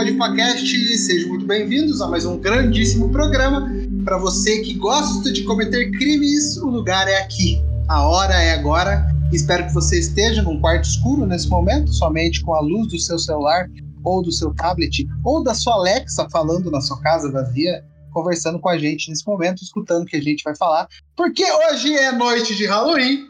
[0.00, 0.96] Podpacast.
[0.96, 3.70] Sejam muito bem-vindos a mais um grandíssimo programa.
[4.02, 7.60] Para você que gosta de cometer crimes, o lugar é aqui.
[7.86, 9.14] A hora é agora.
[9.30, 13.18] Espero que você esteja num quarto escuro nesse momento, somente com a luz do seu
[13.18, 13.68] celular
[14.02, 18.70] ou do seu tablet ou da sua Alexa falando na sua casa vazia, conversando com
[18.70, 22.56] a gente nesse momento, escutando o que a gente vai falar, porque hoje é noite
[22.56, 23.29] de Halloween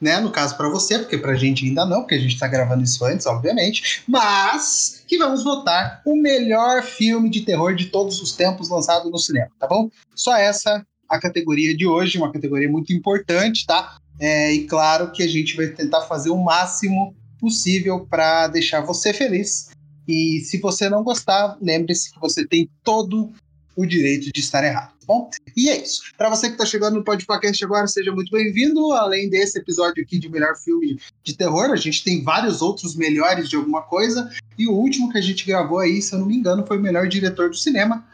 [0.00, 0.18] né?
[0.20, 3.04] No caso para você, porque pra gente ainda não, porque a gente tá gravando isso
[3.04, 4.02] antes, obviamente.
[4.08, 9.18] Mas que vamos votar o melhor filme de terror de todos os tempos lançado no
[9.18, 9.90] cinema, tá bom?
[10.14, 13.98] Só essa a categoria de hoje, uma categoria muito importante, tá?
[14.18, 19.12] É, e claro que a gente vai tentar fazer o máximo possível para deixar você
[19.12, 19.70] feliz.
[20.06, 23.32] E se você não gostar, lembre-se que você tem todo
[23.76, 25.30] o direito de estar errado, tá bom?
[25.56, 26.02] E é isso.
[26.16, 28.92] Para você que está chegando no podcast agora, seja muito bem-vindo.
[28.92, 33.48] Além desse episódio aqui de melhor filme de terror, a gente tem vários outros melhores
[33.48, 34.30] de alguma coisa.
[34.58, 36.82] E o último que a gente gravou aí, se eu não me engano, foi o
[36.82, 38.04] melhor diretor do cinema,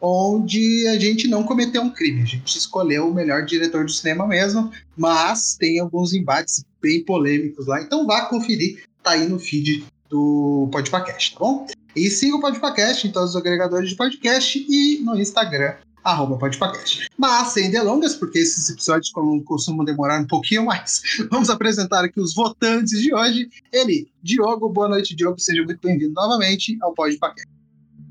[0.00, 2.22] onde a gente não cometeu um crime.
[2.22, 7.66] A gente escolheu o melhor diretor do cinema mesmo, mas tem alguns embates bem polêmicos
[7.66, 7.82] lá.
[7.82, 11.66] Então vá conferir, tá aí no feed do Podcast, tá bom?
[11.98, 15.74] E siga o Podpacast em todos os agregadores de podcast e no Instagram,
[16.04, 17.08] arroba Podpacast.
[17.18, 19.10] Mas, sem delongas, porque esses episódios
[19.44, 23.48] costumam demorar um pouquinho mais, vamos apresentar aqui os votantes de hoje.
[23.72, 27.48] Ele, Diogo, boa noite, Diogo, seja muito bem-vindo novamente ao Podpacast.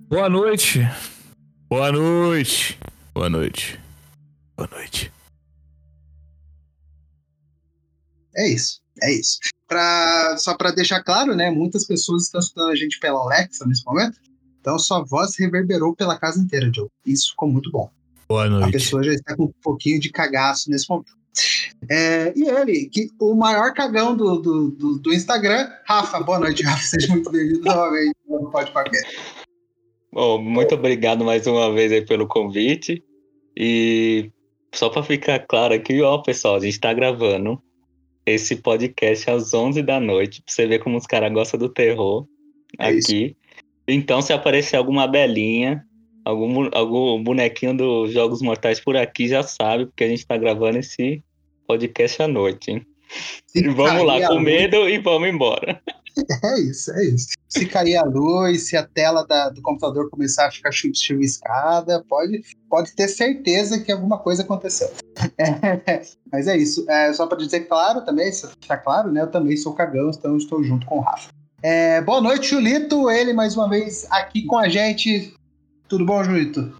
[0.09, 0.81] Boa noite.
[1.69, 2.77] Boa noite.
[3.13, 3.79] Boa noite.
[4.55, 5.11] Boa noite.
[8.35, 11.51] É isso, é isso pra, só para deixar claro, né?
[11.51, 14.17] Muitas pessoas estão escutando a gente pela Alexa nesse momento.
[14.61, 16.87] Então sua voz reverberou pela casa inteira, Joe.
[17.05, 17.89] Isso ficou muito bom.
[18.27, 18.69] Boa noite.
[18.69, 21.15] A pessoa já está com um pouquinho de cagaço nesse momento.
[21.89, 26.19] É, e ele, que o maior cagão do, do, do, do, Instagram, Rafa.
[26.21, 26.81] Boa noite, Rafa.
[26.83, 28.71] Seja muito bem-vindo novamente no Pode
[30.11, 33.03] Bom, muito obrigado mais uma vez aí pelo convite.
[33.55, 34.31] E
[34.73, 37.61] só para ficar claro aqui, ó, pessoal, a gente está gravando
[38.31, 42.27] esse podcast às 11 da noite, pra você ver como os caras gostam do terror
[42.79, 42.97] é aqui.
[42.97, 43.35] Isso.
[43.87, 45.83] Então, se aparecer alguma belinha,
[46.25, 50.77] algum, algum bonequinho dos Jogos Mortais por aqui, já sabe, porque a gente tá gravando
[50.77, 51.23] esse
[51.65, 52.85] podcast à noite, hein?
[53.55, 55.81] E vamos lá, com medo e vamos embora.
[56.43, 57.27] É isso, é isso.
[57.49, 62.41] Se cair a luz, se a tela da, do computador começar a ficar chuviscada, pode,
[62.69, 64.89] pode ter certeza que alguma coisa aconteceu.
[65.39, 66.01] É,
[66.31, 66.85] mas é isso.
[66.89, 69.21] É, só para dizer claro também, ficar claro, né?
[69.21, 71.29] Eu também sou cagão, então estou junto com o Rafa.
[71.61, 73.09] É, boa noite, Julito.
[73.09, 75.33] Ele mais uma vez aqui com a gente.
[75.87, 76.75] Tudo bom, Julito?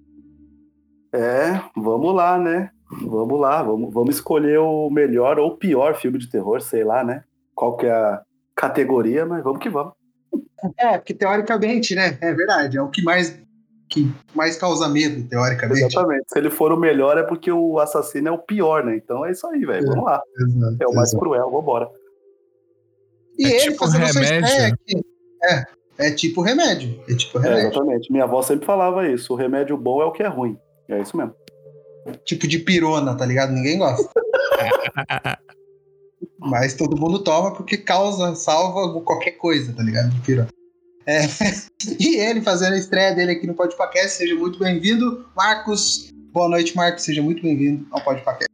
[1.14, 2.70] É, vamos lá, né?
[2.90, 7.24] Vamos lá, vamos, vamos escolher o melhor ou pior filme de terror, sei lá, né?
[7.54, 8.22] Qual que é a
[8.58, 9.94] categoria, mas vamos que vamos.
[10.78, 12.18] É, porque teoricamente, né?
[12.20, 13.40] É verdade, é o que mais
[13.90, 15.86] que mais causa medo, teoricamente.
[15.86, 16.26] Exatamente.
[16.28, 18.98] Se ele for o melhor, é porque o assassino é o pior, né?
[18.98, 19.86] Então é isso aí, velho.
[19.86, 20.22] É, vamos lá.
[20.42, 21.24] Exato, é o mais exato.
[21.24, 21.90] cruel, vambora.
[23.38, 24.74] E é ele tipo fazendo remédio.
[24.74, 25.06] aqui.
[25.44, 27.00] É, é tipo remédio.
[27.08, 27.66] É tipo remédio.
[27.66, 28.12] É, exatamente.
[28.12, 29.32] Minha avó sempre falava isso.
[29.32, 30.58] O remédio bom é o que é ruim.
[30.90, 31.34] É isso mesmo.
[32.26, 33.54] Tipo de pirona, tá ligado?
[33.54, 34.10] Ninguém gosta.
[36.40, 40.10] Mas todo mundo toma porque causa, salva qualquer coisa, tá ligado?
[40.10, 40.50] De pirona.
[41.06, 41.22] É,
[42.00, 45.26] e ele fazendo a estreia dele aqui no Podpacast, seja muito bem-vindo.
[45.36, 48.48] Marcos, boa noite, Marcos, seja muito bem-vindo ao Podpacast.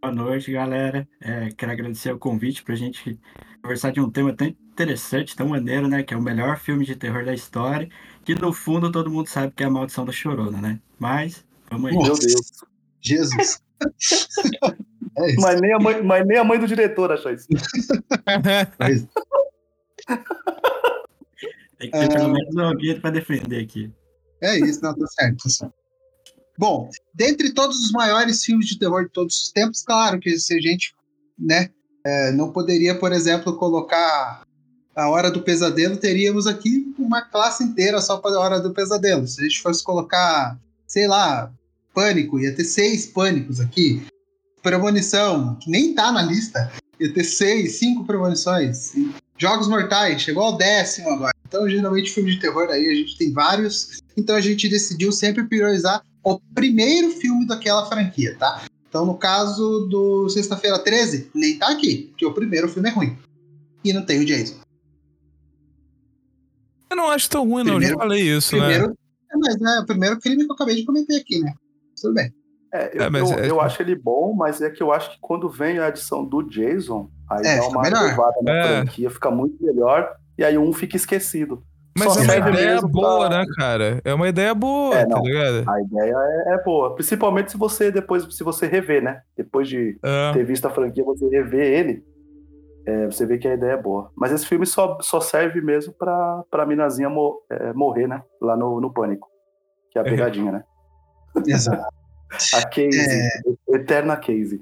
[0.00, 1.08] Boa noite, galera.
[1.20, 3.18] É, quero agradecer o convite para a gente
[3.60, 6.04] conversar de um tema tão interessante, tão maneiro, né?
[6.04, 7.88] Que é o melhor filme de terror da história.
[8.24, 10.80] Que no fundo todo mundo sabe que é a maldição da chorona, né?
[10.98, 11.96] Mas, vamos aí.
[11.96, 12.52] Meu Deus.
[13.00, 13.60] Jesus.
[15.16, 17.46] é mas, nem a mãe, mas nem a mãe do diretor achou isso.
[18.26, 18.98] é
[21.78, 23.92] tem que ter pelo menos alguém para defender aqui.
[24.40, 25.74] É isso, não, tá certo, tá certo.
[26.58, 30.54] Bom, dentre todos os maiores filmes de terror de todos os tempos, claro que se
[30.54, 30.92] a gente,
[31.38, 31.70] né,
[32.04, 34.42] é, não poderia, por exemplo, colocar
[34.96, 39.26] a Hora do Pesadelo, teríamos aqui uma classe inteira só para a Hora do Pesadelo.
[39.28, 41.52] Se a gente fosse colocar, sei lá,
[41.94, 44.02] Pânico, ia ter seis Pânicos aqui.
[44.62, 46.70] Premonição, que nem tá na lista,
[47.00, 48.92] ia ter seis, cinco premonições.
[49.36, 51.32] Jogos Mortais, chegou ao décimo agora.
[51.46, 53.98] Então, geralmente, filme de terror aí a gente tem vários.
[54.16, 58.62] Então, a gente decidiu sempre priorizar o primeiro filme daquela franquia, tá?
[58.88, 63.18] Então, no caso do Sexta-feira 13, nem tá aqui, porque o primeiro filme é ruim.
[63.84, 64.56] E não tem o Jason.
[66.90, 67.86] Eu não acho tão ruim, primeiro, não.
[67.86, 68.62] Eu já falei isso, né?
[68.62, 68.94] primeiro, né?
[69.30, 71.54] É, mas é o primeiro crime que eu acabei de comentar aqui, né?
[72.00, 72.32] Tudo bem.
[72.72, 73.50] É, eu, é, eu, é...
[73.50, 76.42] eu, acho ele bom, mas é que eu acho que quando vem a adição do
[76.42, 78.62] Jason, aí é, dá uma elevada na é.
[78.66, 80.14] franquia, fica muito melhor.
[80.36, 81.62] e aí um fica esquecido.
[81.98, 84.00] Mas Só é uma ideia boa, pra- né, cara?
[84.04, 85.68] É uma ideia boa, É, tá ligado?
[85.68, 86.14] A ideia
[86.46, 89.22] é, é boa, principalmente se você depois, se você rever, né?
[89.36, 90.32] Depois de É.
[90.32, 92.04] ter visto a franquia, você rever ele,
[92.86, 94.12] é, você vê que a ideia é boa.
[94.16, 98.22] Mas esse filme só, só serve mesmo pra, pra minazinha mo- é, morrer, né?
[98.40, 99.26] Lá no, no Pânico.
[99.90, 100.64] Que é a pegadinha, né?
[101.46, 101.97] Exato.
[102.54, 103.28] A Casey, É.
[103.74, 104.60] eterna Casey.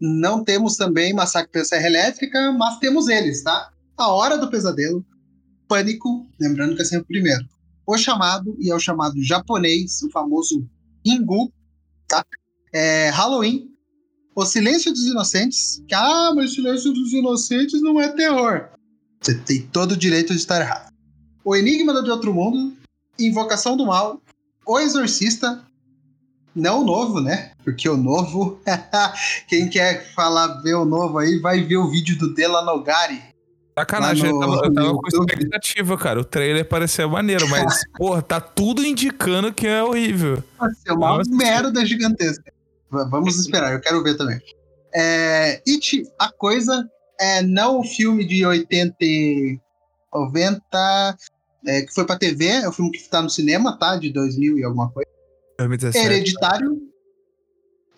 [0.00, 3.70] Não temos também Massacre pela Serra Elétrica, mas temos eles, tá?
[3.96, 5.04] A Hora do Pesadelo,
[5.68, 7.44] Pânico, lembrando que é sempre o primeiro.
[7.86, 10.68] O Chamado, e é o chamado japonês, o famoso
[11.04, 11.52] Ingu,
[12.08, 12.24] tá?
[12.72, 13.70] É, Halloween,
[14.34, 18.68] O Silêncio dos Inocentes, que, ah, mas o Silêncio dos Inocentes não é terror.
[19.22, 20.92] Você tem todo o direito de estar errado.
[21.42, 22.76] O Enigma de Outro Mundo,
[23.18, 24.20] Invocação do Mal,
[24.66, 25.64] O Exorcista,
[26.56, 27.52] não o novo, né?
[27.62, 28.58] Porque o novo,
[29.46, 33.22] quem quer falar ver o novo aí, vai ver o vídeo do Dela Nogari.
[33.78, 36.20] Sacanagem, no- eu tava, eu tava com expectativa, cara.
[36.20, 40.42] O trailer parecia maneiro, mas, porra, tá tudo indicando que é horrível.
[40.58, 41.30] Vai ser uma Nossa.
[41.30, 42.50] merda gigantesca.
[42.90, 44.40] Vamos esperar, eu quero ver também.
[44.94, 46.88] É, It, a coisa,
[47.20, 49.60] é não o filme de 80, e
[50.14, 51.16] 90,
[51.66, 53.96] é, que foi pra TV, é o filme que tá no cinema, tá?
[53.96, 55.10] De 2000 e alguma coisa.
[55.58, 56.06] 2017.
[56.06, 56.78] Hereditário,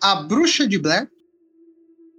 [0.01, 1.07] A Bruxa de Blair,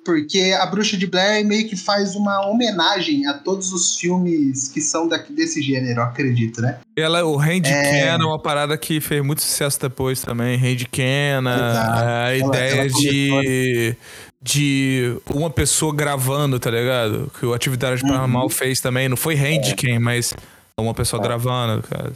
[0.04, 4.81] porque A Bruxa de Blair meio que faz uma homenagem a todos os filmes que
[4.81, 6.81] são daqui, desse gênero, eu acredito, né?
[6.96, 8.06] Ela, o Hand É.
[8.06, 10.56] É uma parada que fez muito sucesso depois também.
[10.56, 11.90] Hand Can, Exato.
[11.93, 13.96] a, a ideia ela de,
[14.43, 17.31] de uma pessoa gravando, tá ligado?
[17.38, 18.08] Que o Atividade Uhum.
[18.08, 19.08] Paranormal fez também.
[19.08, 20.34] Não foi Hand Can, mas
[20.78, 22.12] uma pessoa gravando, cara.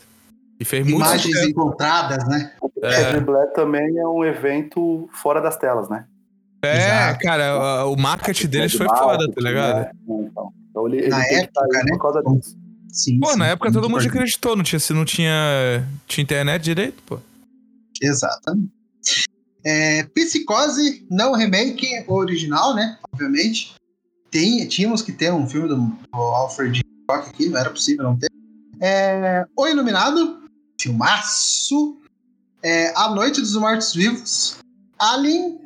[0.61, 1.49] E fez muito Imagens sucesso.
[1.51, 2.53] encontradas, né?
[2.61, 3.13] O É.
[3.13, 6.07] Red Black também é um evento fora das telas, né?
[6.63, 7.19] É, Exato.
[7.21, 9.81] cara, o marketing deles foi foda, tá ligado?
[9.81, 9.91] né?
[10.03, 11.91] Então, então ele, ele Na época, aí né?
[11.91, 12.57] por causa disso.
[12.91, 13.19] Sim.
[13.21, 14.19] Pô, sim, na época todo muito mundo importante.
[14.19, 17.19] acreditou, não tinha, se não tinha, tinha internet direito, pô.
[18.01, 18.71] Exatamente.
[19.65, 22.99] É, Psicose, não remake, o original, né?
[23.13, 23.75] Obviamente.
[24.31, 28.17] Tem, tínhamos que ter um filme do, do Alfred Hitchcock aqui, não era possível não
[28.17, 28.29] ter.
[28.81, 30.43] É, o Iluminado,
[30.81, 31.99] filmaço.
[32.63, 34.57] É, a Noite dos Mortos-Vivos.
[34.99, 35.64] Alien.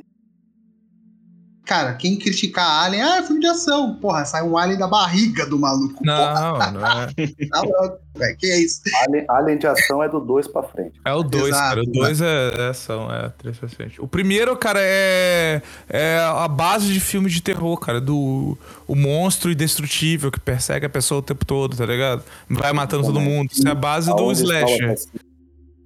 [1.68, 3.94] Cara, quem criticar Alien, ah, é filme de ação.
[3.96, 6.02] Porra, sai um Alien da barriga do maluco.
[6.02, 7.08] Porra, Não, não é.
[7.46, 8.36] tá louco, velho.
[8.38, 8.80] Que é isso?
[9.02, 10.98] Alien, Alien de ação é do 2 pra frente.
[11.04, 11.82] É o 2, Exato, cara.
[11.82, 14.00] O 2 é, é ação, é 3 pra frente.
[14.00, 15.60] O primeiro, cara, é,
[15.90, 18.00] é a base de filme de terror, cara.
[18.00, 18.56] Do
[18.86, 22.24] o monstro indestrutível que persegue a pessoa o tempo todo, tá ligado?
[22.48, 23.50] Vai matando todo mundo.
[23.52, 24.92] Isso é a base do slasher.
[24.92, 25.08] assim,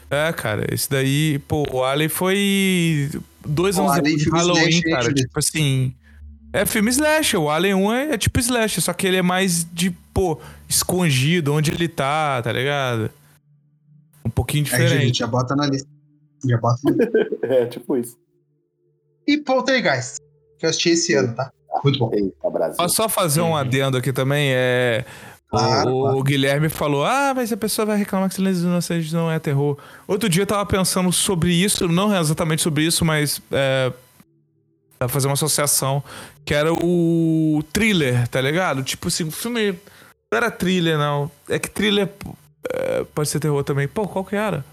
[0.08, 3.10] É, cara, esse daí, pô, o Alien foi
[3.46, 5.02] dois anos depois do Halloween, slasher, cara.
[5.04, 5.22] gente.
[5.22, 5.94] Tipo assim.
[6.52, 7.40] É filme slasher.
[7.40, 11.54] O Alien 1 é, é tipo slasher, só que ele é mais de, pô, escondido,
[11.54, 13.10] onde ele tá, tá ligado?
[14.24, 15.18] Um pouquinho Aí, gente, diferente.
[15.20, 15.88] já bota na lista.
[16.46, 17.12] Já bota na lista.
[17.42, 18.16] É, tipo isso.
[19.26, 20.18] E Poltergeist,
[20.58, 21.50] que eu assisti esse ano, tá?
[21.82, 22.10] Muito bom.
[22.12, 22.76] Eita, Brasil.
[22.76, 23.56] Posso só fazer um Uhum.
[23.56, 24.50] adendo aqui também?
[24.52, 25.04] É.
[25.52, 26.22] o- Claro, o, claro.
[26.22, 29.76] Guilherme falou: Ah, mas a pessoa vai reclamar que Silêncio dos Inocentes não é terror.
[30.08, 33.40] Outro dia eu tava pensando sobre isso, não exatamente sobre isso, mas.
[33.50, 33.92] É,
[35.08, 36.02] fazer uma associação,
[36.44, 38.82] que era o thriller, tá ligado?
[38.84, 39.72] Tipo assim, o filme.
[39.72, 41.30] Não era thriller, não.
[41.48, 42.08] É que thriller
[42.72, 43.86] é, pode ser terror também.
[43.88, 44.64] Pô, qual que era?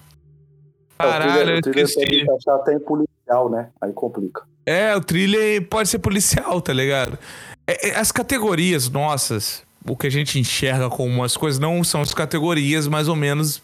[0.97, 2.05] Caralho, eu o thriller esqueci.
[2.05, 3.69] pode encaixar até em policial, né?
[3.81, 4.43] Aí complica.
[4.65, 7.17] É, o thriller pode ser policial, tá ligado?
[7.65, 12.01] É, é, as categorias nossas, o que a gente enxerga como umas coisas, não são
[12.01, 13.61] as categorias mais ou menos.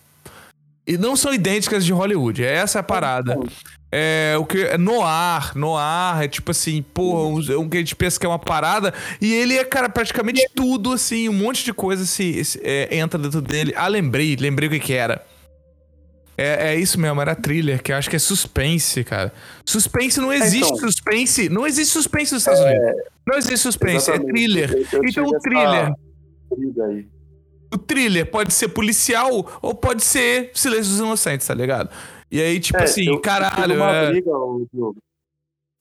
[0.88, 2.44] E não são idênticas de Hollywood.
[2.44, 3.40] Essa é a parada.
[3.92, 7.22] É o que é noir, noir é tipo assim, porra,
[7.56, 10.46] o o que a gente pensa que é uma parada e ele é, cara, praticamente
[10.54, 13.74] tudo assim, um monte de coisa se, se- é, entra dentro dele.
[13.76, 15.24] Ah, lembrei, lembrei o que que era.
[16.38, 19.32] É, é isso mesmo, era thriller, que eu acho que é suspense, cara.
[19.66, 20.78] Suspense não existe então.
[20.78, 23.02] suspense, não existe suspense nos Estados Unidos.
[23.26, 24.72] Não existe suspense, é thriller.
[24.92, 25.40] Eu- eu Então o essa
[26.56, 27.08] briga aí.
[27.74, 29.32] o thriller pode ser policial
[29.62, 31.90] ou pode ser Silêncio dos Inocentes, tá ligado?
[32.32, 34.10] E aí, tipo É, assim, eu- eu caralho, uma é...
[34.12, 34.32] briga,
[34.74, 34.98] Diogo.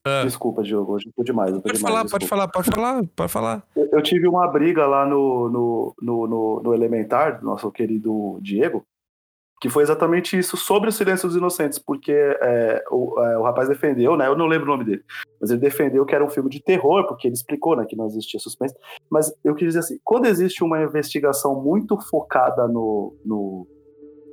[0.07, 0.23] É.
[0.25, 1.51] Desculpa, Diogo, hoje eu tô demais.
[1.51, 3.63] Eu tô Pode demais, falar, pode falar, pode falar, pode falar.
[3.75, 8.39] Eu, eu tive uma briga lá no, no, no, no, no Elementar, do nosso querido
[8.43, 8.85] Diego,
[9.65, 13.67] que foi exatamente isso, sobre o Silêncio dos Inocentes, porque é, o, é, o rapaz
[13.67, 14.27] defendeu, né?
[14.27, 15.03] Eu não lembro o nome dele,
[15.41, 18.05] mas ele defendeu que era um filme de terror, porque ele explicou né, que não
[18.05, 18.75] existia suspense.
[19.11, 23.67] Mas eu quis dizer assim: quando existe uma investigação muito focada no, no-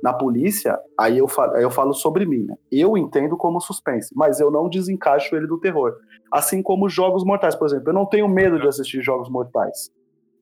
[0.02, 2.54] na polícia, aí eu, falo, aí eu falo sobre mim, né?
[2.70, 5.94] Eu entendo como suspense, mas eu não desencaixo ele do terror.
[6.30, 7.88] Assim como Jogos Mortais, por exemplo.
[7.88, 9.90] Eu não tenho medo de assistir Jogos Mortais.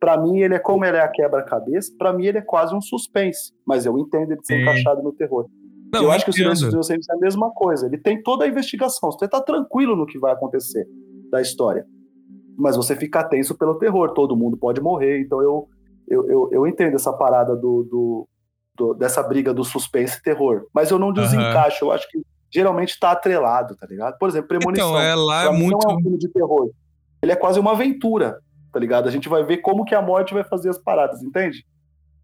[0.00, 2.80] Pra mim, ele é como ele é a quebra-cabeça, pra mim ele é quase um
[2.80, 3.52] suspense.
[3.66, 4.62] Mas eu entendo ele ser Sim.
[4.62, 5.46] encaixado no terror.
[5.92, 6.34] Não, eu acho que o.
[6.34, 7.86] Silêncio dos Inocentes é a mesma coisa.
[7.86, 9.10] Ele tem toda a investigação.
[9.12, 10.86] Você tá tranquilo no que vai acontecer
[11.30, 11.84] da história.
[12.56, 14.14] Mas você fica tenso pelo terror.
[14.14, 15.20] Todo mundo pode morrer.
[15.20, 15.68] Então eu,
[16.08, 18.28] eu, eu, eu entendo essa parada do, do-
[18.76, 20.64] do- dessa briga do suspense e terror.
[20.72, 21.84] Mas eu não desencaixo.
[21.84, 24.16] Eu acho que geralmente tá atrelado, tá ligado?
[24.16, 24.90] Por exemplo, Premonição.
[24.90, 25.84] Então, é lá é muito.
[25.86, 26.70] não é um filme de terror.
[27.22, 28.38] Ele é quase uma aventura,
[28.72, 29.08] tá ligado?
[29.08, 31.64] A gente vai ver como que a morte vai fazer as paradas, entende?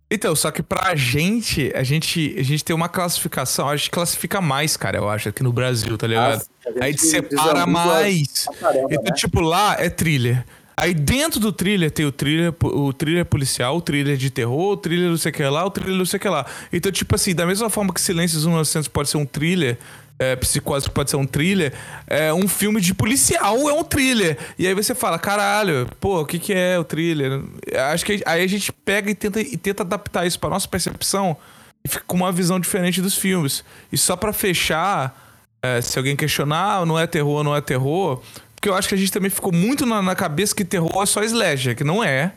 [0.08, 4.40] Então, só que pra gente, a gente, a gente tem uma classificação, a gente classifica
[4.40, 6.42] mais, cara, eu acho, aqui no Brasil, tá ligado?
[6.64, 8.46] A gente Aí separa mais.
[8.60, 9.16] caramba, Então, né?
[9.16, 10.44] tipo, lá é thriller.
[10.78, 14.76] Aí dentro do thriller tem o thriller, o thriller policial, o thriller de terror, o
[14.76, 16.46] thriller não sei o que lá, o thriller não sei o que lá.
[16.72, 19.78] Então, tipo assim, da mesma forma que Silêncios Inocentes pode ser um thriller,
[20.18, 21.72] é, Psicose pode ser um thriller,
[22.06, 24.38] é, um filme de policial é um thriller.
[24.58, 27.42] E aí você fala, caralho, pô, o que que é o thriller?
[27.92, 31.36] Acho que aí a gente pega e tenta, e tenta adaptar isso pra nossa percepção
[31.84, 33.62] e fica com uma visão diferente dos filmes.
[33.92, 35.16] E só pra fechar,
[35.62, 38.22] é, se alguém questionar, ah, não é terror, não é terror.
[38.54, 41.06] Porque eu acho que a gente também ficou muito na, na cabeça que terror é
[41.06, 42.32] só slasher, que não é.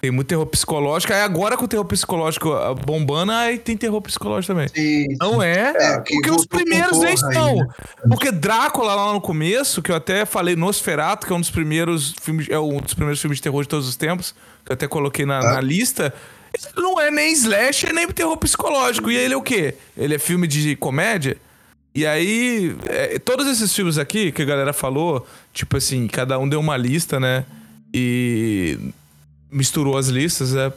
[0.00, 1.12] Tem muito terror psicológico.
[1.12, 4.68] Aí agora com o terror psicológico ah, bombando, aí tem terror psicológico também.
[4.68, 5.06] Sim.
[5.18, 7.56] Não é, É, que porque os primeiros nem estão.
[7.56, 7.66] né?
[8.08, 12.14] Porque Drácula lá no começo, que eu até falei Nosferatu, que é um dos primeiros
[12.20, 14.34] filmes, é um dos primeiros filmes de terror de todos os tempos,
[14.64, 15.54] que eu até coloquei na, Ah.
[15.54, 16.12] na lista.
[16.76, 19.10] Não é nem slasher, nem terror psicológico.
[19.10, 19.74] E ele é o quê?
[19.96, 21.36] Ele é filme de comédia?
[21.94, 26.46] E aí, é, todos esses filmes aqui que a galera falou, tipo assim, cada um
[26.48, 27.44] deu uma lista, né?
[27.92, 28.78] E
[29.50, 30.72] misturou as listas, né?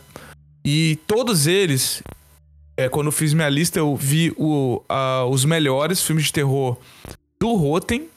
[0.66, 2.04] E todos eles,
[2.78, 6.78] é, quando eu fiz minha lista, eu vi o, a- os melhores filmes de terror
[7.40, 8.08] do Rotten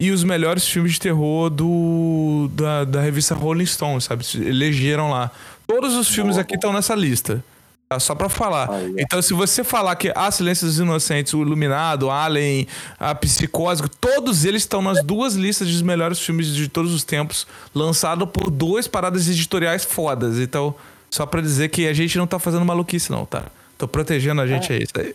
[0.00, 4.24] e os melhores filmes de terror do da, da revista Rolling Stone, sabe?
[4.24, 5.30] Se Elegeram lá.
[5.66, 7.42] Todos os filmes aqui estão nessa lista.
[7.90, 7.98] Tá?
[7.98, 8.68] Só pra falar.
[8.70, 8.78] Ó.
[8.98, 12.66] Então, se você falar que Ah, Silêncio dos Inocentes, O Iluminado, Alien,
[12.98, 17.46] A Psicose, todos eles estão nas duas listas dos melhores filmes de todos os tempos,
[17.74, 20.38] lançado por duas paradas editoriais fodas.
[20.38, 20.74] Então,
[21.10, 23.44] só pra dizer que a gente não tá fazendo maluquice, não, tá?
[23.78, 24.82] Tô protegendo a gente aí.
[24.82, 25.14] Isso aí.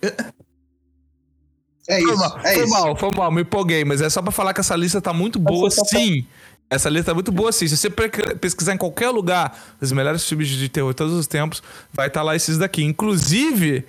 [1.88, 2.18] É Foi isso.
[2.18, 2.70] mal, é foi isso.
[2.74, 5.38] mal, foi mal, me empolguei, mas é só pra falar que essa lista tá muito
[5.38, 6.26] boa, você tá- sim.
[6.70, 7.68] Essa lista tá muito boa, sim.
[7.68, 11.28] Se você pe- pesquisar em qualquer lugar os melhores filmes de terror de todos os
[11.28, 12.84] tempos, vai estar lá esses daqui.
[12.84, 13.86] Inclusive,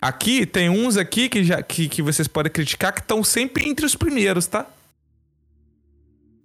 [0.00, 3.84] aqui tem uns aqui que, já, que, que vocês podem criticar que estão sempre entre
[3.84, 4.66] os primeiros, tá?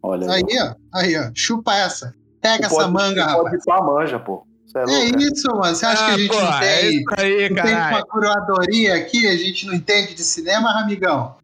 [0.01, 0.75] Olha Aí, ó.
[0.99, 1.31] Aí, ó.
[1.33, 2.13] Chupa essa.
[2.41, 3.53] Pega Pode- essa manga, pode rapaz.
[3.53, 4.45] ir pra manja, pô.
[4.67, 5.75] Você é É louco, isso, mano.
[5.75, 8.05] Você acha que a gente Ah, pô, não é tem, isso aí, não tem uma
[8.05, 9.27] curadoria aqui?
[9.27, 11.37] A gente não entende de cinema, amigão?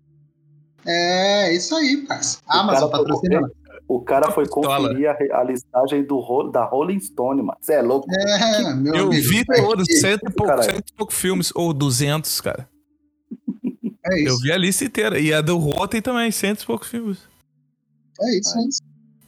[0.85, 2.39] É, isso aí, parça.
[2.47, 3.49] Amazon patrocinando.
[3.89, 7.57] O cara foi conferir a, a listagem do, da Rolling Stone, mano.
[7.59, 8.07] Você é louco?
[8.13, 9.27] É, meu Eu amigo.
[9.27, 10.71] vi é todos, isso, cento e, pouco, caralho.
[10.71, 12.69] cento e pouco filmes, ou 200, cara.
[14.05, 14.41] É Eu isso.
[14.41, 15.19] vi a lista inteira.
[15.19, 17.17] E a do Rotten também, cento e poucos filmes.
[18.21, 18.81] É isso, é isso.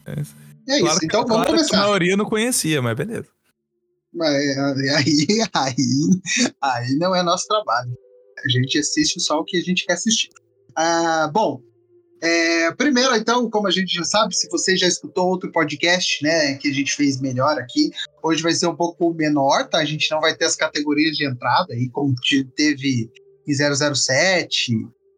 [0.06, 0.34] É isso.
[0.68, 0.84] É isso.
[0.84, 1.76] Claro que- Então vamos claro que a começar.
[1.78, 3.26] maioria eu não conhecia, mas beleza.
[4.14, 4.28] Mas
[4.58, 5.74] aí, aí,
[6.62, 7.90] aí não é nosso trabalho.
[8.44, 10.28] A gente assiste só o que a gente quer assistir.
[10.76, 11.60] Ah, bom,
[12.22, 16.54] é, primeiro, então, como a gente já sabe, se você já escutou outro podcast, né,
[16.54, 17.90] que a gente fez melhor aqui,
[18.22, 19.78] hoje vai ser um pouco menor, tá?
[19.78, 23.10] A gente não vai ter as categorias de entrada aí, como te- teve
[23.46, 23.54] em
[23.94, 24.72] 007,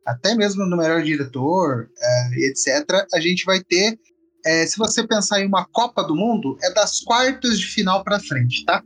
[0.06, 3.06] até mesmo no melhor diretor, é, etc.
[3.12, 3.98] A gente vai ter
[4.46, 8.20] é, se você pensar em uma Copa do Mundo, é das quartas de final para
[8.20, 8.82] frente, tá?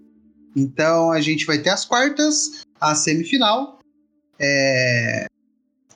[0.57, 3.79] Então a gente vai ter as quartas, a semifinal.
[4.41, 5.27] é,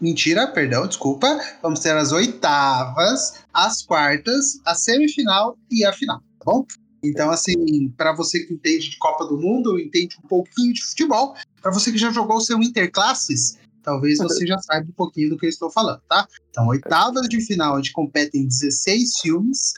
[0.03, 1.41] Mentira, perdão, desculpa.
[1.63, 6.67] Vamos ter as oitavas, as quartas, a semifinal e a final, tá bom?
[7.05, 11.37] Então, assim, para você que entende de Copa do Mundo, entende um pouquinho de futebol,
[11.61, 15.39] para você que já jogou o seu Interclasses, talvez você já saiba um pouquinho do
[15.39, 16.27] que eu estou falando, tá?
[16.51, 19.73] Então, oitavas de final, onde competem 16 filmes.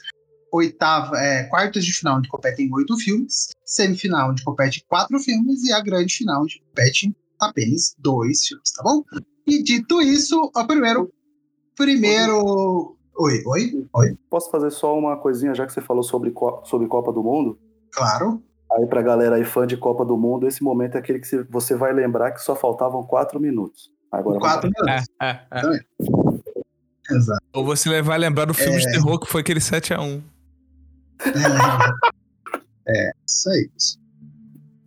[0.51, 3.49] Oitava, é, quartas de final, onde competem oito filmes.
[3.63, 5.63] Semifinal, onde competem quatro filmes.
[5.63, 9.03] E a grande final, onde competem apenas dois filmes, tá bom?
[9.47, 11.11] E dito isso, o primeiro.
[11.75, 12.95] Primeiro.
[13.17, 16.33] Oi, oi, oi, Posso fazer só uma coisinha, já que você falou sobre,
[16.65, 17.57] sobre Copa do Mundo?
[17.91, 18.41] claro.
[18.71, 21.75] Aí pra galera aí fã de Copa do Mundo, esse momento é aquele que você-
[21.75, 23.91] vai lembrar que só faltavam quatro minutos.
[24.11, 25.07] Agora Quatro É, minutos.
[25.21, 25.79] é, é.
[27.15, 27.41] Exato.
[27.53, 28.79] Ou você vai lembrar do filme É.
[28.79, 30.21] de terror que foi aquele 7x1.
[32.87, 33.69] É, isso aí.
[33.77, 33.99] Isso.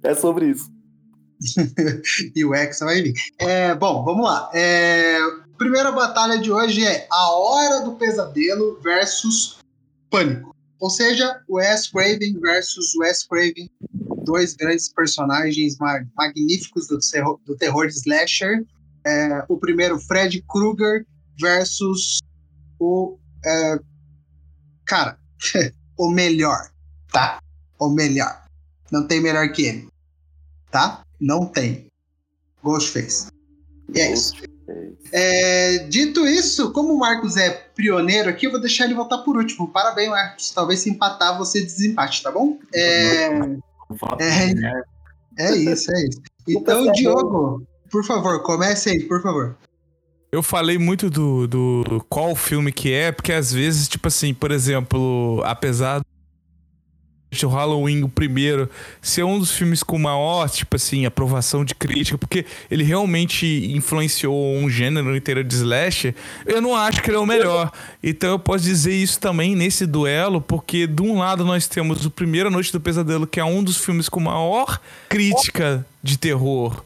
[0.02, 0.68] É sobre isso.
[2.34, 3.14] e o Hexa vai vir.
[3.38, 4.50] É, bom, vamos lá.
[4.54, 5.18] É,
[5.56, 9.58] primeira batalha de hoje é A Hora do Pesadelo versus
[10.10, 10.54] Pânico.
[10.80, 13.68] Ou seja, Wes Craven versus Wes Craven,
[14.24, 18.64] dois grandes personagens ma magníficos do terror, do terror de slasher.
[19.04, 21.04] É, o primeiro, Fred Krueger
[21.40, 22.20] versus
[22.78, 23.18] o.
[23.44, 23.78] É,
[24.84, 25.18] cara,
[25.98, 26.70] o melhor,
[27.10, 27.40] tá?
[27.78, 28.44] O melhor.
[28.90, 29.88] Não tem melhor que ele,
[30.70, 31.02] tá?
[31.20, 31.86] Não tem.
[32.62, 33.28] Ghostface.
[33.94, 34.34] E é isso.
[35.12, 39.36] É, dito isso, como o Marcos é pioneiro aqui, eu vou deixar ele voltar por
[39.36, 39.68] último.
[39.68, 40.50] Parabéns, Marcos.
[40.50, 42.58] Talvez se empatar, você desempate, tá bom?
[42.74, 43.28] É,
[44.20, 44.82] é,
[45.38, 46.20] é isso, é isso.
[46.46, 49.56] Então, Diogo, por favor, comece aí, por favor.
[50.30, 54.50] Eu falei muito do, do qual filme que é, porque às vezes, tipo assim, por
[54.50, 56.02] exemplo, apesar
[57.42, 58.68] o Halloween, o primeiro,
[59.02, 64.56] ser um dos filmes com maior, tipo assim, aprovação de crítica, porque ele realmente influenciou
[64.56, 66.14] um gênero inteiro de slash,
[66.46, 67.70] eu não acho que ele é o melhor.
[68.02, 72.10] Então eu posso dizer isso também nesse duelo, porque de um lado nós temos o
[72.10, 76.82] Primeira Noite do Pesadelo, que é um dos filmes com maior crítica de terror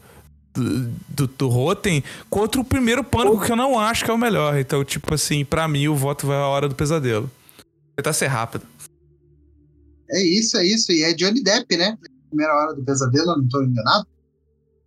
[0.53, 4.17] do, do, do Rotten, contra o primeiro Pânico, que eu não acho que é o
[4.17, 4.57] melhor.
[4.57, 7.31] Então, tipo assim, para mim o voto vai à Hora do Pesadelo.
[7.95, 8.72] Tentar ser rápido.
[10.13, 10.91] É isso, é isso.
[10.91, 11.97] E é Johnny Depp, né?
[12.29, 14.07] Primeira hora do pesadelo, não estou enganado.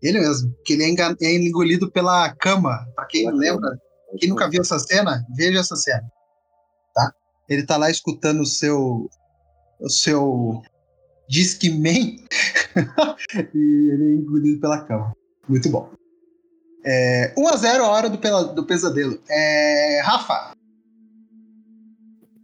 [0.00, 0.54] Ele mesmo.
[0.64, 2.86] Que ele é, é engolido pela cama.
[2.94, 3.76] Pra quem lembra,
[4.18, 6.04] quem nunca viu essa cena, veja essa cena.
[6.94, 7.12] Tá?
[7.48, 9.08] Ele tá lá escutando o seu.
[9.80, 10.62] O seu.
[11.28, 12.24] Discman.
[13.52, 15.12] e ele é engolido pela cama.
[15.48, 15.90] Muito bom.
[16.84, 19.20] É, 1x0 a hora do, do pesadelo.
[19.28, 20.52] É, Rafa,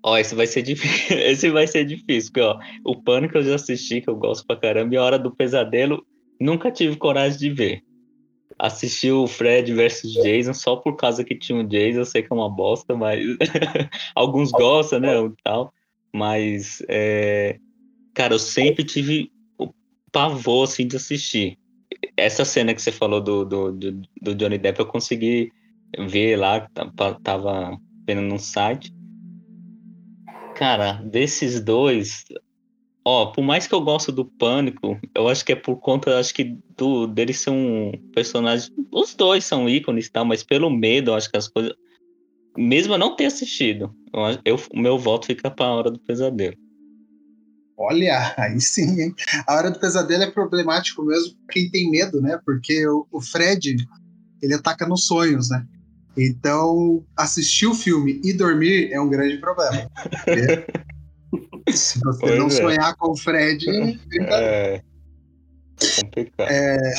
[0.03, 1.17] Ó, esse vai ser difícil.
[1.23, 4.57] Esse vai ser difícil, porque, ó, o Pânico eu já assisti, que eu gosto pra
[4.57, 6.05] caramba, e a Hora do Pesadelo
[6.41, 7.83] nunca tive coragem de ver.
[8.59, 12.33] Assisti o Fred versus Jason só por causa que tinha o Jason, eu sei que
[12.33, 13.25] é uma bosta, mas
[14.15, 15.13] alguns gostam, né,
[15.45, 15.73] tal.
[16.13, 17.59] Mas, é...
[18.13, 19.73] cara, eu sempre tive o
[20.11, 21.57] pavor, assim, de assistir.
[22.17, 25.51] Essa cena que você falou do, do, do, do Johnny Depp, eu consegui
[26.09, 26.69] ver lá,
[27.23, 28.93] tava vendo num site,
[30.63, 32.23] Cara, desses dois,
[33.05, 36.33] ó, por mais que eu gosto do Pânico, eu acho que é por conta, acho
[36.33, 40.25] que do deles são personagens, os dois são ícones, tá?
[40.25, 41.73] Mas pelo medo, eu acho que as coisas,
[42.57, 43.93] mesmo eu não ter assistido,
[44.45, 46.57] eu, o meu voto fica para a hora do pesadelo.
[47.77, 49.15] Olha, aí sim, hein?
[49.49, 52.39] A hora do pesadelo é problemático mesmo quem tem medo, né?
[52.47, 53.75] Porque o, o Fred,
[54.41, 55.67] ele ataca nos sonhos, né?
[56.17, 59.91] Então, assistir o filme e dormir é um grande problema.
[61.71, 62.51] Se você pois não é.
[62.51, 63.65] sonhar com o Fred,
[64.21, 64.83] é
[66.03, 66.51] complicado.
[66.51, 66.95] É,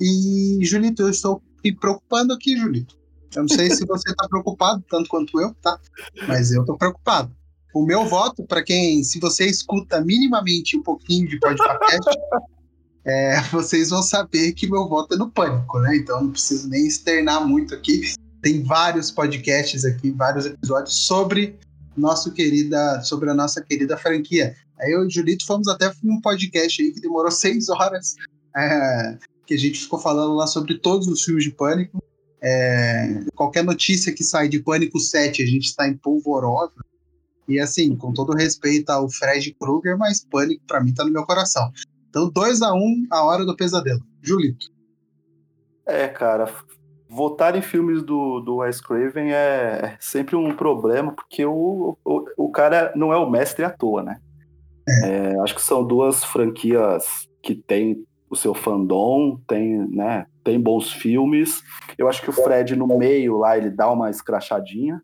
[0.00, 2.98] e, Julito, eu estou me preocupando aqui, Julito.
[3.34, 5.78] Eu não sei se você está preocupado tanto quanto eu, tá?
[6.26, 7.34] Mas eu estou preocupado.
[7.72, 12.10] O meu voto, para quem, se você escuta minimamente um pouquinho de podcast,
[13.06, 15.96] é, vocês vão saber que meu voto é no pânico, né?
[15.96, 18.12] Então não preciso nem externar muito aqui
[18.42, 21.58] tem vários podcasts aqui, vários episódios sobre
[21.96, 24.54] nosso querida, sobre a nossa querida franquia.
[24.78, 28.16] Aí eu e o Julito fomos até um podcast aí que demorou seis horas,
[28.56, 32.02] é, que a gente ficou falando lá sobre todos os filmes de Pânico.
[32.42, 36.72] É, qualquer notícia que sai de Pânico 7, a gente está em polvorosa.
[37.46, 41.24] E assim, com todo respeito ao Fred Krueger, mas Pânico para mim tá no meu
[41.24, 41.70] coração.
[42.08, 44.00] Então 2 a 1 um, a hora do pesadelo.
[44.22, 44.66] Julito.
[45.86, 46.52] É, cara,
[47.10, 52.50] votar em filmes do, do Wes Craven é sempre um problema, porque o, o, o
[52.52, 54.20] cara não é o mestre à toa, né?
[55.04, 60.92] É, acho que são duas franquias que têm o seu fandom, tem, né, tem bons
[60.92, 61.62] filmes.
[61.98, 65.02] Eu acho que o Fred no meio lá, ele dá uma escrachadinha.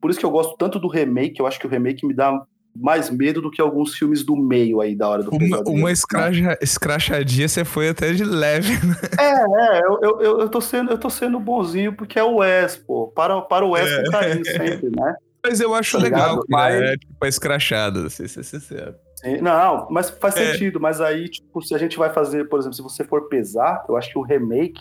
[0.00, 2.42] Por isso que eu gosto tanto do remake, eu acho que o remake me dá
[2.80, 6.56] mais medo do que alguns filmes do meio aí da hora do Uma, uma escracha,
[6.62, 8.96] escrachadinha você foi até de leve, né?
[9.18, 12.76] É, é, eu, eu, eu, tô sendo, eu tô sendo bonzinho porque é o Wes,
[12.76, 13.08] pô.
[13.08, 14.02] Para, para o Wes é.
[14.04, 15.16] com carinho sempre, né?
[15.44, 16.80] Mas eu acho legal, mas...
[16.80, 18.94] é tipo a escrachada, se ser sincero.
[19.42, 20.52] Não, mas faz é.
[20.52, 20.78] sentido.
[20.80, 23.96] Mas aí, tipo, se a gente vai fazer, por exemplo, se você for pesar, eu
[23.96, 24.80] acho que o remake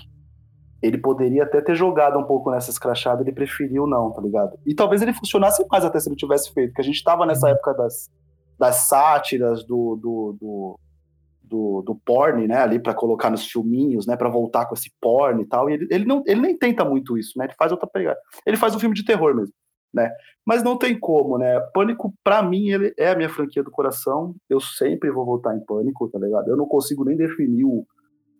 [0.82, 4.58] ele poderia até ter jogado um pouco nessa escrachada, ele preferiu não, tá ligado?
[4.66, 7.48] E talvez ele funcionasse mais até se ele tivesse feito, porque a gente tava nessa
[7.48, 7.54] uhum.
[7.54, 8.12] época das,
[8.60, 10.80] das sátiras, do, do, do,
[11.44, 15.42] do, do porn, né, ali para colocar nos filminhos, né, para voltar com esse porn
[15.42, 17.88] e tal, e ele, ele, não, ele nem tenta muito isso, né, ele faz outra
[17.88, 18.20] pegada.
[18.46, 19.54] Ele faz um filme de terror mesmo,
[19.92, 20.12] né,
[20.46, 24.36] mas não tem como, né, Pânico, para mim, ele é a minha franquia do coração,
[24.48, 26.50] eu sempre vou voltar em Pânico, tá ligado?
[26.50, 27.86] Eu não consigo nem definir o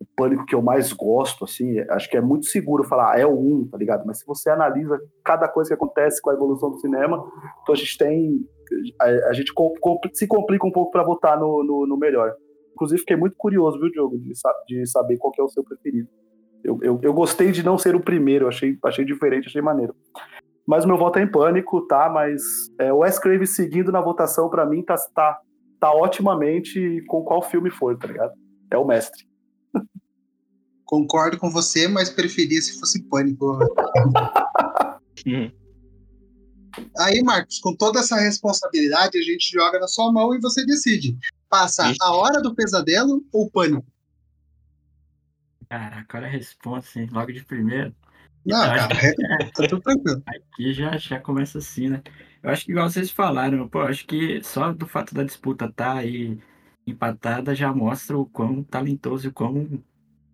[0.00, 3.26] o pânico que eu mais gosto, assim, acho que é muito seguro falar, ah, é
[3.26, 4.06] o 1, tá ligado?
[4.06, 7.16] Mas se você analisa cada coisa que acontece com a evolução do cinema,
[7.62, 8.46] então a gente tem
[9.00, 9.52] a, a gente
[10.12, 12.34] se complica um pouco para votar no, no, no, melhor.
[12.72, 14.32] Inclusive, fiquei muito curioso, viu, Diogo, de,
[14.68, 16.08] de saber qual é o seu preferido.
[16.62, 19.94] Eu, eu, eu, gostei de não ser o primeiro, achei, achei diferente, achei maneiro.
[20.66, 22.08] Mas meu voto é em pânico, tá?
[22.08, 22.42] Mas
[22.78, 25.38] é, o Wes Craven seguindo na votação, para mim, tá, tá,
[25.80, 28.32] tá otimamente com qual filme for, tá ligado?
[28.70, 29.27] É o mestre.
[30.88, 33.58] Concordo com você, mas preferia se fosse pânico.
[35.26, 35.50] Hum.
[36.98, 41.14] Aí, Marcos, com toda essa responsabilidade, a gente joga na sua mão e você decide.
[41.46, 43.84] Passa a hora do pesadelo ou pânico?
[45.68, 47.08] Caraca, olha a resposta, hein?
[47.12, 47.94] Logo de primeiro.
[48.46, 49.12] Não, cara, é,
[49.50, 50.22] tá tudo tranquilo.
[50.26, 52.02] Aqui já, já começa assim, né?
[52.42, 55.96] Eu acho que, igual vocês falaram, pô, acho que só do fato da disputa estar
[55.96, 56.40] tá aí
[56.86, 59.84] empatada já mostra o quão talentoso e o quão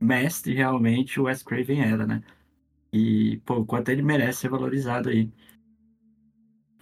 [0.05, 2.23] mestre realmente o Wes Craven era, né?
[2.93, 5.31] E, pô, quanto ele merece ser valorizado aí.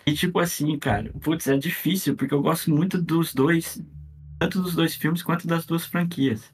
[0.06, 3.82] E, tipo assim, cara, putz, é difícil, porque eu gosto muito dos dois,
[4.38, 6.52] tanto dos dois filmes quanto das duas franquias.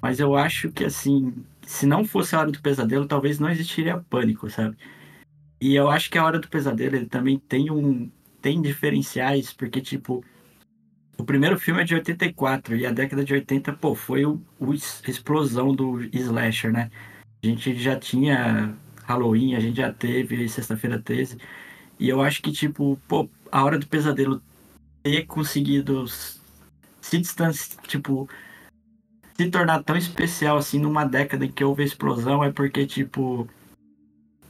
[0.00, 3.98] Mas eu acho que, assim, se não fosse a Hora do Pesadelo, talvez não existiria
[3.98, 4.76] Pânico, sabe?
[5.60, 8.10] E eu acho que a Hora do Pesadelo, ele também tem um...
[8.40, 10.24] tem diferenciais, porque, tipo,
[11.22, 14.74] o primeiro filme é de 84 e a década de 80, pô, foi o, o
[14.74, 16.90] explosão do slasher, né?
[17.40, 21.38] A gente já tinha Halloween, a gente já teve Sexta-feira 13.
[21.96, 24.42] E eu acho que, tipo, pô, a Hora do Pesadelo
[25.00, 26.06] ter conseguido
[27.00, 28.28] se distanciar, tipo,
[29.36, 33.48] se tornar tão especial assim numa década em que houve explosão é porque, tipo,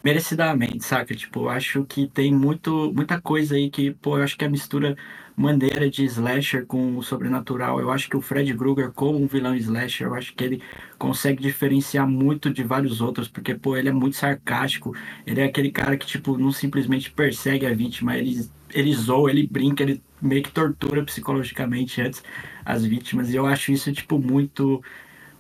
[0.03, 1.15] merecidamente, saca?
[1.15, 4.97] Tipo, acho que tem muito, muita coisa aí que, pô, eu acho que a mistura
[5.37, 9.55] maneira de slasher com o sobrenatural, eu acho que o Fred Krueger como um vilão
[9.57, 10.63] slasher, eu acho que ele
[10.99, 14.95] consegue diferenciar muito de vários outros, porque, pô, ele é muito sarcástico,
[15.27, 19.47] ele é aquele cara que, tipo, não simplesmente persegue a vítima, ele, ele zoa, ele
[19.47, 22.23] brinca, ele meio que tortura psicologicamente antes
[22.65, 23.31] as vítimas.
[23.31, 24.83] E eu acho isso, tipo, muito.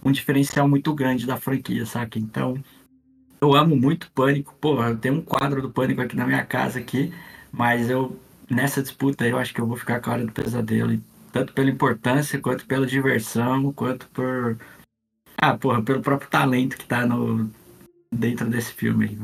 [0.05, 2.18] um diferencial muito grande da franquia, saca?
[2.18, 2.62] Então,
[3.42, 4.55] eu amo muito Pânico.
[4.61, 7.12] Pô, eu tenho um quadro do Pânico aqui na minha casa aqui,
[7.50, 8.16] mas eu.
[8.48, 11.00] Nessa disputa eu acho que eu vou ficar com a hora do pesadelo.
[11.33, 14.59] Tanto pela importância, quanto pela diversão, quanto por.
[15.37, 17.50] Ah, porra, pelo próprio talento que tá no,
[18.12, 19.18] dentro desse filme aí.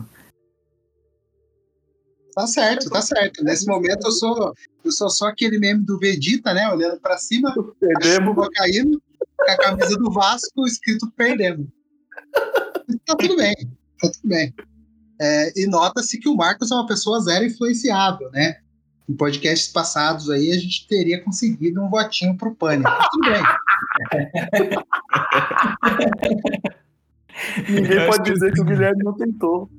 [2.34, 3.44] Tá certo, tá certo.
[3.44, 4.54] Nesse momento eu sou,
[4.84, 6.68] eu sou só aquele meme do Vegeta, né?
[6.70, 8.48] Olhando pra cima, perdemos.
[8.54, 9.00] caindo,
[9.36, 11.66] com a camisa do Vasco escrito perdemos.
[13.04, 13.54] Tá tudo bem,
[14.00, 14.52] tá tudo bem.
[15.20, 18.58] É, e nota-se que o Marcos é uma pessoa zero influenciável, né?
[19.08, 22.90] Em podcasts passados aí a gente teria conseguido um votinho pro Pânico.
[23.10, 23.42] Tudo bem.
[27.68, 28.60] Ninguém pode dizer que...
[28.60, 29.70] o Guilherme não tentou.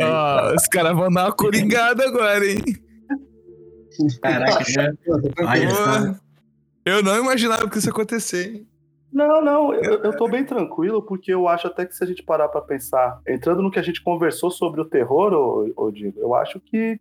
[0.00, 2.62] oh, os caras vão dar uma coringada agora, hein?
[4.22, 4.92] Caraca, já...
[5.40, 6.20] Olha
[6.84, 8.64] Eu não imaginava que isso ia acontecer.
[9.16, 12.22] Não, não, eu, eu tô bem tranquilo, porque eu acho até que se a gente
[12.22, 16.20] parar pra pensar, entrando no que a gente conversou sobre o terror, ô, ô Diego,
[16.20, 17.00] eu acho que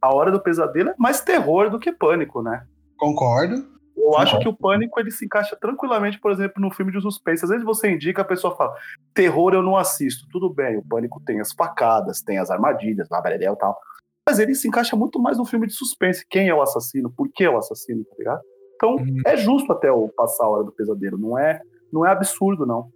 [0.00, 2.64] a Hora do Pesadelo é mais terror do que pânico, né?
[2.96, 3.66] Concordo.
[3.96, 7.42] Eu acho que o pânico ele se encaixa tranquilamente, por exemplo, no filme de suspense.
[7.44, 8.72] Às vezes você indica, a pessoa fala,
[9.12, 10.28] terror eu não assisto.
[10.30, 13.76] Tudo bem, o pânico tem as facadas, tem as armadilhas, babarel e tal.
[14.24, 16.24] Mas ele se encaixa muito mais no filme de suspense.
[16.30, 17.10] Quem é o assassino?
[17.10, 18.42] Por que é o assassino, tá ligado?
[18.78, 19.20] Então, uhum.
[19.26, 21.18] é justo até o passar a hora do pesadelo.
[21.18, 21.60] Não é,
[21.92, 22.88] não é absurdo, não.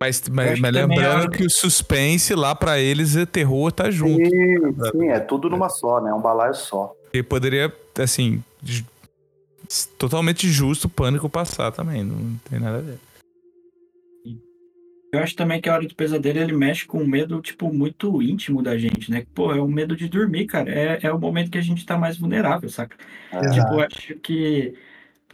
[0.00, 4.24] Mas, mas, mas lembrando que o suspense lá para eles é terror, tá junto.
[4.24, 6.10] Sim, sim, é tudo numa só, né?
[6.10, 6.94] É um balaio só.
[7.12, 8.42] E poderia, assim,
[9.98, 12.98] totalmente justo o pânico passar também, não tem nada a ver.
[15.16, 18.22] Eu acho também que a hora do pesadelo ele mexe com um medo, tipo, muito
[18.22, 19.24] íntimo da gente, né?
[19.34, 20.70] Pô, é o medo de dormir, cara.
[20.70, 22.96] É, é o momento que a gente tá mais vulnerável, saca?
[23.32, 23.40] É.
[23.50, 24.74] Tipo, eu acho que.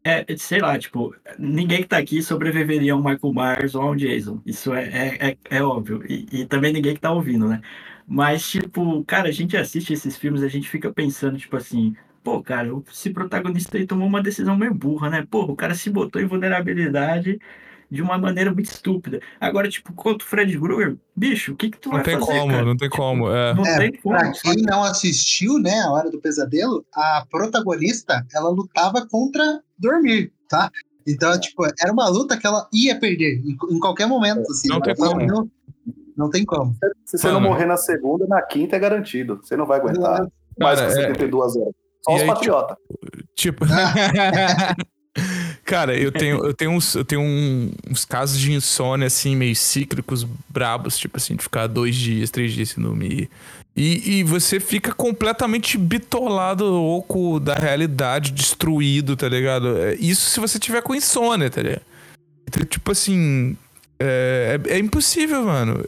[0.05, 3.91] É, sei lá, tipo, ninguém que tá aqui sobreviveria a um Michael Myers ou a
[3.91, 4.43] um Jason.
[4.45, 6.03] Isso é, é, é, é óbvio.
[6.09, 7.61] E, e, também ninguém que tá ouvindo, né?
[8.07, 12.43] Mas, tipo, cara, a gente assiste esses filmes, a gente fica pensando, tipo assim, pô,
[12.43, 15.27] cara, esse protagonista aí tomou uma decisão meio burra, né?
[15.31, 17.39] Pô, o cara se botou em vulnerabilidade
[17.93, 19.21] de uma maneira muito estúpida.
[19.39, 22.39] Agora, tipo, contra o Fred Krueger, bicho, o que que tu não vai tem fazer,
[22.39, 22.65] como, cara?
[22.65, 23.55] Não tem tipo, como, é.
[23.55, 24.17] Não é, tem como.
[24.17, 30.33] Pra quem não assistiu, né, a Hora do Pesadelo, a protagonista, ela lutava contra dormir,
[30.49, 30.71] tá?
[31.07, 34.69] Então, tipo, era uma luta que ela ia perder em, em qualquer momento, assim.
[34.69, 35.27] Não tem como.
[35.27, 35.51] Não,
[36.17, 36.75] não tem como.
[37.05, 39.39] Se você não morrer na segunda, na quinta é garantido.
[39.43, 40.27] Você não vai aguentar.
[40.59, 41.59] Mais que 72 é...
[41.59, 41.75] horas.
[42.03, 42.77] Só os patriotas.
[43.35, 43.67] Tipo.
[45.73, 47.23] Cara, eu tenho, eu tenho, uns, eu tenho
[47.89, 52.53] uns casos de insônia, assim, meio cíclicos, brabos, tipo assim, de ficar dois dias, três
[52.53, 53.31] dias sem dormir.
[53.75, 59.79] E, e você fica completamente bitolado, louco da realidade, destruído, tá ligado?
[59.79, 61.81] É, Isso se você tiver com insônia, tá ligado?
[62.47, 63.57] Então, tipo assim.
[64.05, 65.85] É, é, é impossível, mano.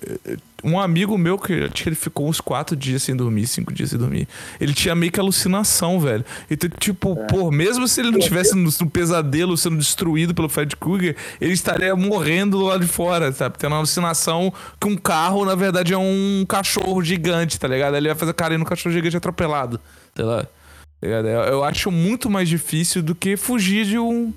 [0.62, 3.90] Um amigo meu, que acho que ele ficou uns quatro dias sem dormir, cinco dias
[3.90, 4.28] sem dormir.
[4.60, 6.24] Ele tinha meio que alucinação, velho.
[6.48, 10.76] Então, tipo, pô, mesmo se ele não tivesse no, no pesadelo sendo destruído pelo Fred
[10.76, 13.58] Krueger, ele estaria morrendo do lado de fora, sabe?
[13.58, 17.96] Tendo uma alucinação que um carro, na verdade, é um cachorro gigante, tá ligado?
[17.96, 19.80] Ele vai fazer carinho no cachorro gigante atropelado,
[20.14, 20.44] sei lá.
[20.44, 21.08] Tá
[21.50, 24.32] eu acho muito mais difícil do que fugir de um,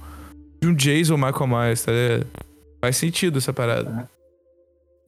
[0.61, 2.46] de um Jason Michael Myers, tá ligado?
[2.81, 4.09] Faz sentido essa parada.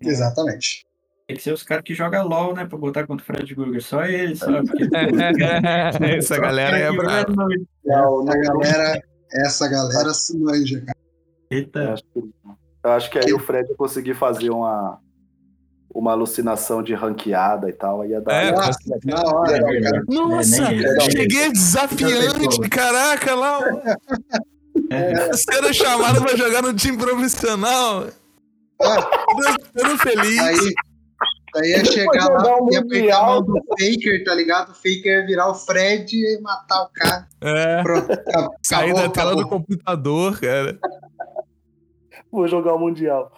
[0.01, 0.85] Exatamente.
[1.27, 2.65] Tem que ser os caras que jogam LOL, né?
[2.65, 3.83] Pra botar contra o Fred Krueger.
[3.83, 4.47] Só eles, só.
[4.63, 4.87] Porque...
[6.17, 7.31] Essa galera é brava.
[7.85, 9.01] Não, Essa não, galera,
[9.31, 10.97] essa galera se manja, cara.
[11.51, 11.93] Eu Eita.
[11.93, 12.19] acho que,
[12.83, 14.99] eu acho que aí o Fred conseguir fazer uma,
[15.93, 18.01] uma alucinação de ranqueada e tal.
[18.01, 18.33] Aí ia dar.
[18.45, 20.03] É, Nossa, na hora, É, cara.
[20.07, 23.59] Nossa, É, cheguei desafiante, caraca, lá.
[24.89, 25.33] É.
[25.33, 28.07] Sendo chamado pra jogar no time profissional.
[28.81, 29.09] Ah,
[29.75, 30.39] Todo feliz.
[30.39, 30.73] Aí,
[31.55, 34.71] aí ia chegar lá, o ia pegar a mão do Faker, tá ligado?
[34.71, 37.27] O Faker ia virar o Fred e matar o cara.
[37.41, 40.79] É, Pronto, acabou, sair da acabou, tela do computador, cara.
[42.31, 43.31] Vou jogar o Mundial.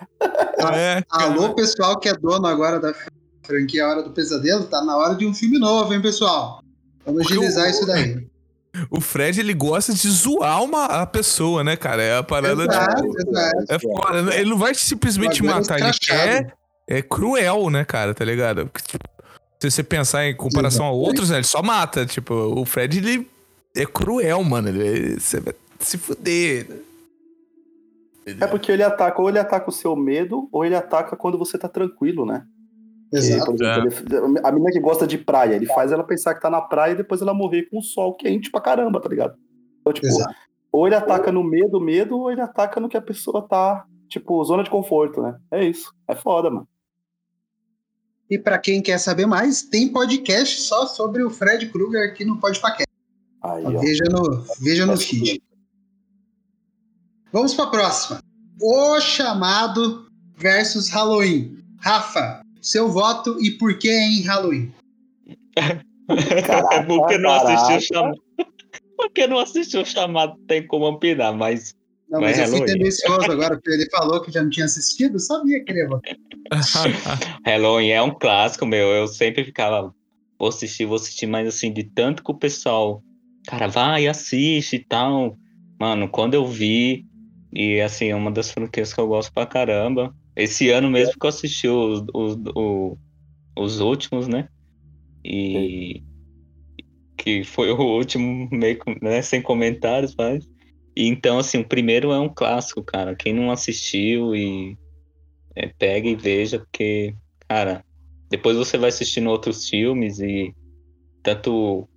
[0.73, 1.05] É, cara.
[1.09, 2.93] Alô, pessoal que é dono agora da
[3.41, 6.61] franquia Hora do Pesadelo, tá na hora de um filme novo, hein, pessoal?
[7.05, 8.30] Vamos agilizar isso daí.
[8.89, 12.01] O Fred, ele gosta de zoar uma, a pessoa, né, cara?
[12.01, 13.29] É a parada Exato, de.
[13.29, 13.65] exato.
[13.69, 14.35] É foda.
[14.35, 16.53] Ele não vai simplesmente matar, ele quer.
[16.87, 18.13] É cruel, né, cara?
[18.13, 18.67] Tá ligado?
[18.67, 19.07] Porque, tipo,
[19.61, 22.05] Se você pensar em comparação a outros, né, ele só mata.
[22.05, 23.27] Tipo, o Fred, ele
[23.75, 24.69] é cruel, mano.
[24.69, 26.67] Ele, você vai se fuder.
[28.25, 31.57] É porque ele ataca, ou ele ataca o seu medo, ou ele ataca quando você
[31.57, 32.43] tá tranquilo, né?
[33.13, 33.51] Exato.
[33.53, 36.61] exemplo, ele- a menina que gosta de praia, ele faz ela pensar que tá na
[36.61, 39.35] praia e depois ela morrer com o sol quente pra caramba, tá ligado?
[39.81, 40.33] Então, tipo, Exato.
[40.71, 44.41] ou ele ataca no medo, medo, ou ele ataca no que a pessoa tá, tipo,
[44.45, 45.37] zona de conforto, né?
[45.51, 45.93] É isso.
[46.07, 46.67] É foda, mano.
[48.29, 52.39] E pra quem quer saber mais, tem podcast só sobre o Fred Krueger aqui no
[53.65, 53.79] ó.
[53.81, 55.41] Veja no, veja no feed.
[57.33, 58.21] Vamos pra próxima.
[58.61, 60.05] O chamado
[60.37, 61.57] versus Halloween.
[61.79, 64.71] Rafa, seu voto e por que em Halloween?
[66.45, 68.21] Caraca, Porque não assistiu o chamado.
[68.97, 71.73] Porque não assistiu o chamado, tem como opinar, mas.
[72.09, 72.73] Não, Vai mas eu fui Halloween.
[72.73, 76.15] tendencioso agora, porque ele falou que já não tinha assistido, sabia que ele ia votar.
[77.45, 78.89] Halloween é um clássico, meu.
[78.89, 79.93] Eu sempre ficava,
[80.37, 83.01] vou assistir, vou assistir, mas assim, de tanto que o pessoal,
[83.47, 85.37] cara, vai, assiste e tal.
[85.79, 87.05] Mano, quando eu vi,
[87.53, 90.13] e assim, é uma das franquias que eu gosto pra caramba.
[90.35, 92.97] Esse ano mesmo que eu assisti os, os, o-
[93.57, 94.49] os últimos, né?
[95.25, 96.03] E
[97.17, 100.45] que foi o último meio né, sem comentários, mas.
[100.95, 103.15] Então, assim, o primeiro é um clássico, cara.
[103.15, 104.77] Quem não assistiu e
[105.55, 107.15] é, pega e veja, porque,
[107.49, 107.85] cara,
[108.29, 110.53] depois você vai assistindo outros filmes e
[111.23, 111.89] tanto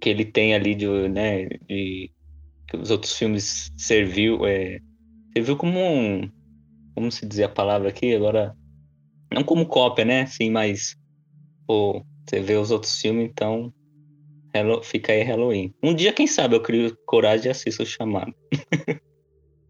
[0.00, 2.10] que ele tem ali de, né, de
[2.68, 4.80] que os outros filmes serviu, é,
[5.36, 6.30] serviu como um,
[7.00, 8.54] como se dizer a palavra aqui agora,
[9.32, 10.94] não como cópia, né, sim, mas
[11.66, 13.72] pô, você vê os outros filmes, então
[14.82, 15.74] fica aí Halloween.
[15.82, 18.34] Um dia, quem sabe, eu crio coragem e assisto o chamado.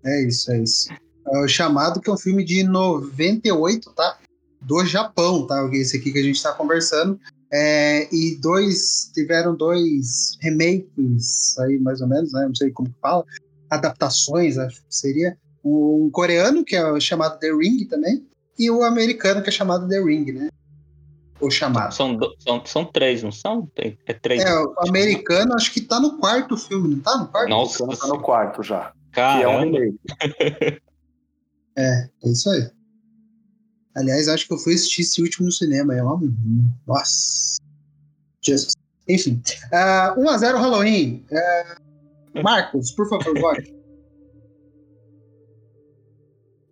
[0.02, 0.88] É isso, é isso.
[1.30, 4.18] É o Chamado, que é um filme de 98, tá?
[4.62, 5.68] Do Japão, tá?
[5.74, 7.20] Esse aqui que a gente tá conversando.
[7.52, 12.46] É, e dois, tiveram dois remakes aí, mais ou menos, né?
[12.46, 13.22] Não sei como que fala.
[13.68, 15.36] Adaptações, acho que seria.
[15.64, 18.26] Um coreano, que é chamado The Ring também.
[18.58, 20.48] E o americano, que é chamado The Ring, né?
[21.40, 21.94] O chamado.
[21.94, 23.66] São, são, são três, não são?
[23.74, 24.42] Tem- É três.
[24.42, 27.48] É, o americano, acho que tá no quarto filme, não tá no quarto?
[27.48, 28.92] Nossa, Tá no quarto já.
[29.12, 29.78] Que é um caramba.
[29.78, 29.98] remake.
[31.78, 32.68] É, é isso aí.
[33.96, 35.94] Aliás, acho que eu fui assistir esse último no cinema.
[35.94, 36.20] É uma...
[36.86, 37.58] Nossa.
[38.42, 38.74] Jesus.
[39.08, 39.40] Enfim.
[39.72, 41.24] Ah, 1x0 Halloween.
[41.32, 41.76] Ah,
[42.42, 43.74] Marcos, por favor, vote.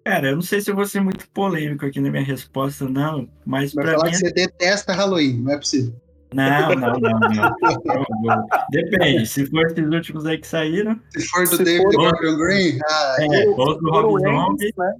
[0.08, 3.28] Cara, eu não sei se eu vou ser muito polêmico aqui na minha resposta, não,
[3.44, 4.10] mas Vai pra falar mim.
[4.12, 5.92] que você detesta Halloween, não é possível.
[6.34, 8.46] Não, não, não, não.
[8.70, 12.36] Depende, se for esses últimos aí que saíram, Se for do Se David for- Gordon
[12.38, 14.94] Green, ah, é, ou do Se for o Rob Zombie, né?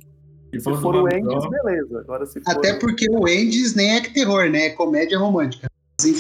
[0.53, 2.01] se Se for o Zombie, beleza.
[2.01, 2.51] Agora se for...
[2.53, 4.67] até porque o Endes nem é terror, né?
[4.67, 5.69] É comédia romântica.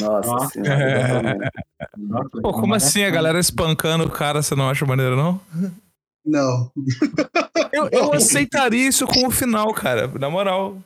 [0.00, 0.48] Nossa Nossa.
[0.48, 1.38] senhora,
[2.42, 5.40] Pô, como assim a galera espancando o cara, você não acha maneiro, não?
[6.28, 6.70] Não.
[7.72, 10.06] Eu, eu aceitaria isso como final, cara.
[10.18, 10.76] Na moral.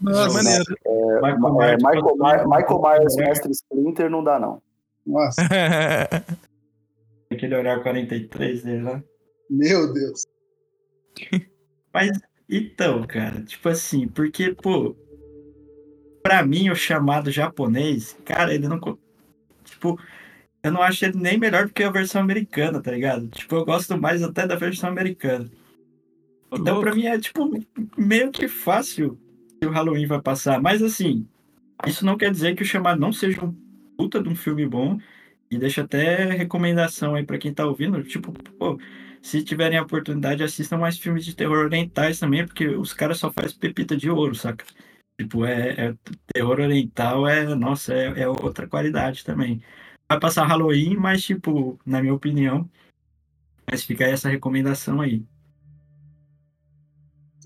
[0.00, 0.28] Nossa.
[0.28, 0.64] De maneira.
[0.86, 4.62] É, Michael é, Myers, Michael, quando- My- Michael Myers, mestre Splinter, não dá, não.
[5.06, 5.42] Nossa,
[7.30, 9.02] Aquele olhar 43 dele lá.
[9.50, 10.26] meu Deus.
[11.92, 12.10] Mas,
[12.48, 14.94] então, cara, tipo assim, porque, pô,
[16.22, 18.78] pra mim o chamado japonês, cara, ele não.
[19.64, 19.98] Tipo,
[20.62, 23.28] eu não acho ele nem melhor do que a versão americana, tá ligado?
[23.28, 25.50] Tipo, eu gosto mais até da versão americana.
[26.52, 27.50] Então, pra mim é, tipo,
[27.96, 29.18] meio que fácil
[29.62, 30.60] se o Halloween vai passar.
[30.60, 31.26] Mas, assim,
[31.86, 33.52] isso não quer dizer que o chamado não seja um
[33.96, 34.98] puta de um filme bom.
[35.50, 38.02] E deixa até recomendação aí pra quem tá ouvindo.
[38.04, 38.78] Tipo, pô,
[39.22, 43.30] se tiverem a oportunidade, assistam mais filmes de terror orientais também, porque os caras só
[43.32, 44.64] fazem pepita de ouro, saca?
[45.20, 45.94] Tipo, é, é-
[46.34, 49.62] terror oriental é, nossa, é, é outra qualidade também.
[50.12, 52.68] Vai passar Halloween, mas, tipo, na minha opinião,
[53.66, 55.24] mas fica aí essa recomendação aí.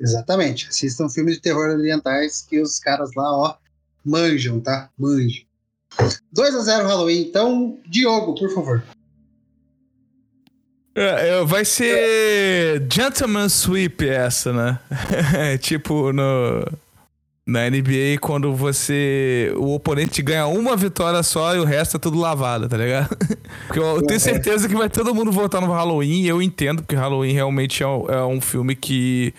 [0.00, 0.66] Exatamente.
[0.66, 3.57] Assistam filmes de terror orientais que os caras lá, ó,
[4.05, 4.90] manjam, tá?
[4.98, 5.44] Manjam.
[6.33, 7.20] 2 a 0 Halloween.
[7.20, 8.83] Então, Diogo, por favor.
[10.92, 14.81] É, é, vai ser Gentleman Sweep essa, né?
[15.62, 16.64] tipo no
[17.46, 22.18] na NBA quando você o oponente ganha uma vitória só e o resto é tudo
[22.18, 23.16] lavado, tá ligado?
[23.68, 26.96] Porque eu tenho certeza que vai todo mundo votar no Halloween, e eu entendo porque
[26.96, 29.32] Halloween realmente é um, é um filme que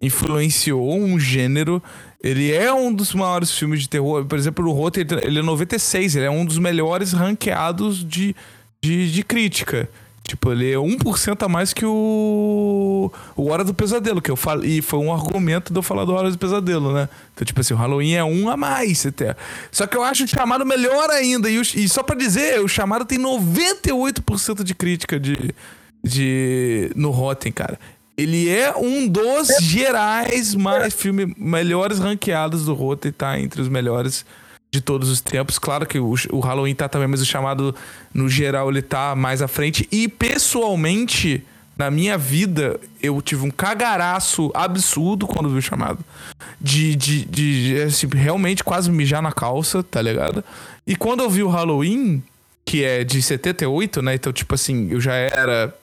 [0.00, 1.80] influenciou um gênero.
[2.22, 4.24] Ele é um dos maiores filmes de terror.
[4.24, 8.34] Por exemplo, o Rotten, ele é 96, ele é um dos melhores ranqueados de,
[8.80, 9.88] de, de crítica.
[10.24, 14.78] Tipo, ele é 1% a mais que o, o Hora do Pesadelo, que eu falei.
[14.78, 17.08] E foi um argumento de eu falar do Hora do Pesadelo, né?
[17.34, 19.34] Então, tipo assim, o Halloween é um a mais até.
[19.72, 21.50] Só que eu acho o chamado melhor ainda.
[21.50, 25.36] E, o- e só pra dizer, o chamado tem 98% de crítica de,
[26.02, 27.78] de, no Rotten, cara.
[28.16, 33.38] Ele é um dos gerais mais filme, melhores ranqueados do Rotten, tá?
[33.40, 34.24] Entre os melhores
[34.72, 35.58] de todos os tempos.
[35.58, 37.74] Claro que o, o Halloween tá também, mas o chamado,
[38.12, 39.86] no geral, ele tá mais à frente.
[39.92, 41.44] E pessoalmente,
[41.76, 46.02] na minha vida, eu tive um cagaraço absurdo quando vi o chamado.
[46.58, 50.42] De, de, de, assim, realmente quase mijar na calça, tá ligado?
[50.86, 52.22] E quando eu vi o Halloween,
[52.64, 54.14] que é de 78, né?
[54.14, 55.76] Então, tipo assim, eu já era.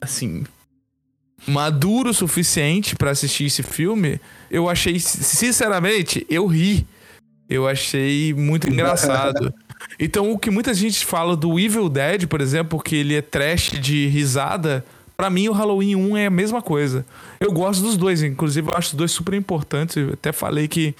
[0.00, 0.44] Assim.
[1.46, 4.18] Maduro o suficiente pra assistir esse filme.
[4.50, 6.86] Eu achei, sinceramente, eu ri.
[7.48, 9.52] Eu achei muito engraçado.
[9.98, 13.70] Então, o que muita gente fala do Evil Dead, por exemplo, porque ele é trash
[13.80, 14.84] de risada,
[15.16, 17.06] pra mim o Halloween 1 é a mesma coisa.
[17.40, 19.96] Eu gosto dos dois, inclusive eu acho os dois super importantes.
[19.96, 20.94] Eu até falei que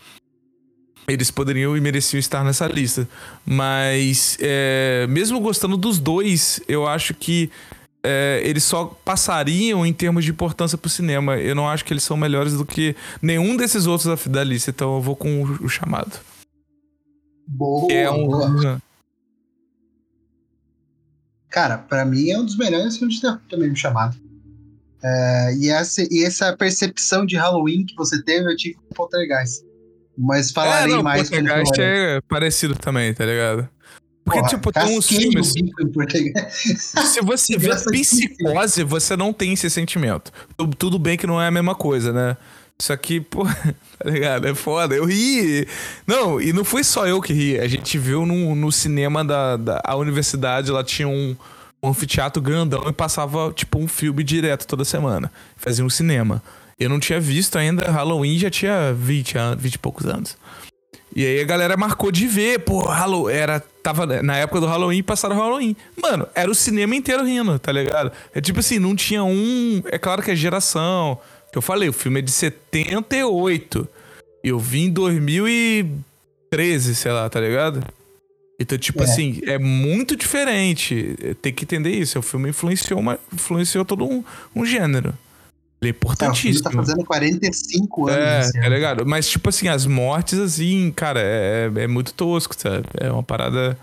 [1.07, 3.09] eles poderiam e mereciam estar nessa lista.
[3.45, 7.51] Mas, é, mesmo gostando dos dois, eu acho que
[8.05, 11.37] é, eles só passariam em termos de importância pro cinema.
[11.37, 14.97] Eu não acho que eles são melhores do que nenhum desses outros da- lista, então
[14.97, 16.13] eu vou com o chamado.
[17.49, 17.93] Boa.
[17.93, 18.79] É um.
[21.51, 24.17] Cara, pra mim é um dos melhores filmes de terror também, chamado.
[25.03, 29.65] É, e, essa, e essa percepção de Halloween que você teve, eu tive com Poltergeist.
[30.17, 33.69] Mas falarei é, não, mais Poltergeist é parecido também, tá ligado?
[34.25, 35.55] Porque, Porra, tipo, tem uns casquei o filmes.
[37.13, 40.31] Se você vê psicose, você não tem esse sentimento.
[40.55, 42.37] Tu- Tudo bem que não é a mesma coisa, né?
[42.81, 43.45] Isso aqui, pô,
[43.99, 44.47] tá ligado?
[44.47, 44.95] É foda.
[44.95, 45.67] Eu ri.
[46.07, 47.59] Não, e não foi só eu que ri.
[47.59, 51.37] A gente viu no, no cinema da, da a universidade, lá tinha um,
[51.83, 55.33] um anfiteatro grandão e passava, tipo, um filme direto toda semana.
[55.57, 56.41] Fazia um cinema.
[56.79, 60.37] Eu não tinha visto ainda Halloween, já tinha 20, anos, 20 e poucos anos.
[61.17, 65.03] E aí a galera marcou de ver, pô, Halloween, era, tava na época do Halloween,
[65.03, 65.75] passaram o Halloween.
[66.01, 68.13] Mano, era o cinema inteiro rindo, tá ligado?
[68.33, 71.19] É tipo assim, não tinha um, é claro que é geração,
[71.53, 73.89] que eu falei, o filme é de 78.
[74.45, 77.83] Eu vi em 2013, sei lá, tá ligado?
[78.61, 79.05] Então, tipo É.
[79.05, 81.15] assim, é muito diferente.
[81.41, 82.19] Tem que entender isso.
[82.19, 84.25] O filme influenciou, uma, influenciou todo um,
[84.55, 85.15] um gênero.
[85.81, 86.65] Ele é É, o filme importantíssimo.
[86.65, 88.49] tá fazendo 45 anos.
[88.49, 88.75] É, tá ano.
[88.75, 89.07] ligado?
[89.07, 92.85] Mas, tipo assim, as mortes, assim, cara, é, é muito tosco, sabe?
[93.01, 93.79] É uma parada.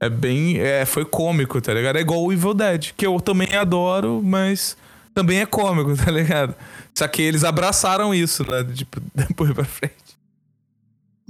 [0.00, 0.58] É bem.
[0.58, 1.96] É, foi cômico, tá ligado?
[1.96, 4.76] É igual o Evil Dead, que eu também adoro, mas
[5.14, 6.54] também é cômico, tá ligado?
[6.98, 8.64] Só que eles abraçaram isso, né?
[8.74, 10.18] Tipo, depois pra frente.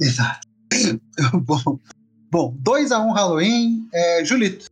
[0.00, 0.48] Exato.
[1.44, 1.78] bom,
[2.30, 3.86] bom, 2x1 Halloween.
[3.92, 4.64] É, Julito.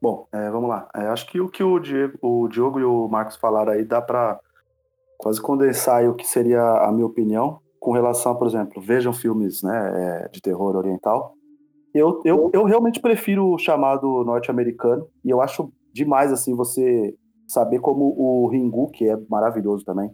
[0.00, 0.88] Bom, é, vamos lá.
[0.94, 4.00] É, acho que o que o Diego, o Diogo e o Marcos falaram aí dá
[4.00, 4.40] para
[5.18, 9.62] quase condensar aí o que seria a minha opinião com relação, por exemplo, vejam filmes
[9.62, 11.34] né, é, de terror oriental.
[11.94, 17.14] Eu, eu, eu realmente prefiro o chamado norte-americano e eu acho demais assim você
[17.46, 20.10] saber como o Ringu, que é maravilhoso também,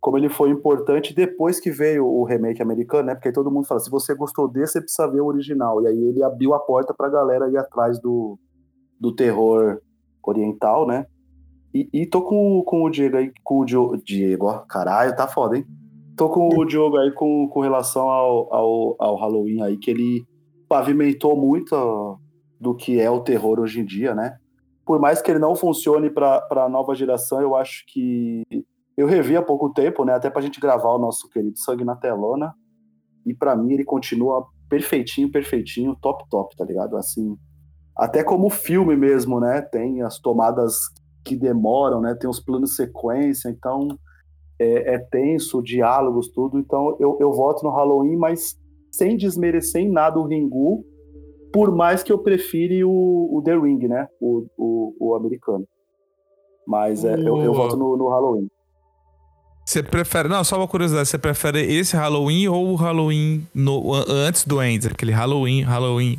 [0.00, 3.14] como ele foi importante depois que veio o remake americano, né?
[3.14, 5.82] Porque todo mundo fala, se você gostou desse, você precisa ver o original.
[5.82, 8.38] E aí ele abriu a porta pra galera ir atrás do,
[9.00, 9.80] do terror
[10.22, 11.06] oriental, né?
[11.74, 15.26] E, e tô com, com o Diego aí, com o Diogo, Diego, ó, caralho, tá
[15.26, 15.66] foda, hein?
[16.16, 20.24] Tô com o Diogo aí com, com relação ao, ao, ao Halloween aí, que ele
[20.68, 22.18] pavimentou muito
[22.58, 24.38] do que é o terror hoje em dia, né?
[24.86, 28.44] Por mais que ele não funcione para a nova geração, eu acho que
[28.96, 30.14] eu revi há pouco tempo, né?
[30.14, 32.54] Até pra gente gravar o nosso querido Sangue na Telona.
[33.26, 36.96] E para mim ele continua perfeitinho, perfeitinho, top, top, tá ligado?
[36.96, 37.36] Assim,
[37.96, 39.60] até como filme mesmo, né?
[39.60, 40.82] Tem as tomadas
[41.24, 42.14] que demoram, né?
[42.14, 43.88] Tem os planos sequência, então
[44.58, 46.58] é, é tenso, diálogos, tudo.
[46.58, 48.56] Então eu, eu voto no Halloween, mas
[48.90, 50.84] sem desmerecer em nada o Ringu,
[51.52, 54.06] por mais que eu prefire o, o The Ring, né?
[54.20, 55.66] O, o, o americano.
[56.66, 58.48] Mas é, eu, eu voto no, no Halloween.
[59.64, 60.28] Você prefere.
[60.28, 61.08] Não, só uma curiosidade.
[61.08, 64.86] Você prefere esse Halloween ou o Halloween no, antes do Ends?
[64.86, 66.18] Aquele Halloween, Halloween.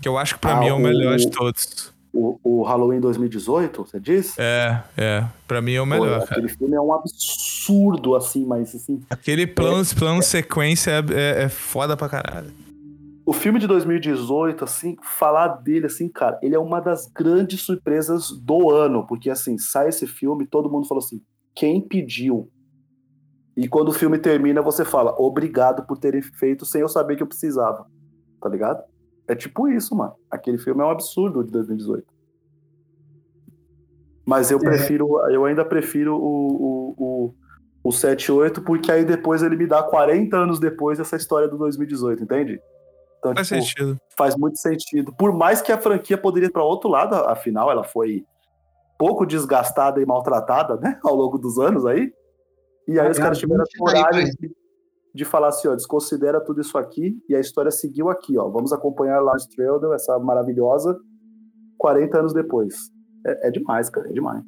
[0.00, 1.92] Que eu acho que pra Ah, mim é o melhor de todos.
[2.12, 4.38] O, o Halloween 2018, você diz?
[4.38, 5.24] É, é.
[5.48, 6.32] Pra mim é o Pô, melhor, cara.
[6.32, 9.00] aquele filme é um absurdo, assim, mas assim.
[9.08, 12.52] Aquele plano, plano sequência é, é, é foda pra caralho.
[13.26, 18.30] O filme de 2018, assim, falar dele, assim, cara, ele é uma das grandes surpresas
[18.30, 21.22] do ano, porque, assim, sai esse filme, todo mundo falou assim,
[21.54, 22.50] quem pediu?
[23.56, 27.22] E quando o filme termina, você fala, obrigado por terem feito sem eu saber que
[27.22, 27.86] eu precisava,
[28.42, 28.82] tá ligado?
[29.26, 30.14] É tipo isso, mano.
[30.30, 32.04] Aquele filme é um absurdo de 2018.
[34.26, 37.34] Mas eu prefiro, eu ainda prefiro o, o, o,
[37.84, 42.22] o 7-8, porque aí depois ele me dá 40 anos depois essa história do 2018,
[42.22, 42.60] entende?
[43.24, 44.00] Então, Faz tipo, sentido.
[44.16, 45.14] faz muito sentido.
[45.14, 48.24] Por mais que a franquia poderia ir para outro lado, afinal ela foi
[48.98, 52.12] pouco desgastada e maltratada, né, ao longo dos anos aí.
[52.86, 54.54] E aí É, os caras a tiveram pra coragem de,
[55.14, 58.48] de falar assim, ó, desconsidera tudo isso aqui e a história seguiu aqui, ó.
[58.50, 60.98] Vamos acompanhar lá Streldel, essa maravilhosa,
[61.78, 62.74] 40 anos depois.
[63.26, 64.44] É, é demais, cara, é demais.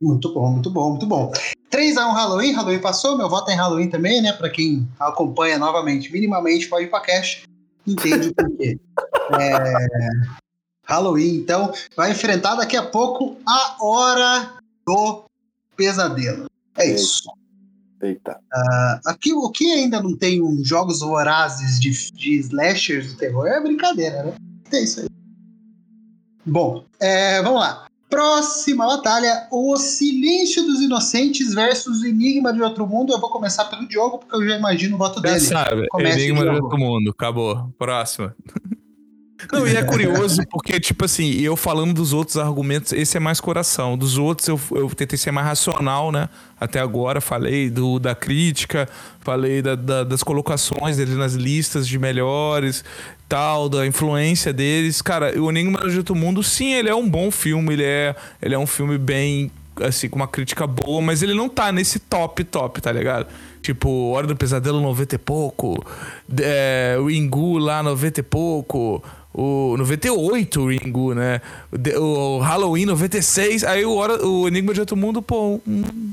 [0.00, 1.32] Muito bom, muito bom, muito bom.
[1.74, 4.32] 3x1 Halloween, Halloween passou, meu voto é em Halloween também, né?
[4.32, 7.42] Pra quem acompanha novamente, minimamente, pode ir pra cash,
[7.86, 8.78] entende o porquê.
[9.40, 9.54] É,
[10.84, 15.24] Halloween, então, vai enfrentar daqui a pouco a hora do
[15.74, 16.46] pesadelo.
[16.76, 17.22] É isso.
[18.02, 18.38] Eita.
[18.52, 23.46] Ah, aqui, o que ainda não tem um jogos vorazes de, de slashers do terror
[23.46, 24.34] é brincadeira, né?
[24.70, 25.08] É isso aí.
[26.44, 27.86] Bom, é, vamos lá.
[28.14, 33.12] Próxima batalha: O Silêncio dos Inocentes versus o Enigma de Outro Mundo.
[33.12, 35.40] Eu vou começar pelo Diogo, porque eu já imagino o voto Já dele.
[35.40, 35.86] sabe.
[35.88, 36.64] Começa, Enigma do Diogo.
[36.64, 37.10] outro mundo.
[37.10, 37.74] Acabou.
[37.76, 38.34] Próxima.
[39.52, 43.40] Não, e é curioso porque, tipo assim, eu falando dos outros argumentos, esse é mais
[43.40, 43.98] coração.
[43.98, 46.30] Dos outros, eu, eu tentei ser mais racional, né?
[46.58, 48.88] Até agora, falei do, da crítica,
[49.20, 52.82] falei da- da- das colocações deles nas listas de melhores,
[53.28, 55.00] tal, da influência deles.
[55.02, 58.54] Cara, o Enigma do Outro Mundo, sim, ele é um bom filme, ele é, ele
[58.54, 59.50] é um filme bem,
[59.80, 63.26] assim, com uma crítica boa, mas ele não tá nesse top, top, tá ligado?
[63.62, 65.84] Tipo, Hora do Pesadelo 90 e pouco,
[66.40, 69.02] é, o Ringu lá 90 e pouco,
[69.32, 71.40] o 98 o Ringu, né?
[71.72, 76.12] O, de- o Halloween 96, aí o, Hora, o Enigma de Outro Mundo, pô, um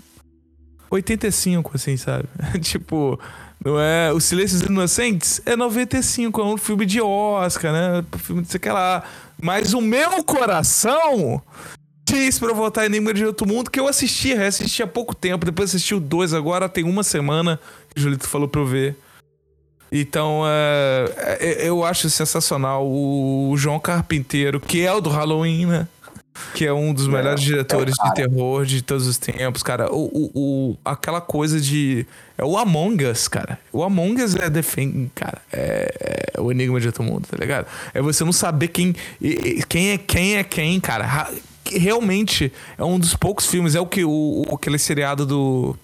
[0.89, 2.25] 85, assim, sabe?
[2.61, 3.19] tipo,
[3.63, 4.11] não é.
[4.11, 8.03] O Silêncio dos Inocentes é 95, é um filme de Oscar, né?
[8.17, 9.03] Filme de sei que lá.
[9.41, 11.41] Mas o meu coração
[12.03, 15.15] diz pra eu votar em Enigma de Outro Mundo, que eu assisti, reassisti há pouco
[15.15, 17.59] tempo, depois assisti o 2 agora, tem uma semana
[17.89, 18.97] que o Julito falou pra eu ver.
[19.91, 25.87] Então, é, é, eu acho sensacional o João Carpinteiro, que é o do Halloween, né?
[26.53, 29.91] Que é um dos melhores diretores de terror de todos os tempos, cara.
[29.93, 30.31] O, o,
[30.71, 32.05] o- aquela coisa de.
[32.37, 33.59] É o Among Us, cara.
[33.71, 35.41] O Among Us é defende, cara.
[35.51, 37.67] É, é o enigma de outro mundo, tá ligado?
[37.93, 38.95] É você não saber quem,
[39.67, 41.29] quem é quem é quem, cara.
[41.65, 43.75] Realmente é um dos poucos filmes.
[43.75, 44.09] É o que o,
[44.49, 45.75] o- aquele seriado do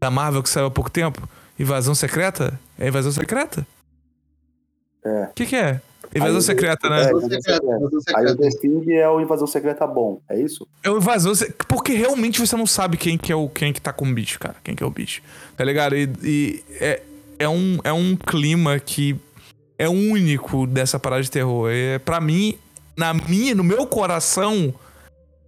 [0.00, 1.28] da Marvel que saiu há pouco tempo.
[1.58, 2.58] Invasão Secreta?
[2.78, 3.66] É Invasão Secreta?
[5.04, 5.24] É.
[5.30, 5.80] O que, que é?
[6.16, 6.96] Invasão Aí, Secreta, né?
[7.02, 7.76] é, Invasão Invasão Secreta, Secreta.
[7.76, 8.36] Invasão Aí o Secreta.
[8.36, 10.66] The Thing é o Invasão Secreta bom, é isso?
[10.82, 13.80] É o invasão, você- porque realmente você não sabe quem que é o quem que
[13.80, 14.56] tá com o bicho, cara.
[14.64, 15.22] Quem que é o bicho.
[15.56, 15.96] Tá ligado?
[15.96, 17.02] E, e é,
[17.38, 19.16] é, um, é um clima que
[19.78, 21.68] é único dessa parada de terror.
[21.70, 22.56] É, para mim,
[22.96, 24.72] na minha, no meu coração,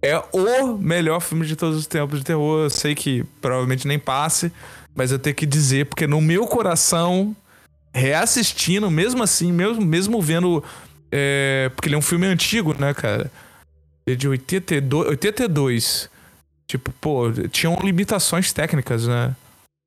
[0.01, 2.63] é o melhor filme de todos os tempos de terror.
[2.65, 4.51] Eu sei que provavelmente nem passe,
[4.95, 7.35] mas eu tenho que dizer, porque no meu coração,
[7.93, 10.63] reassistindo, mesmo assim, mesmo, mesmo vendo.
[11.11, 13.31] é, porque ele é um filme antigo, né, cara?
[14.05, 16.09] Ele é de 82, 82.
[16.67, 19.35] Tipo, pô, tinham limitações técnicas, né?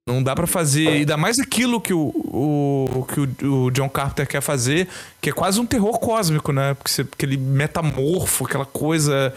[0.06, 0.88] Não dá pra fazer.
[0.88, 4.88] Ainda mais aquilo que o, o, que o, o John Carpenter quer fazer,
[5.20, 6.74] que é quase um terror cósmico, né?
[6.74, 9.32] Porque você, aquele metamorfo, aquela coisa.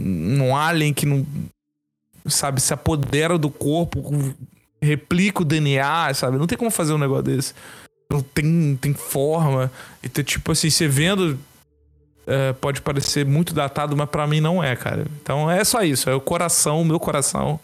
[0.00, 1.26] Um alien que não.
[2.26, 4.02] Sabe, se apodera do corpo,
[4.82, 6.38] replica o DNA, sabe?
[6.38, 7.54] Não tem como fazer um negócio desse.
[8.32, 9.70] Tem, tem forma.
[10.02, 11.38] Então, tipo assim, você vendo.
[12.26, 15.06] é, pode parecer muito datado, mas pra mim não é, cara.
[15.22, 16.08] Então é só isso.
[16.10, 17.58] É o coração, o meu coração.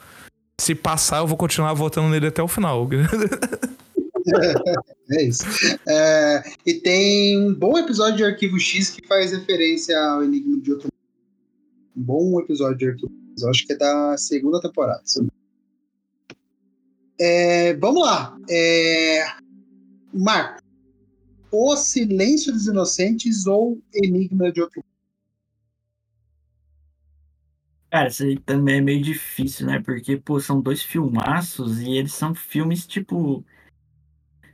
[0.61, 2.88] Se passar, eu vou continuar votando nele até o final.
[5.11, 5.43] É isso.
[5.86, 10.70] É, e tem um bom episódio de Arquivo X que faz referência ao Enigma de
[10.72, 11.97] Outro Mundo.
[11.97, 13.43] Um bom episódio de Arquivo X.
[13.43, 15.03] Eu acho que é da segunda temporada.
[17.20, 18.36] É, vamos lá.
[18.49, 19.24] É,
[20.13, 20.63] Marco.
[21.51, 24.83] O Silêncio dos Inocentes ou Enigma de Outro?
[27.91, 29.79] Cara, isso aí também é meio difícil, né?
[29.81, 33.45] Porque, pô, são dois filmaços e eles são filmes, tipo,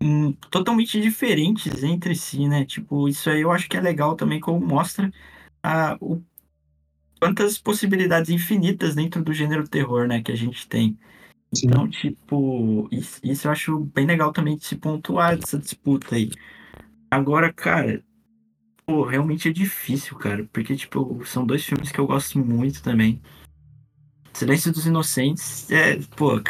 [0.02, 2.64] hum, totalmente diferentes entre si, né?
[2.64, 5.12] Tipo, isso aí eu acho que é legal também, como mostra
[5.62, 6.20] a, o,
[7.20, 10.98] quantas possibilidades infinitas dentro do gênero terror, né, que a gente tem.
[11.64, 16.30] Então, tipo, isso, isso eu acho bem legal também de se pontuar dessa disputa aí.
[17.10, 18.02] Agora, cara,
[18.84, 23.20] pô, realmente é difícil, cara, porque, tipo, são dois filmes que eu gosto muito também.
[24.32, 26.40] Silêncio dos Inocentes é, pô,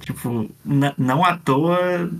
[0.00, 2.10] tipo, não à toa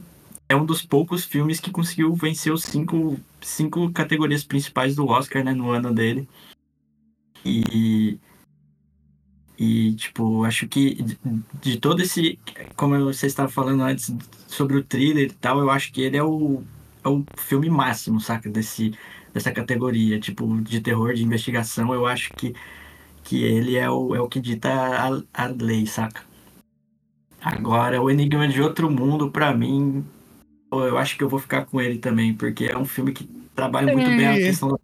[0.49, 5.45] é um dos poucos filmes que conseguiu vencer os cinco, cinco categorias principais do Oscar,
[5.45, 6.27] né, no ano dele.
[7.45, 8.19] E,
[9.59, 11.19] e tipo, acho que de,
[11.61, 12.39] de todo esse,
[12.77, 14.15] como você estava falando antes
[14.47, 16.63] sobre o thriller e tal, eu acho que ele é o,
[17.05, 18.95] é o filme máximo, saca, desse,
[19.35, 22.55] dessa categoria, tipo, de terror, de investigação, eu acho que,
[23.25, 26.23] que ele é o, é o que dita a, a lei, saca?
[27.41, 30.05] Agora, o Enigma de Outro Mundo, pra mim,
[30.71, 33.25] eu acho que eu vou ficar com ele também, porque é um filme que
[33.57, 34.79] trabalha muito bem a questão da,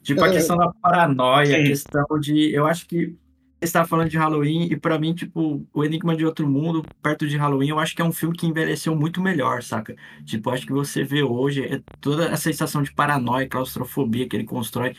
[0.00, 3.16] tipo, a questão da paranoia, a questão de, eu acho que
[3.64, 7.36] estava falando de Halloween e pra mim, tipo, o Enigma de Outro Mundo, perto de
[7.36, 9.96] Halloween, eu acho que é um filme que envelheceu muito melhor, saca?
[10.24, 14.44] Tipo, acho que você vê hoje é toda a sensação de paranoia, claustrofobia que ele
[14.44, 14.94] constrói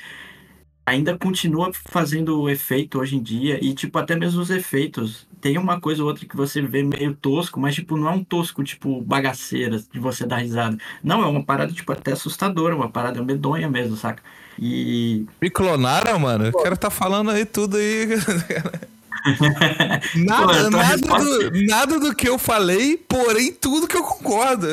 [0.86, 5.28] ainda continua fazendo efeito hoje em dia e tipo até mesmo os efeitos.
[5.42, 8.24] Tem uma coisa ou outra que você vê meio tosco mas tipo não é um
[8.24, 10.78] tosco tipo bagaceira de você dar risada.
[11.04, 14.22] Não é uma parada tipo até assustadora uma parada medonha mesmo saca
[14.60, 16.50] e Me clonaram, mano?
[16.50, 18.08] O cara tá falando aí tudo aí.
[19.26, 24.68] Pô, Nada, tô nada, do, nada do que eu falei, porém tudo que eu concordo.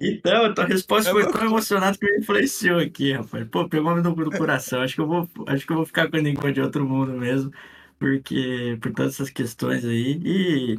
[0.00, 3.46] Então, a tua resposta foi tão emocionada que me influenciou aqui, rapaz.
[3.50, 4.80] Pô, pegou no, no coração.
[4.80, 7.12] Acho que eu vou, acho que eu vou ficar com o Enigma de Outro Mundo
[7.12, 7.52] mesmo,
[7.98, 10.78] porque por todas essas questões aí e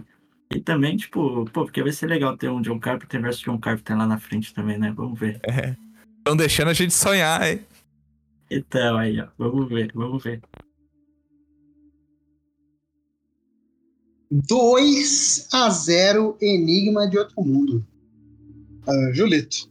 [0.52, 3.96] e também tipo, pô, porque vai ser legal ter um John Carpenter versus John Carpenter
[3.96, 4.92] lá na frente também, né?
[4.96, 5.40] Vamos ver.
[6.18, 7.62] Estão deixando a gente sonhar, hein?
[8.50, 10.42] Então aí, ó, vamos ver, vamos ver.
[14.32, 17.86] 2 a 0 Enigma de Outro Mundo.
[18.88, 19.70] Ah, Julito.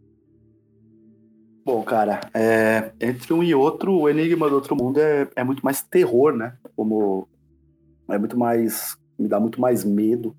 [1.65, 5.63] Bom, cara, é, entre um e outro, o Enigma do Outro Mundo é, é muito
[5.63, 6.57] mais terror, né?
[6.75, 7.29] Como
[8.09, 8.97] é muito mais.
[9.19, 10.35] me dá muito mais medo.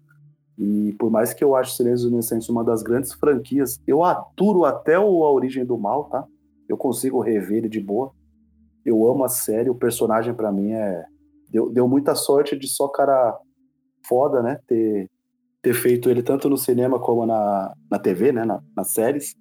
[0.58, 4.66] E por mais que eu ache Silêncio dos Inocentes uma das grandes franquias, eu aturo
[4.66, 6.26] até o A Origem do Mal, tá?
[6.68, 8.12] Eu consigo rever ele de boa.
[8.86, 11.06] Eu amo a série, o personagem pra mim é.
[11.50, 13.38] Deu, deu muita sorte de só cara
[14.08, 14.60] foda, né?
[14.68, 15.10] Ter,
[15.62, 18.46] ter feito ele tanto no cinema como na, na TV, né?
[18.46, 19.36] Na, nas séries.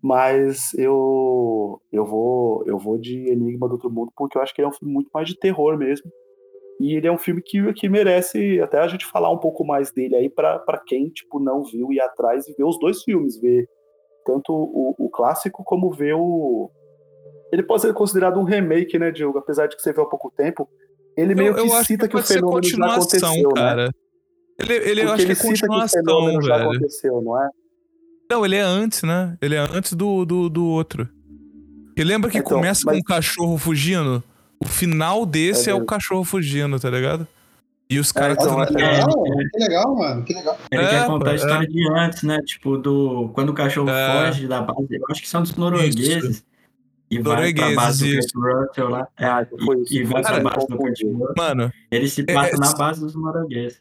[0.00, 4.60] Mas eu eu vou eu vou de Enigma do Outro Mundo porque eu acho que
[4.60, 6.10] ele é um filme muito mais de terror mesmo.
[6.80, 9.92] E ele é um filme que, que merece até a gente falar um pouco mais
[9.92, 13.68] dele aí para quem tipo não viu ir atrás e ver os dois filmes, ver
[14.24, 16.70] tanto o, o clássico como ver o
[17.52, 19.38] ele pode ser considerado um remake, né, Diogo?
[19.38, 20.68] Apesar de que você vê há pouco tempo,
[21.16, 23.30] ele meio eu, que eu acho cita que que, o pode ser fenômeno já continuação,
[23.30, 23.54] aconteceu, né?
[23.54, 23.94] cara.
[24.58, 26.70] Ele, ele eu acho que ele é cita que o continuação, fenômeno já velho.
[26.70, 27.48] aconteceu, não é?
[28.30, 29.36] Não, ele é antes, né?
[29.42, 31.06] Ele é antes do, do, do outro.
[31.96, 34.22] E lembra que Então, começa mas- com um cachorro fugindo?
[34.58, 37.26] O final desse é, É o cachorro fugindo, tá ligado?
[37.90, 39.22] E os caras então, tão é- Que legal,
[39.52, 40.24] que legal, mano.
[40.24, 40.56] Que legal.
[40.70, 41.36] Ele É, quer contar a é.
[41.36, 42.40] história de antes, né?
[42.42, 44.26] Tipo, do quando o cachorro É.
[44.30, 44.86] foge da base.
[44.92, 46.42] Eu acho que são dos noruegueses.
[47.14, 48.28] E vai pra base do isso.
[48.34, 49.08] Kurt Russell lá.
[49.18, 49.46] É, Ah,
[49.90, 51.12] e, e vai Cara, pra base do Kurt confundi.
[51.18, 51.34] Russell.
[51.36, 53.80] Mano, Ele se É, passa é, na base dos noruegueses.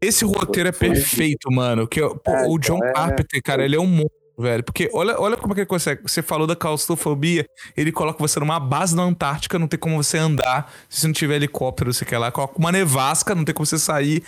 [0.00, 1.86] esse roteiro é perfeito, mano.
[1.86, 4.23] Que, pô, É, o John então, é- Carpenter, cara, ele é um monstro.
[4.36, 4.62] Velho.
[4.64, 6.02] Porque olha, olha como é que ele consegue.
[6.02, 10.18] Você falou da claustrofobia, ele coloca você numa base na Antártica, não tem como você
[10.18, 12.30] andar se você não tiver helicóptero, você quer lá.
[12.32, 14.22] Coloca uma nevasca, não tem como você sair.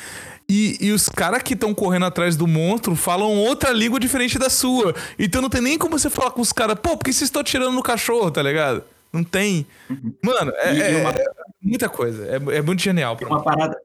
[0.49, 4.49] E, e os caras que estão correndo atrás do monstro falam outra língua diferente da
[4.49, 4.95] sua.
[5.19, 7.43] Então não tem nem como você falar com os caras, pô, por que vocês estão
[7.43, 8.85] tirando no cachorro, tá ligado?
[9.13, 9.67] Não tem.
[10.23, 11.25] Mano, é, E- é- uma- é
[11.63, 12.27] muita coisa.
[12.27, 13.17] É, é muito genial.
[13.23, 13.77] Uma parada,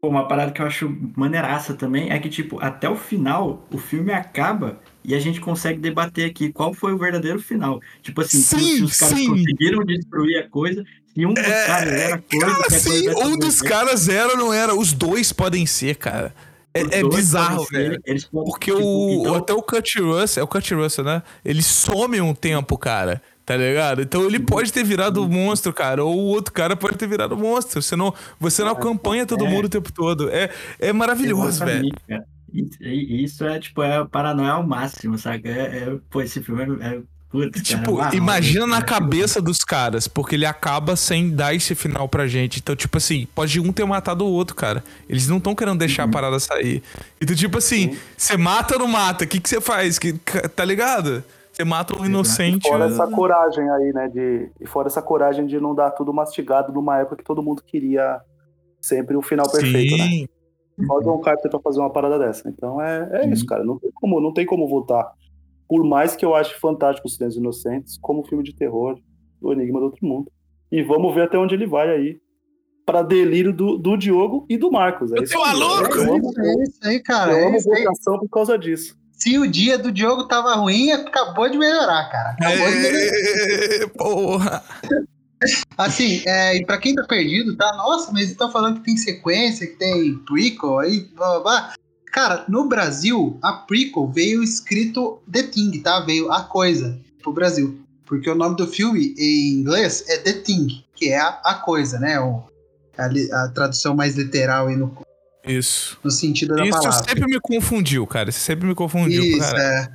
[0.00, 3.78] pô, uma parada que eu acho maneiraça também é que, tipo, até o final, o
[3.78, 7.80] filme acaba e a gente consegue debater aqui qual foi o verdadeiro final.
[8.02, 9.28] Tipo assim, se- Sim, se os caras sim.
[9.28, 10.84] conseguiram destruir a coisa,
[11.14, 14.28] se um dos É, caras era coisa, Cara, coisa sim, vai um dos caras era
[14.32, 14.74] ou não era.
[14.74, 16.34] Os dois podem ser, cara.
[16.74, 18.02] É, é bizarro, ser, velho.
[18.30, 21.22] Porque tipo, o, então- até o Kurt Russell, é o Kurt Russell, né?
[21.44, 23.22] Ele some um tempo, cara.
[23.46, 24.02] Tá ligado?
[24.02, 26.04] Então ele pode ter virado o monstro, cara.
[26.04, 27.80] Ou o outro cara pode ter virado o monstro.
[27.80, 29.48] Você não, você não acompanha todo é.
[29.48, 30.28] mundo o tempo todo.
[30.30, 30.50] É,
[30.80, 31.88] é maravilhoso, velho.
[32.08, 32.26] Cara.
[32.62, 35.48] Isso, e- isso é, tipo, é paranoia ao máximo, saca?
[35.48, 36.86] É, é- pô, esse filme é...
[36.96, 41.52] é putz, Tipo, cara, imagina na é- cabeça dos caras, porque ele acaba sem dar
[41.54, 42.60] esse final pra gente.
[42.60, 44.82] Então, tipo assim, pode um ter matado o outro, cara.
[45.08, 46.08] Eles não estão querendo deixar Uhum.
[46.10, 46.82] a parada sair.
[47.20, 49.24] Então, tipo assim, você mata ou não mata?
[49.24, 49.98] O que que você faz?
[49.98, 50.12] Que,
[50.54, 51.22] tá ligado?
[51.52, 52.68] Você mata um inocente.
[52.68, 52.92] Fora né?
[52.92, 54.08] essa coragem aí, né?
[54.08, 57.62] De, e fora essa coragem de não dar tudo mastigado numa época que todo mundo
[57.66, 58.20] queria
[58.80, 60.04] sempre o final perfeito, né?
[60.06, 60.28] Sim.
[60.28, 60.35] Só
[60.78, 62.48] o John Carpenter pra fazer uma parada dessa.
[62.48, 63.64] Então é, é isso, cara.
[63.64, 65.10] Não tem, como, não tem como votar.
[65.68, 68.98] Por mais que eu ache fantástico os Silêncios Inocentes, como filme de terror,
[69.40, 70.30] o Enigma do Outro Mundo.
[70.70, 72.20] E vamos ver até onde ele vai aí.
[72.84, 75.12] Pra delírio do, do Diogo e do Marcos.
[75.12, 75.92] É Eu isso tô maluco!
[75.96, 77.32] Eu É amo, isso, é isso aí, cara.
[77.32, 77.82] eu é amo isso aí.
[77.82, 78.96] votação por causa disso.
[79.10, 82.30] Se o dia do Diogo tava ruim, acabou de melhorar, cara.
[82.30, 83.82] Acabou de melhorar.
[83.82, 84.62] É, porra.
[85.76, 87.70] Assim, é, e pra quem tá perdido, tá?
[87.76, 91.74] Nossa, mas estão falando que tem sequência, que tem prequel aí, blá blá blá.
[92.12, 96.00] Cara, no Brasil, a prequel veio escrito The Thing, tá?
[96.00, 97.78] Veio a coisa pro Brasil.
[98.06, 101.98] Porque o nome do filme em inglês é The Thing, que é a, a coisa,
[101.98, 102.18] né?
[102.18, 102.44] O,
[102.96, 104.96] a, a tradução mais literal aí no,
[105.44, 105.98] Isso.
[106.02, 107.04] no sentido da Isso palavra.
[107.04, 108.30] sempre me confundiu, cara.
[108.30, 109.62] Isso sempre me confundiu, Isso, cara.
[109.62, 109.88] é.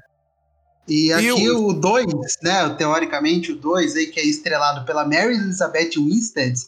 [0.88, 2.05] E aqui eu- o 2,
[2.43, 2.69] né?
[2.77, 6.59] Teoricamente, o 2 aí, que é estrelado pela Mary Elizabeth Winstead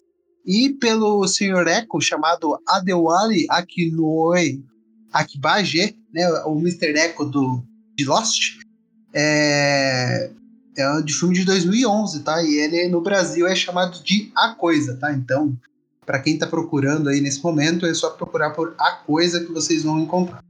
[0.46, 4.64] e pelo senhor Echo, chamado Adewale Akinoe
[5.12, 6.28] Akibaje, né?
[6.46, 6.94] O Mr.
[6.98, 7.64] Echo do,
[7.98, 8.60] de Lost.
[9.14, 10.32] É,
[10.78, 12.42] é de filme de 2011, tá?
[12.44, 15.14] E ele no Brasil é chamado de A Coisa, tá?
[15.14, 15.56] Então,
[16.06, 19.84] pra quem tá procurando aí nesse momento, é só procurar por A Coisa que vocês
[19.84, 20.44] vão encontrar.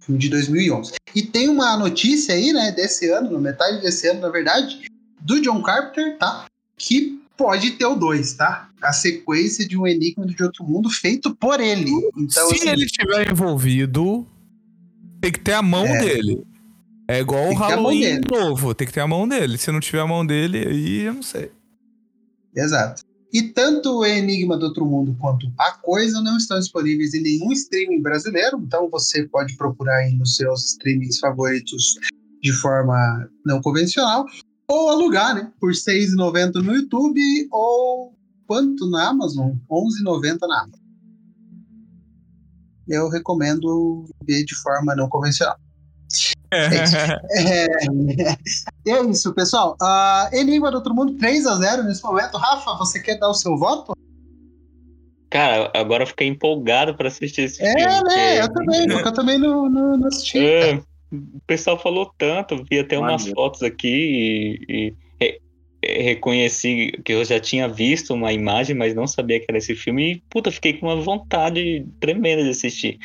[0.00, 0.92] Filme de 2011.
[1.14, 4.80] E tem uma notícia aí, né, desse ano, na metade desse ano, na verdade,
[5.20, 6.46] do John Carpenter, tá?
[6.76, 8.68] Que pode ter o 2, tá?
[8.82, 11.90] A sequência de um Enigma de Outro Mundo feito por ele.
[12.16, 14.26] Então, Se assim, ele estiver envolvido,
[15.20, 15.98] tem que ter a mão É.
[15.98, 16.42] dele.
[17.06, 19.58] É igual o Halloween novo, tem que ter a mão dele.
[19.58, 21.50] Se não tiver a mão dele, aí eu não sei.
[22.54, 23.02] Exato.
[23.32, 27.52] E tanto o Enigma do Outro Mundo quanto A Coisa não estão disponíveis em nenhum
[27.52, 31.94] streaming brasileiro, então você pode procurar aí nos seus streamings favoritos
[32.42, 34.26] de forma não convencional,
[34.68, 35.52] ou alugar, né?
[35.60, 37.20] Por R$ 6,90 no YouTube,
[37.52, 38.14] ou
[38.46, 39.50] quanto na Amazon?
[39.50, 40.80] R$ 11,90 na Amazon.
[42.88, 45.56] Eu recomendo ver de forma não convencional.
[47.32, 47.66] É,
[48.90, 49.76] é isso, pessoal.
[49.80, 52.36] Ah, Enigma do Outro Mundo 3 a 0 nesse momento.
[52.36, 53.92] Rafa, você quer dar o seu voto?
[55.30, 57.84] Cara, agora eu fiquei empolgado pra assistir esse É, filme.
[57.84, 58.00] né?
[58.00, 60.38] porque- Eu também, porque eu também não, não, não assisti.
[60.38, 60.74] É,
[61.12, 65.40] o pessoal falou tanto, vi até umas fotos aqui e, e re-
[65.82, 69.76] é, reconheci que eu já tinha visto uma imagem, mas não sabia que era esse
[69.76, 70.14] filme.
[70.14, 72.98] E, puta, fiquei com uma vontade tremenda de assistir.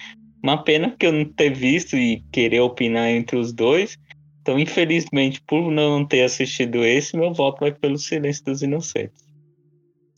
[0.45, 3.97] Uma pena que eu não ter visto e querer opinar entre os dois.
[4.43, 9.25] Então, infelizmente, por não ter assistido esse, meu voto vai pelo Silêncio dos Inocentes.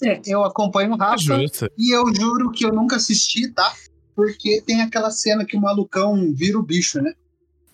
[0.03, 1.71] É, eu acompanho o Rafa Justo.
[1.77, 3.73] e eu juro que eu nunca assisti, tá?
[4.13, 7.13] Porque tem aquela cena que o malucão vira o bicho, né?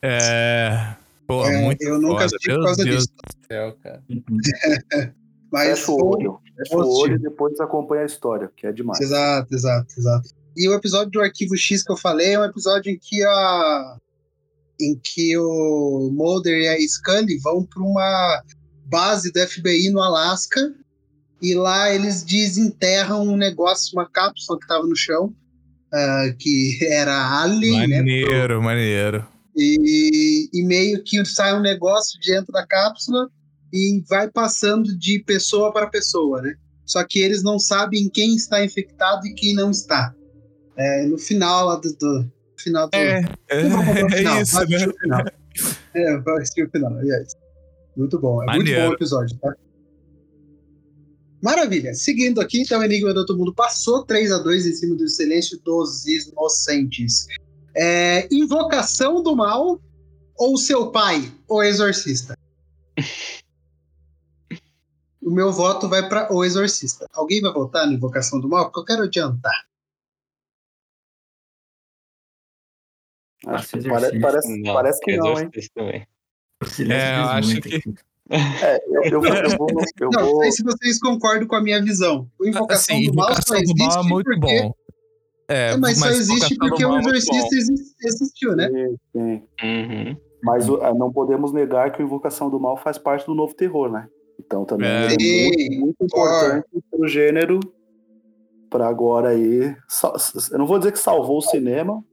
[0.03, 0.93] É.
[1.25, 3.13] Pô, É, muito eu nunca assisti por causa Deus disso.
[3.17, 4.03] do céu, cara.
[5.51, 6.39] Mas Fecha o foi- olho.
[6.55, 9.01] Fecha o olho e depois acompanha a história, que é demais.
[9.01, 10.42] Exato, exato, exato.
[10.55, 13.97] E o episódio do Arquivo X que eu falei é um episódio em que a
[14.79, 18.43] em que o Mulder e a Scully vão para uma
[18.85, 20.73] base do FBI no Alasca
[21.41, 25.33] e lá eles desenterram um negócio, uma cápsula que estava no chão,
[25.93, 27.97] ah, que era alien, né?
[27.97, 29.27] Maneiro, maneiro.
[29.55, 33.29] E, e meio que sai um negócio dentro da cápsula
[33.71, 36.55] e vai passando de pessoa para pessoa, né?
[36.85, 40.13] Só que eles não sabem quem está infectado e quem não está.
[40.77, 43.83] É, no final lá do, do final do, É, é, final,
[44.37, 44.85] é isso, né?
[44.85, 45.25] no final.
[45.93, 47.33] É, eu assisti o final, aliás.
[47.95, 48.81] Muito bom, é muito Maneiro.
[48.81, 49.55] bom o episódio, tá?
[51.41, 51.93] Maravilha.
[51.93, 55.07] Seguindo aqui, então, o Enigma do Outro Mundo passou 3 a 2 em cima do
[55.09, 57.27] Silêncio dos Inocentes.
[57.75, 59.79] É, Invocação do Mal
[60.37, 62.37] ou Seu Pai, o Exorcista?
[65.21, 67.07] o meu voto vai para O Exorcista.
[67.13, 68.65] Alguém vai votar no Invocação do Mal?
[68.65, 69.65] Porque eu quero adiantar.
[73.47, 74.09] Acho que Exorcista.
[74.09, 75.49] pare- parece, Não, parece que não, hein?
[75.75, 76.07] Também.
[76.61, 77.83] O É, eu acho que-.
[78.29, 79.67] É, eu, eu, eu vou.
[79.99, 82.27] Eu não, vou sei se vocês concordam com a minha visão.
[82.39, 84.39] O Invocação Assim, do Mal só Invocação do existe Mal é muito porque...
[84.61, 84.73] bom.
[85.49, 88.69] É, É, mas, só existe do porque o é Exorcista exi- existiu, né?
[88.69, 89.43] Sim, sim.
[89.61, 90.17] Uhum.
[90.41, 93.53] Mas o- ah, não podemos negar que o Invocação do Mal faz parte do novo
[93.53, 94.07] terror, né?
[94.39, 95.05] Então também É.
[95.05, 97.59] é, muito, muito importante pro gênero
[98.69, 99.75] para agora aí.
[100.51, 102.03] Eu não vou dizer que salvou o cinema,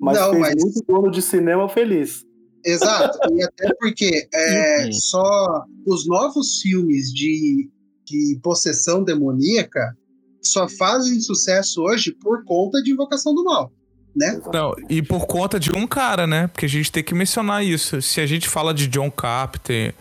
[0.00, 2.24] mas Não, fez mas- muito dono de cinema feliz.
[2.64, 7.68] Exato, e até porque é, só os novos filmes de,
[8.04, 9.96] de possessão demoníaca
[10.42, 13.70] só fazem sucesso hoje por conta de Invocação do Mal,
[14.14, 14.40] né?
[14.52, 16.48] Não, e por conta de um cara, né?
[16.48, 18.02] Porque a gente tem que mencionar isso.
[18.02, 19.94] Se a gente fala de John Carpenter,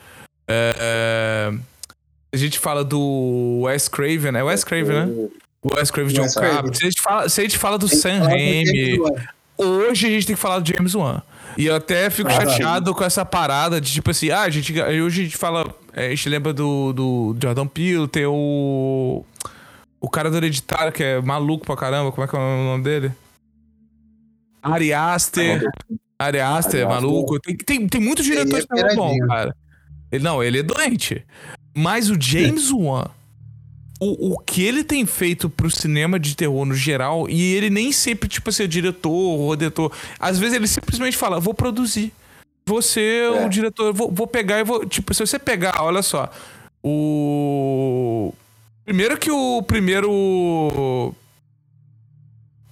[0.47, 1.57] é, é,
[2.33, 5.29] a gente fala do Wes Craven, é Wes Craven, né?
[5.61, 6.55] O Wes Craven de John Wes Craven.
[6.55, 6.77] Carpenter.
[6.79, 8.97] Se a gente fala, se a gente fala do Sam Raimi.
[9.57, 11.21] Hoje a gente tem que falar do James Wan.
[11.57, 14.71] E eu até fico Ah, chateado com essa parada de tipo assim, ah, a gente,
[14.79, 19.25] hoje a gente fala, é, a gente lembra do, do Jordan Peele, tem o.
[19.99, 22.83] O cara do Hereditário, que é maluco pra caramba, como é que é o nome
[22.83, 23.11] dele?
[24.61, 25.63] Ari Aster.
[26.19, 27.39] Ari Aster, é maluco.
[27.39, 29.55] Tem, tem, tem muitos é diretores que são bom, cara.
[30.11, 31.25] Ele, não, ele é doente.
[31.75, 33.05] Mas o James Wan,
[33.99, 37.91] o, o que ele tem feito pro cinema de terror no geral, e ele nem
[37.91, 39.91] sempre, tipo assim, é diretor ou diretor.
[40.19, 42.13] Às vezes ele simplesmente fala, vou produzir.
[42.65, 43.45] Vou ser É.
[43.45, 44.85] o diretor, vou, vou pegar e vou.
[44.85, 46.29] Tipo, se você pegar, olha só.
[46.83, 48.33] O.
[48.83, 51.13] Primeiro que o primeiro.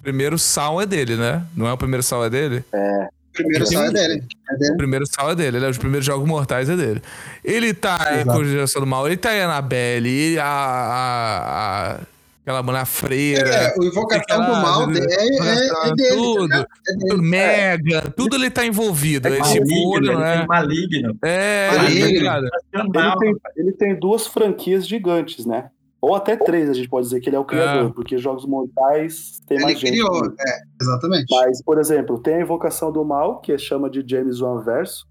[0.02, 1.44] Primeiro sal é dele, né?
[1.56, 2.64] Não é o primeiro sal é dele?
[2.72, 4.24] O primeiro só é dele.
[4.50, 4.78] É O dele.
[4.78, 5.70] primeiro sal é dele, né?
[5.70, 7.02] Os primeiros jogos mortais é dele.
[7.44, 8.38] Ele tá em Exato.
[8.40, 12.00] Conjuração do Mal, ele tá em Annabelle, a, a, a-
[12.44, 13.50] aquela mulher freira.
[13.50, 16.16] É, o Invocação do Mal é, é, é dele.
[16.16, 16.68] tudo, tá ligado?
[16.88, 17.10] É dele.
[17.10, 19.28] tudo, Mega, tudo ele tá envolvido.
[19.28, 20.46] É Esse olho, ele né?
[20.48, 21.18] maligno.
[21.24, 22.30] É, Maligno.
[22.74, 25.66] Ele tem, ele tem duas franquias gigantes, né?
[26.06, 27.94] Ou até três, a gente pode dizer que ele é o criador, É.
[27.94, 29.92] porque Jogos Mortais tem Ele mais gente.
[29.92, 30.36] criou, né?
[30.40, 31.26] é, exatamente.
[31.36, 35.08] Mas, por exemplo, tem a Invocação do Mal, que chama de James Wan Verso,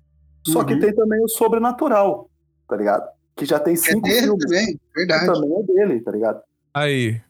[0.46, 0.80] só que Uhum.
[0.80, 2.30] tem também o Sobrenatural,
[2.68, 3.08] tá ligado?
[3.34, 5.26] Que já tem É cinco dele filmes, também, que verdade.
[5.26, 6.40] também é dele, tá ligado?
[6.72, 7.20] Aí.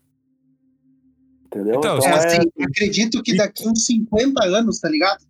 [1.46, 1.76] Entendeu?
[1.76, 5.24] Então, É assim, acredito que daqui uns 50 anos, tá ligado?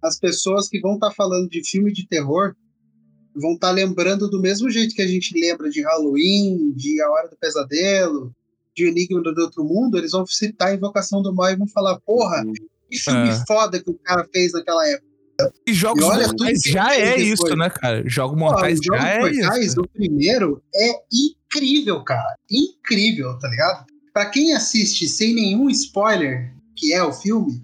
[0.00, 2.54] As pessoas que vão estar falando de filme de terror
[3.36, 7.28] vão estar lembrando do mesmo jeito que a gente lembra de Halloween, de A Hora
[7.28, 8.34] do Pesadelo,
[8.74, 11.98] de Enigma do Outro Mundo, eles vão citar a Invocação do Mal e vão falar,
[12.00, 12.44] porra,
[12.90, 13.44] que filme É.
[13.46, 15.06] foda que o cara fez naquela época.
[15.66, 17.58] E Jogos E olha Mortais já é isso, depois.
[17.58, 18.02] né, cara?
[18.08, 19.80] Jogos Mortais os Jogos já é Mortais, isso.
[19.82, 22.36] o primeiro é incrível, cara.
[22.50, 23.84] Incrível, tá ligado?
[24.14, 27.62] Pra quem assiste sem nenhum spoiler, que é o filme,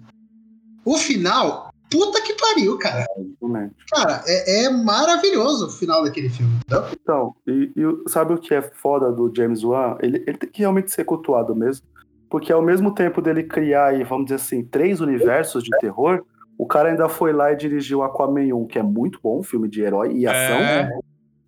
[0.85, 3.05] o final, puta que pariu, cara.
[3.17, 3.75] Exatamente.
[3.93, 6.51] Cara, é, é maravilhoso o final daquele filme.
[6.65, 6.85] entendeu?
[7.01, 9.97] Então, e, e sabe o que é foda do James Wan?
[10.01, 11.85] Ele, ele tem que realmente ser cultuado mesmo,
[12.29, 16.23] porque ao mesmo tempo dele criar, aí, vamos dizer assim, três universos de terror,
[16.57, 19.69] o cara ainda foi lá e dirigiu Aquaman 1, que é muito bom, um filme
[19.69, 20.89] de herói e ação, É.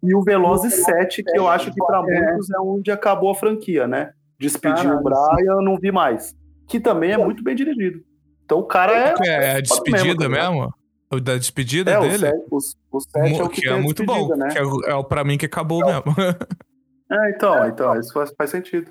[0.04, 2.02] e o Velozes 7, que eu acho que pra É.
[2.32, 4.12] muitos é onde acabou a franquia, né?
[4.40, 6.36] Despediu Caralho, o Brian, não vi mais.
[6.68, 8.02] Que também é muito bem dirigido.
[8.46, 9.14] Então o cara é...
[9.16, 10.74] Que é a despedida tá mesmo?
[11.12, 12.18] O da despedida É, o dele?
[12.18, 14.36] 7, o, o sete é o que, que tem é a muito bom.
[14.36, 14.50] né?
[14.52, 16.04] Que é, o- é o pra mim que acabou mesmo.
[17.12, 18.90] É, então, então, isso faz, faz sentido.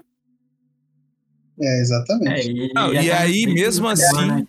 [1.60, 2.48] É, exatamente.
[2.48, 4.46] É, e, Não, e até aí, mesmo assim- né?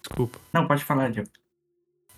[0.00, 0.38] Desculpa.
[0.52, 1.28] Não, pode falar, Diego.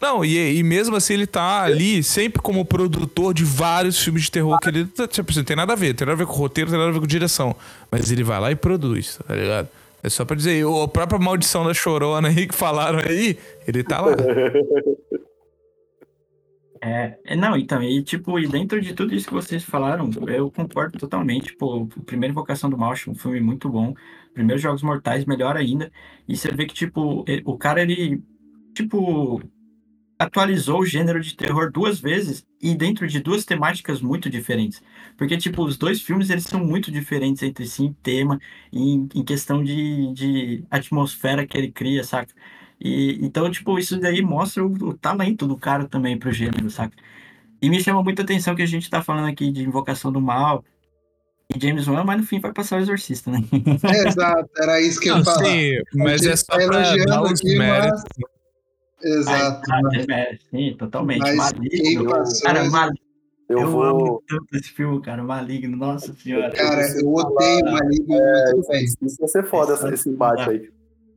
[0.01, 4.31] Não, e, e mesmo assim ele tá ali sempre como produtor de vários filmes de
[4.33, 4.85] terror que ele.
[5.09, 6.93] Tipo, não tem nada a ver, tem nada a ver com roteiro, tem nada a
[6.93, 7.57] ver com direção.
[7.91, 9.69] Mas ele vai lá e produz, tá ligado?
[10.03, 14.01] É só pra dizer, a própria maldição da chorona aí que falaram aí, ele tá
[14.01, 14.17] lá.
[16.81, 20.51] É, é, não, então, e tipo, e dentro de tudo isso que vocês falaram, eu
[20.51, 21.57] concordo totalmente.
[21.57, 23.95] Pô, o primeiro Invocação do Mal, um filme muito bom.
[24.33, 25.91] Primeiros Jogos Mortais, melhor ainda.
[26.29, 28.23] E você vê que, tipo, o cara, ele,
[28.75, 29.43] tipo,
[30.19, 34.83] atualizou o gênero de terror duas vezes e dentro de duas temáticas muito diferentes.
[35.17, 38.41] Porque, tipo, os dois filmes, eles são muito diferentes entre si em tema
[38.73, 42.33] e em, em questão de, de atmosfera que ele cria, saca?
[42.81, 46.97] E, então, tipo, isso daí mostra o, o talento do cara também pro gênero, saca?
[47.63, 50.65] E me chama muita atenção que a gente tá falando aqui de Invocação do Mal
[51.55, 53.39] e James Wan, mas no fim vai passar o Exorcista, né?
[54.07, 55.45] Exato, era isso que eu ia falar.
[55.45, 58.03] sim, mas é só tá pra dar os aqui, méritos.
[59.03, 59.63] Exato.
[59.71, 61.21] Ah, mas- é, sim, totalmente.
[61.21, 62.11] Mas Maligno.
[62.11, 63.09] passou Cara, esse- Maligno.
[63.49, 63.83] Eu, Eu, vou.
[63.83, 65.23] amo tanto esse filme, cara.
[65.23, 66.51] Maligno, nossa senhora.
[66.55, 70.09] Cara, preciso eu odeio falar- Maligno, É, mas isso, isso vai ser foda essa- esse
[70.09, 70.71] embate aí.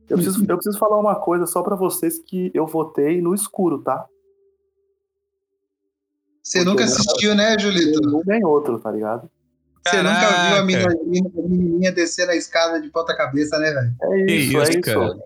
[0.08, 3.78] Eu preciso, eu preciso falar uma coisa só pra vocês que eu votei no escuro,
[3.82, 4.06] tá?
[6.42, 8.00] Você nunca assistiu, né, Julito?
[8.26, 9.30] Nem outro, tá ligado?
[9.86, 13.94] Você nunca viu a menininha, a menininha descer a escada de ponta cabeça, né, velho?
[14.02, 14.80] É Que isso, é isso, isso.
[14.80, 15.18] cara.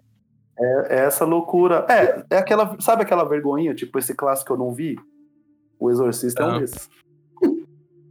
[0.58, 1.84] É, é essa loucura.
[1.88, 2.76] É, é aquela.
[2.80, 3.74] Sabe aquela vergonhinha?
[3.74, 4.96] Tipo, esse clássico eu não vi?
[5.78, 6.88] O Exorcista é um desses.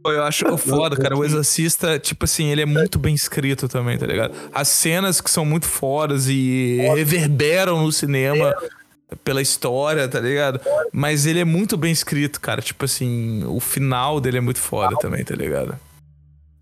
[0.04, 1.16] Eu acho foda, cara.
[1.16, 4.32] O Exorcista, tipo assim, ele é muito bem escrito também, tá ligado?
[4.54, 8.54] As cenas que são muito fodas e reverberam no cinema
[9.24, 10.60] pela história, tá ligado?
[10.92, 12.62] Mas ele é muito bem escrito, cara.
[12.62, 15.76] Tipo assim, o final dele é muito foda também, tá ligado?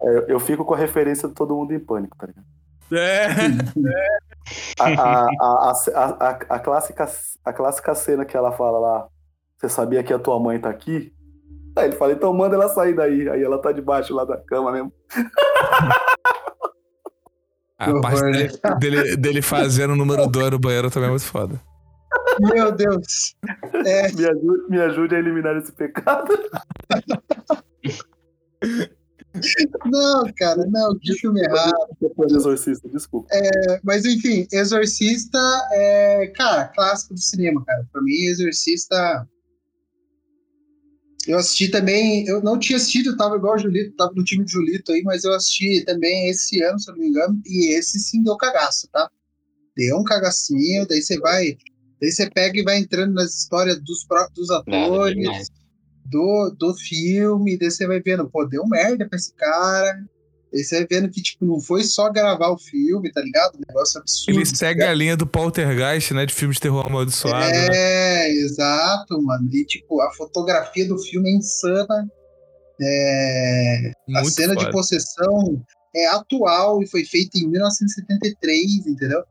[0.03, 2.47] É, eu- fico com a referência de todo mundo em pânico, tá ligado?
[2.93, 3.27] É.
[3.27, 4.34] A,
[4.79, 7.09] a, a, a, a, a clássica,
[7.45, 9.09] a clássica cena que ela fala lá,
[9.59, 11.13] você sabia que a tua mãe tá aqui?
[11.77, 13.29] Aí ele fala, então manda ela sair daí.
[13.29, 14.93] Aí ela tá debaixo lá da cama mesmo.
[17.77, 21.25] A Que parte dele, dele, dele fazendo o número 2 no banheiro também é muito
[21.25, 21.61] foda.
[22.41, 23.35] Meu Deus.
[23.85, 26.33] É, Me ajude, me ajude a eliminar esse pecado.
[29.87, 31.75] não, cara, não, que filme errado.
[32.01, 33.29] Depois do exorcista, desculpa.
[33.83, 35.39] Mas enfim, Exorcista
[35.73, 37.87] é, cara, clássico do cinema, cara.
[37.93, 39.29] Pra mim, Exorcista.
[41.27, 44.45] Eu assisti também, eu não tinha assistido, eu tava igual o Julito, tava no time
[44.45, 47.75] de Julito aí, mas eu assisti também esse ano, se eu não me engano, e
[47.75, 49.11] esse sim deu cagaço, tá?
[49.75, 51.57] Deu um cagacinho, daí você vai,
[51.99, 55.51] daí você pega e vai entrando nas histórias dos próprios dos atores.
[56.05, 59.99] Do, do filme, daí você vai vendo, pô, deu merda pra esse cara.
[60.53, 63.57] Daí você vai vendo que, tipo, não foi só gravar o filme, tá ligado?
[63.57, 64.39] Um negócio absurdo.
[64.39, 66.25] Ele segue a linha do Poltergeist, né?
[66.27, 67.51] De filme de terror amaldiçoado.
[67.51, 67.69] né?
[67.73, 69.49] É, exato, mano.
[69.53, 72.09] E, tipo, a fotografia do filme é insana.
[72.81, 74.73] É, a cena de foda.
[74.73, 79.23] possessão é atual e foi feita em 1973, entendeu?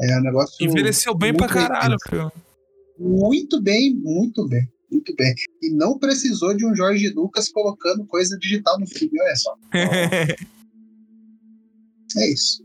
[0.00, 0.64] É um negócio.
[0.64, 2.32] Envelheceu bem pra caralho, filho.
[2.98, 5.34] Muito bem, muito bem, muito bem.
[5.62, 9.56] E não precisou de um Jorge Lucas colocando coisa digital no filme, olha só.
[12.16, 12.62] É isso.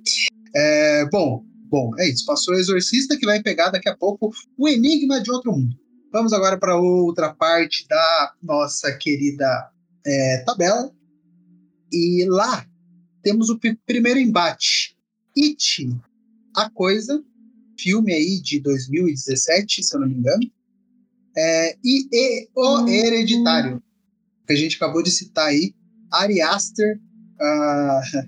[0.55, 2.26] É, bom, bom, é isso.
[2.26, 5.76] Passou o Exorcista que vai pegar daqui a pouco o Enigma de Outro Mundo.
[6.11, 9.72] Vamos agora para outra parte da nossa querida
[10.05, 10.91] é, tabela.
[11.91, 12.65] E lá
[13.22, 14.95] temos o primeiro embate.
[15.38, 15.89] It,
[16.55, 17.24] a coisa,
[17.80, 20.51] filme aí de 2017, se eu não me engano.
[21.42, 23.82] É, e, e o Hereditário,
[24.46, 25.74] que a gente acabou de citar aí,
[26.12, 27.00] Ari Aster,
[27.40, 28.02] ah,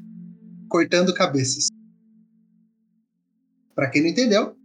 [0.70, 1.68] cortando cabeças.
[3.76, 4.56] Pra quem não entendeu,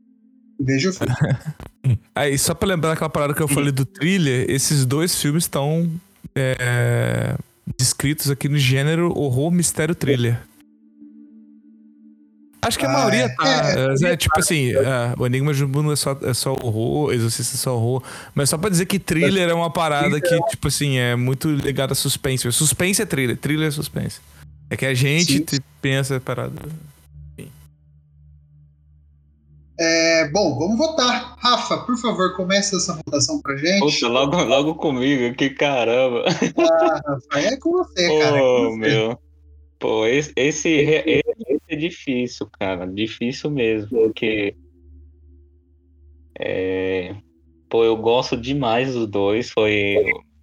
[0.60, 1.12] veja o filme.
[2.14, 5.88] Aí, só pra lembrar aquela parada que eu falei do thriller, esses dois filmes estão
[6.34, 7.36] é,
[7.78, 10.42] descritos aqui no gênero horror, mistério, thriller.
[12.66, 13.70] Acho que a Ah, maioria tá.
[14.08, 17.54] é, É, tipo assim, é, o Enigma de Mundo é só, é só horror, Exorcista
[17.54, 18.02] é só horror.
[18.34, 21.92] Mas só pra dizer que thriller é uma parada que, tipo assim, é muito ligada
[21.92, 22.50] a suspense.
[22.50, 24.20] Suspense é thriller, thriller é suspense.
[24.68, 25.60] É que a gente Sim.
[25.80, 26.60] pensa a parada.
[29.78, 31.34] É, bom, vamos votar.
[31.38, 33.78] Rafa, por favor, comece essa votação pra gente.
[33.80, 36.24] Puta, logo, logo comigo, que caramba.
[36.26, 38.36] Ah, Rafa, é com você, cara.
[38.38, 38.76] é com Pô, você.
[38.78, 39.18] meu.
[39.78, 42.86] Pô, esse, esse, esse, é difícil, cara.
[42.86, 44.56] Difícil mesmo, porque.
[46.38, 47.14] É,
[47.68, 49.50] pô, eu gosto demais dos dois.
[49.50, 49.96] Foi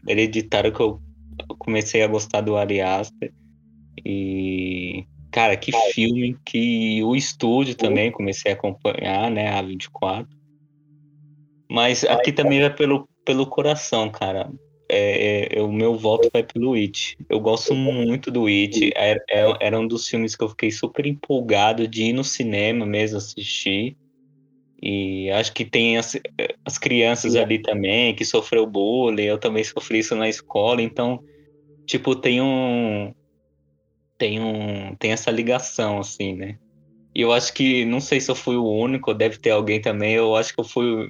[0.07, 1.01] hereditário que eu
[1.59, 3.33] comecei a gostar do Ari Aster.
[4.05, 5.05] E.
[5.31, 9.49] Cara, que filme que o estúdio também comecei a acompanhar, né?
[9.49, 10.27] A 24.
[11.69, 14.51] Mas aqui também vai pelo, pelo coração, cara.
[14.95, 17.17] É, é, o meu voto vai pelo It.
[17.27, 18.91] Eu gosto muito do It.
[18.95, 22.85] Era, é- era um dos filmes que eu fiquei super empolgado de ir no cinema
[22.85, 23.97] mesmo assistir.
[24.81, 26.15] E acho que tem as,
[26.65, 29.23] as crianças ali também que sofreu bullying.
[29.23, 30.81] Eu também sofri isso na escola.
[30.81, 31.23] Então,
[31.87, 33.11] tipo, tem um.
[34.17, 34.95] Tem um.
[34.97, 36.57] Tem essa ligação, assim, né?
[37.15, 37.85] E eu acho que.
[37.85, 40.13] Não sei se eu fui o único, deve ter alguém também.
[40.13, 41.09] Eu acho que eu fui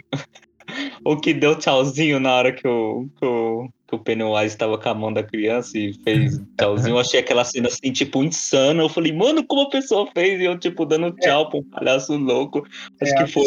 [1.05, 4.89] o- que deu tchauzinho na hora que o, que o, que o Pennywise estava com
[4.89, 6.95] a mão da criança e fez tchauzinho.
[6.95, 8.81] Eu achei aquela cena assim, tipo, insana.
[8.81, 10.39] Eu falei, mano, como a pessoa fez?
[10.39, 12.65] E eu, tipo, dando tchau pra um palhaço louco.
[13.01, 13.45] Acho É, que foi.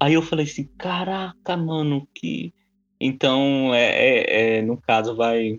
[0.00, 2.52] Aí eu falei assim, caraca, mano, que.
[3.00, 5.58] Então, é, é, é, no caso, vai.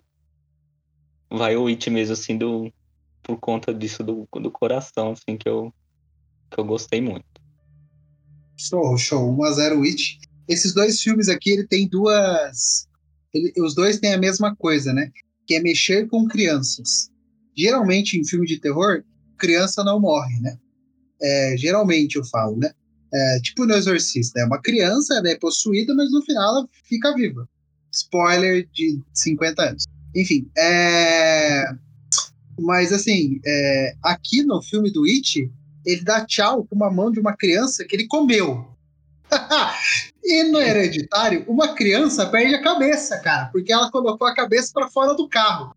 [1.30, 2.72] Vai o It mesmo, assim, do.
[3.24, 5.72] Por conta disso do, do coração, assim, que eu,
[6.50, 7.24] que eu gostei muito.
[8.58, 9.32] Show, show.
[9.38, 10.20] 1x0 It.
[10.52, 12.86] Esses dois filmes aqui, ele tem duas.
[13.34, 15.10] Ele, os dois têm a mesma coisa, né?
[15.48, 17.10] Que é mexer com crianças.
[17.58, 19.02] Geralmente, em filme de terror,
[19.38, 20.58] criança não morre, né?
[21.22, 22.70] É, geralmente eu falo, né?
[23.14, 27.14] É, tipo no Exorcista, é uma criança, ela é possuída, mas no final ela fica
[27.16, 27.48] viva.
[27.92, 29.86] Spoiler de 50 anos.
[30.14, 31.64] Enfim, é...
[32.60, 33.96] mas assim, é...
[34.04, 35.50] aqui no filme do It,
[35.86, 38.66] ele dá tchau com uma mão de uma criança que ele comeu.
[40.24, 44.88] e no Hereditário, uma criança perde a cabeça, cara, porque ela colocou a cabeça para
[44.90, 45.76] fora do carro.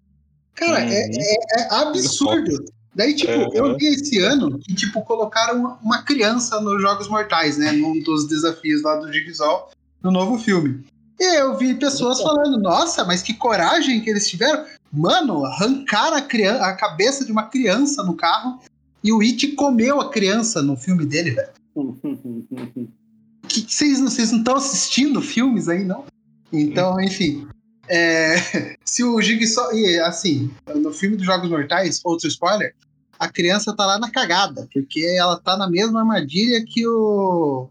[0.54, 1.12] Cara, é, Uhum.
[1.20, 2.64] é- é absurdo.
[2.94, 3.50] Daí, tipo, Uhum.
[3.54, 7.72] eu vi esse ano que, tipo, colocaram uma- criança nos Jogos Mortais, né?
[7.72, 9.70] Num dos desafios lá do Jigsaw,
[10.02, 10.84] no novo filme.
[11.18, 14.64] E eu vi pessoas falando, nossa, mas que coragem que eles tiveram.
[14.92, 18.60] Mano, arrancaram a, criança, a cabeça de uma criança no carro
[19.02, 21.50] e o It comeu a criança no filme dele, velho.
[23.62, 26.04] Que, vocês, não- estão assistindo filmes aí, não?
[26.52, 27.46] Então, enfim.
[27.88, 29.72] é, se o Jigsaw.
[29.74, 32.74] E assim, no filme dos Jogos Mortais, outro spoiler,
[33.18, 37.68] a criança tá lá na cagada, porque ela tá na mesma armadilha que o.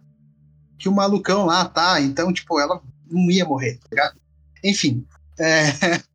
[0.77, 1.99] que o malucão lá tá.
[2.01, 4.15] Então, tipo, ela não ia morrer, tá ligado?
[4.63, 5.05] Enfim.
[5.39, 5.63] é,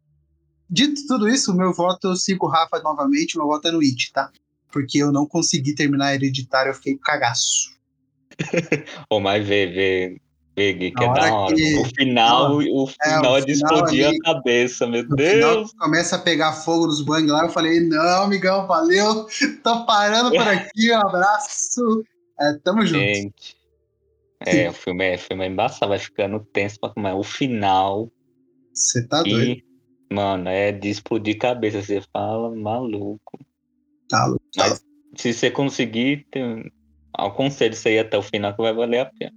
[0.70, 3.80] Dito tudo isso, o meu voto, eu sigo o Rafa novamente, meu voto é no
[3.80, 4.30] It, tá?
[4.70, 7.70] Porque eu não consegui terminar hereditário, eu fiquei cagaço.
[9.08, 10.20] Pô, mas vê, vê,
[10.56, 11.54] vê, Gui, que é da hora.
[11.54, 15.72] que- O final, o É, o final é de explodir ali- a cabeça, meu Deus.
[15.72, 17.44] começa a pegar fogo nos bang lá.
[17.44, 19.26] Eu falei, não, amigão, valeu.
[19.62, 20.36] Tô parando por
[20.72, 22.04] aqui, um abraço.
[22.40, 22.98] É, tamo junto.
[22.98, 23.56] Gente.
[24.46, 27.12] É, o filme é, o filme é embaçado, vai ficando tenso comer.
[27.14, 28.08] O final,
[28.72, 29.60] Você tá doido.
[29.60, 29.64] e,
[30.14, 31.82] mano, é de explodir cabeça.
[31.82, 33.20] Você fala, maluco.
[34.08, 34.40] Tá louco.
[34.54, 34.84] tá Mas
[35.16, 36.70] se você conseguir, tem...
[37.16, 39.32] aconselho você ir até o final que vai valer a pena.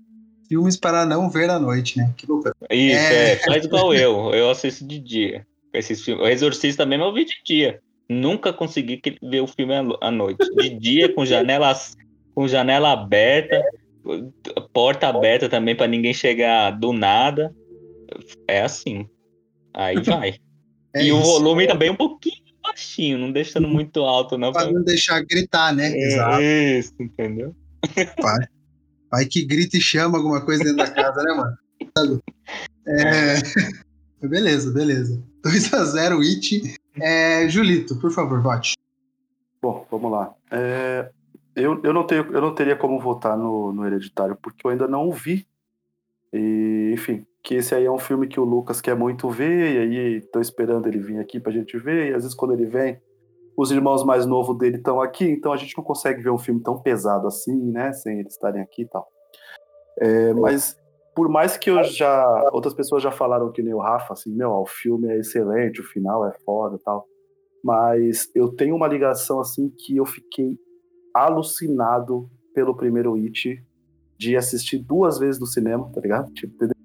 [0.48, 2.14] Filmes para não ver à noite, né?
[2.18, 2.54] Que loucura.
[2.70, 3.32] Isso, É.
[3.32, 4.34] é, faz igual eu.
[4.34, 5.46] Eu assisto de dia.
[5.74, 6.24] Esses filmes.
[6.24, 7.80] O Exorcista mesmo eu vi de dia.
[8.10, 10.46] Nunca consegui ver o filme à no- à noite.
[10.58, 11.96] De dia, com janelas,
[12.36, 13.64] com janela aberta,
[14.74, 17.56] porta aberta também para ninguém chegar do nada.
[18.48, 19.08] É assim.
[19.74, 20.36] Aí vai.
[20.94, 21.26] É e o isso.
[21.26, 24.52] volume também um pouquinho baixinho, não deixando muito alto, não.
[24.52, 25.98] Pra não deixar gritar, né?
[25.98, 26.42] Exato.
[26.42, 27.56] É isso, entendeu?
[28.22, 28.48] Vai.
[29.12, 32.22] Vai que grita e chama alguma coisa dentro da casa, né, mano?
[32.88, 33.36] É...
[34.28, 35.22] Beleza, beleza.
[35.44, 36.76] 2x0 It.
[36.96, 37.50] É...
[37.50, 38.76] Julito, por favor, vote.
[39.62, 40.34] Bom, vamos lá.
[40.50, 41.12] É,
[41.56, 44.88] eu, eu, não tenho, eu não teria como votar no, no Hereditário, porque eu ainda
[44.88, 45.48] não o vi.
[46.34, 50.00] E, enfim, que esse aí é um filme que o Lucas quer muito ver, e
[50.00, 53.00] aí tô esperando ele vir aqui pra gente ver, e às vezes quando ele vem,
[53.62, 56.62] os irmãos mais novos dele estão aqui, então a gente não consegue ver um filme
[56.62, 59.08] tão pesado assim, né, sem eles estarem aqui e tal.
[60.00, 60.78] É, mas
[61.16, 62.50] por mais que eu já.
[62.52, 65.82] Outras pessoas já falaram que nem o Rafa, assim, meu, ó, o filme é excelente,
[65.82, 67.06] o final é foda e tal
[67.64, 70.58] mas eu tenho uma ligação assim que eu fiquei
[71.14, 73.64] alucinado pelo primeiro It
[74.18, 76.32] de assistir duas vezes no cinema, tá ligado?
[76.34, 76.76] Tipo, entendeu?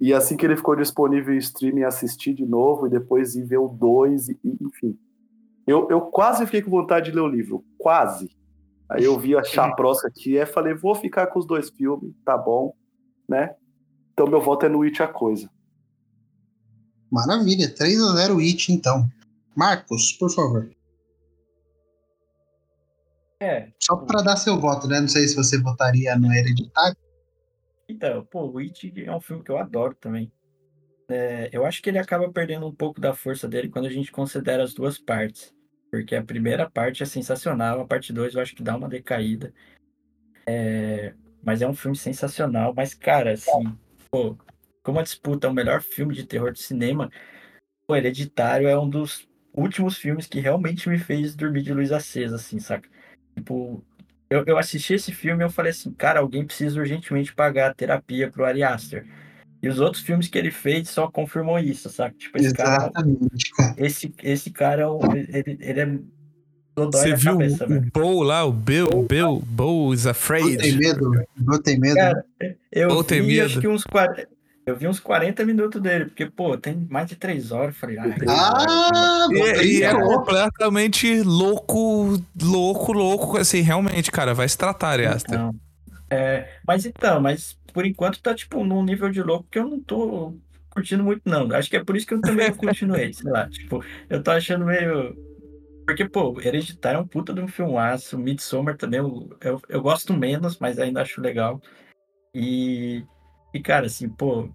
[0.00, 3.58] E assim que ele ficou disponível em streaming, assistir de novo e depois ir ver
[3.58, 4.98] o dois, e, e, enfim.
[5.66, 8.28] Eu, eu quase fiquei com vontade de ler o livro, quase.
[8.88, 12.36] Aí eu vi a chaprosca aqui e falei, vou ficar com os dois filmes, tá
[12.36, 12.74] bom,
[13.28, 13.54] né?
[14.12, 15.50] Então meu voto é no It a coisa.
[17.10, 19.08] Maravilha, 3x0 It, então.
[19.56, 20.70] Marcos, por favor.
[23.40, 25.00] É, Só pra dar seu voto, né?
[25.00, 26.96] Não sei se você votaria no Hereditário.
[27.88, 30.32] então, pô, o It é um filme que eu adoro também.
[31.08, 34.10] É, eu acho que ele acaba perdendo um pouco da força dele quando a gente
[34.10, 35.54] considera as duas partes.
[35.90, 39.52] Porque a primeira parte é sensacional, a parte 2 eu acho que dá uma decaída.
[40.46, 42.74] É, mas é um filme sensacional.
[42.74, 43.78] Mas, cara, assim,
[44.10, 44.36] pô,
[44.82, 47.10] como a disputa é o melhor filme de terror do cinema,
[47.86, 52.36] o Hereditário é um dos últimos filmes que realmente me fez dormir de luz acesa,
[52.36, 52.88] assim, saca?
[53.36, 53.84] Tipo,
[54.28, 57.74] eu, eu assisti esse filme e eu falei assim, cara, alguém precisa urgentemente pagar a
[57.74, 59.06] terapia pro Ari Aster.
[59.64, 62.14] E os outros filmes que ele fez só confirmam isso, saca?
[62.18, 63.74] Tipo, esse cara, Exatamente, cara.
[63.78, 65.98] esse, esse cara, é ele, ele é
[66.76, 67.86] Você viu cabeça, o, velho.
[67.86, 70.58] o Bo lá, o Bill, o Bill, Bo is Eu afraid.
[70.58, 71.24] tenho medo.
[71.50, 71.94] Eu tenho medo.
[71.96, 72.24] Cara,
[72.70, 73.46] eu tem vi medo.
[73.46, 74.28] acho que uns 40,
[74.66, 77.96] eu vi uns 40 minutos dele, porque, pô, tem mais de 3 horas, eu falei,
[77.98, 80.00] ai, Ah, E, é- e é então.
[80.00, 83.38] completamente louco, louco, louco.
[83.38, 85.38] Assim, realmente, cara, vai se tratar, Ariaster.
[85.38, 85.54] Não.
[86.10, 89.82] É, mas então, mas por enquanto tá, tipo, num nível de louco que eu não
[89.82, 90.38] tô
[90.70, 91.52] curtindo muito, não.
[91.52, 93.48] Acho que é por isso que eu também continuei, sei lá.
[93.50, 95.16] Tipo, eu tô achando meio.
[95.84, 98.16] Porque, pô, Hereditário é um puta de um filmaço.
[98.16, 101.60] Midsommar também, eu, eu, eu gosto menos, mas ainda acho legal.
[102.32, 103.04] E,
[103.52, 104.48] e cara, assim, pô,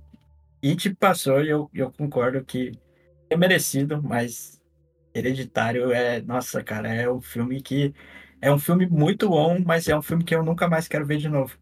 [0.64, 2.72] It passou e eu, eu concordo que
[3.30, 4.62] é merecido, mas
[5.14, 7.94] Hereditário é, nossa, cara, é um filme que
[8.42, 11.18] é um filme muito bom, mas é um filme que eu nunca mais quero ver
[11.18, 11.58] de novo.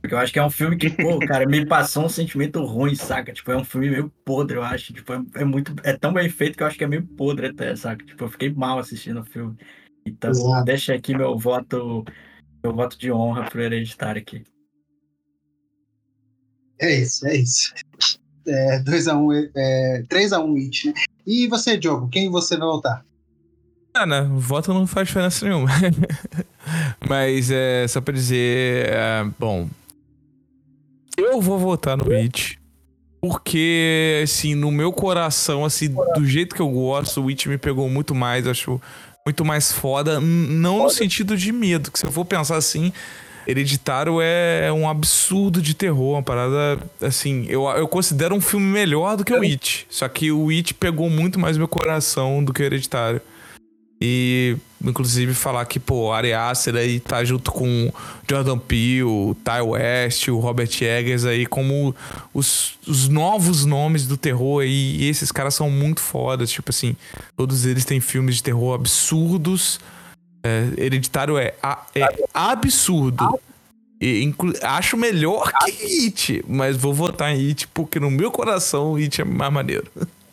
[0.00, 2.94] Porque eu acho que é um filme que, pô, cara, me passou um sentimento ruim,
[2.94, 3.32] saca?
[3.32, 4.92] Tipo, é um filme meio podre, eu acho.
[4.92, 5.74] Tipo, é, é muito.
[5.82, 8.04] É tão bem feito que eu acho que é meio podre até, saca?
[8.04, 9.56] Tipo, eu fiquei mal assistindo o filme.
[10.06, 10.64] Então, Exato.
[10.64, 12.04] deixa aqui meu voto.
[12.62, 14.44] Meu voto de honra pro hereditário aqui.
[16.80, 17.74] É isso, é isso.
[18.46, 20.94] É, 2x1, um, é, 3x1 um It, né?
[21.26, 23.04] E você, Diogo, quem você vai votar?
[23.94, 24.22] Ah, né?
[24.22, 25.68] Voto não faz diferença nenhuma.
[27.08, 28.88] Mas é só pra dizer.
[28.88, 29.68] É, bom.
[31.16, 32.58] Eu vou votar no It.
[33.20, 37.88] Porque, assim, no meu coração, assim, do jeito que eu gosto, o It me pegou
[37.88, 38.80] muito mais, acho
[39.24, 40.20] muito mais foda.
[40.20, 42.92] Não no sentido de medo, que se eu for pensar assim,
[43.46, 47.46] Hereditário é um absurdo de terror, uma parada assim.
[47.48, 49.86] Eu, eu considero um filme melhor do que o It.
[49.88, 53.20] Só que o It pegou muito mais meu coração do que o Hereditário.
[54.06, 57.90] E, inclusive, falar que, pô, Ari Aster aí tá junto com
[58.28, 61.96] Jordan Peele, Ty West, o Robert Eggers aí como
[62.34, 64.96] os, os novos nomes do terror aí.
[64.98, 66.50] E esses caras são muito fodas.
[66.50, 66.94] Tipo assim,
[67.34, 69.80] todos eles têm filmes de terror absurdos.
[70.42, 71.54] É, Hereditário é,
[71.94, 73.40] é absurdo.
[73.98, 79.22] E, acho melhor que It, mas vou votar em It porque no meu coração It
[79.22, 79.90] é mais maneiro.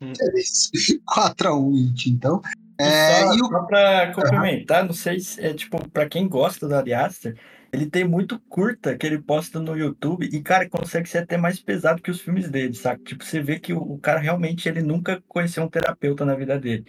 [0.00, 0.70] É isso.
[1.08, 2.40] 4x1 It, então.
[2.80, 3.46] É, só, e o...
[3.46, 7.36] só pra complementar, não sei se é tipo, pra quem gosta do Ari Aster,
[7.72, 11.60] ele tem muito curta que ele posta no YouTube e, cara, consegue ser até mais
[11.60, 13.02] pesado que os filmes dele, sabe?
[13.02, 16.58] Tipo, você vê que o, o cara realmente ele nunca conheceu um terapeuta na vida
[16.58, 16.86] dele.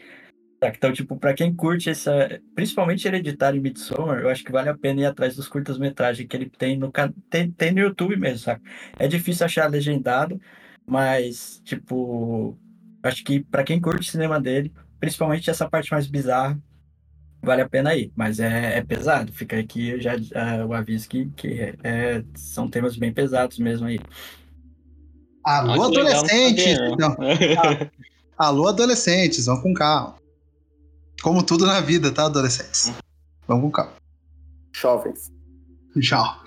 [0.60, 0.78] Saca?
[0.78, 4.78] Então, tipo, pra quem curte essa, principalmente Hereditário e Midsommar, eu acho que vale a
[4.78, 6.92] pena ir atrás dos curtas-metragens que ele tem no,
[7.30, 8.62] tem, tem no YouTube mesmo, saca?
[8.98, 10.40] É difícil achar legendado,
[10.86, 12.58] mas, tipo,
[13.04, 16.60] acho que para quem curte o cinema dele, principalmente essa parte mais bizarra,
[17.41, 18.12] vale a pena ir.
[18.16, 22.95] Mas é, é pesado, fica aqui já uh, o aviso que, que é, são temas
[22.95, 24.00] bem pesados mesmo aí.
[25.43, 26.78] Alô, adolescentes!
[26.91, 27.16] Então,
[28.38, 30.16] alô, adolescentes, vão com calma.
[31.22, 32.91] Como tudo na vida, tá, adolescentes?
[33.47, 33.93] Vamos com calma.
[34.74, 35.32] Jovens.
[36.00, 36.43] Tchau.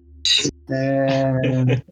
[0.71, 1.83] É...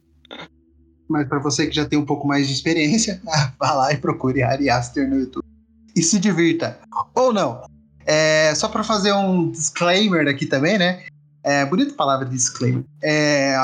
[1.11, 3.21] Mas para você que já tem um pouco mais de experiência,
[3.59, 5.45] vá lá e procure Ari Aster no YouTube.
[5.93, 6.79] E se divirta.
[7.13, 7.61] Ou não.
[8.05, 11.03] É, só para fazer um disclaimer aqui também, né?
[11.43, 12.83] É, bonita palavra disclaimer.
[13.03, 13.55] É,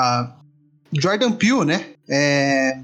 [0.92, 1.86] Jordan Peele, né?
[2.08, 2.80] É,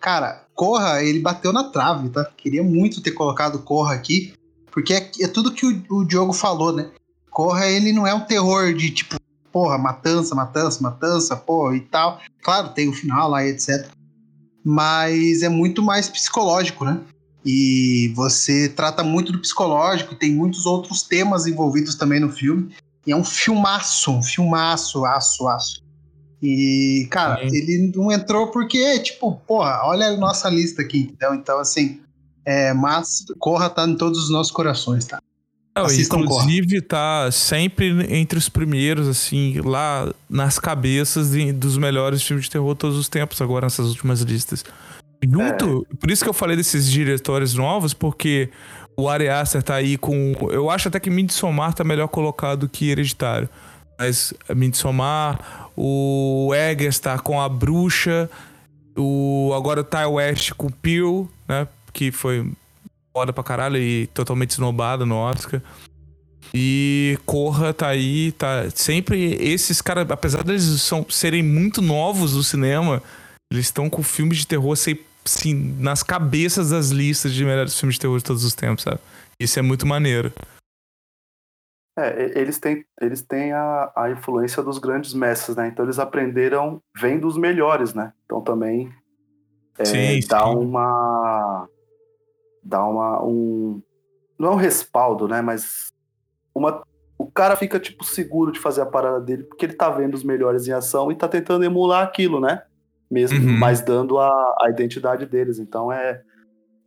[0.00, 2.24] cara, Corra, ele bateu na trave, tá?
[2.36, 4.34] Queria muito ter colocado Corra aqui,
[4.70, 6.90] porque é, é tudo que o, o Diogo falou, né?
[7.30, 9.16] Corra, ele não é um terror de tipo,
[9.50, 12.20] porra, matança, matança, matança, porra, e tal.
[12.42, 13.88] Claro, tem o final lá, etc
[14.64, 17.00] mas é muito mais psicológico, né?
[17.44, 22.74] E você trata muito do psicológico, tem muitos outros temas envolvidos também no filme.
[23.06, 25.84] E é um filmaço, um filmaço, aço, aço.
[26.42, 27.54] E, cara, Sim.
[27.54, 31.34] ele não entrou porque, tipo, porra, olha a nossa lista aqui, entendeu?
[31.34, 32.00] Então, assim,
[32.44, 35.20] é, mas Corra tá em todos os nossos corações, tá?
[35.76, 42.44] Não, inclusive tá sempre entre os primeiros, assim, lá nas cabeças de, dos melhores filmes
[42.44, 44.64] de terror todos os tempos, agora nessas últimas listas.
[45.22, 45.96] Junto, é.
[45.96, 48.50] por isso que eu falei desses diretores novos, porque
[48.96, 50.32] o Ari Aster tá aí com.
[50.50, 53.48] Eu acho até que Midsommar tá melhor colocado que Hereditário.
[53.98, 58.30] Mas Midsommar, o Eggers tá com a Bruxa,
[58.96, 61.66] o agora o Ty West com o Peel, né?
[61.92, 62.48] Que foi
[63.14, 65.62] foda pra caralho e totalmente esnobada no Oscar.
[66.52, 72.42] E Corra tá aí, tá sempre esses caras, apesar deles são, serem muito novos no
[72.42, 73.02] cinema,
[73.52, 77.94] eles estão com filmes de terror assim, assim, nas cabeças das listas de melhores filmes
[77.94, 78.98] de terror de todos os tempos, sabe?
[79.38, 80.32] Isso é muito maneiro.
[81.96, 85.68] É, eles têm, eles têm a, a influência dos grandes mestres, né?
[85.68, 88.12] Então eles aprenderam vendo os melhores, né?
[88.24, 88.92] Então também
[89.78, 90.56] é, sim, dá sim.
[90.56, 91.68] uma
[92.64, 93.82] dá uma um
[94.38, 95.92] não é um respaldo, né, mas
[96.54, 96.82] uma
[97.16, 100.24] o cara fica tipo seguro de fazer a parada dele porque ele tá vendo os
[100.24, 102.62] melhores em ação e tá tentando emular aquilo, né?
[103.10, 103.58] Mesmo, uhum.
[103.58, 104.30] mas dando a,
[104.62, 105.58] a identidade deles.
[105.58, 106.20] Então é,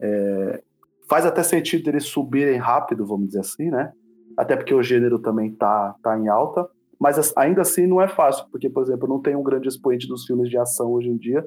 [0.02, 0.62] é
[1.08, 3.92] faz até sentido eles subirem rápido, vamos dizer assim, né?
[4.38, 6.68] Até porque o gênero também tá, tá em alta.
[7.00, 10.26] mas ainda assim não é fácil, porque, por exemplo, não tem um grande expoente dos
[10.26, 11.46] filmes de ação hoje em dia,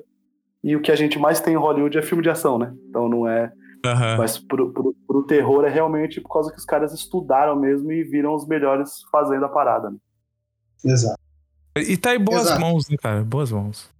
[0.62, 2.72] e o que a gente mais tem em Hollywood é filme de ação, né?
[2.88, 3.52] Então não é.
[3.84, 4.16] Aham.
[4.18, 8.04] Mas pro, pro, pro terror é realmente por causa que os caras estudaram mesmo e
[8.04, 9.90] viram os melhores fazendo a parada.
[9.90, 9.96] Né?
[10.84, 11.18] Exato.
[11.76, 12.60] E tá em boas Exato.
[12.60, 13.22] mãos, né, cara?
[13.22, 13.90] Boas mãos.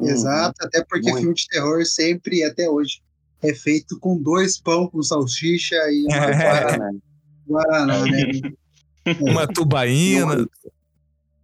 [0.00, 1.20] Exato, até porque Muito.
[1.20, 3.00] filme de terror sempre, até hoje,
[3.42, 6.42] é feito com dois pão com salsicha e uma É.
[6.42, 6.98] guaraná, né?
[7.46, 9.12] guaraná, né?
[9.20, 10.46] Uma tubaína.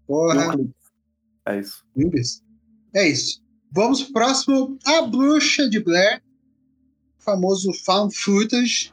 [0.06, 0.56] Porra.
[1.46, 1.84] É isso?
[2.94, 3.40] É isso.
[3.72, 6.22] Vamos pro próximo, A Bruxa de Blair,
[7.20, 8.92] famoso found footage,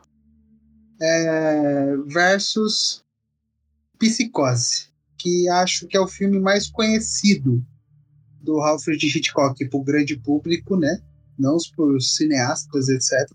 [1.02, 3.04] é, versus
[4.00, 4.88] Psicose,
[5.18, 7.66] que acho que é o filme mais conhecido
[8.42, 11.02] do Alfred Hitchcock para o grande público, né?
[11.38, 13.30] Não para os cineastas, etc.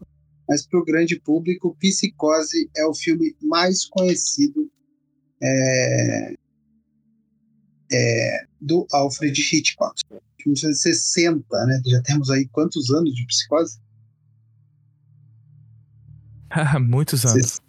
[0.49, 4.71] Mas para o grande público, Psicose é o filme mais conhecido
[5.41, 6.35] é,
[7.93, 10.01] é, do Alfred Hitchcock.
[10.41, 11.83] Filme de 60, né?
[11.87, 13.79] Já temos aí quantos anos de Psicose?
[16.81, 17.61] Muitos anos.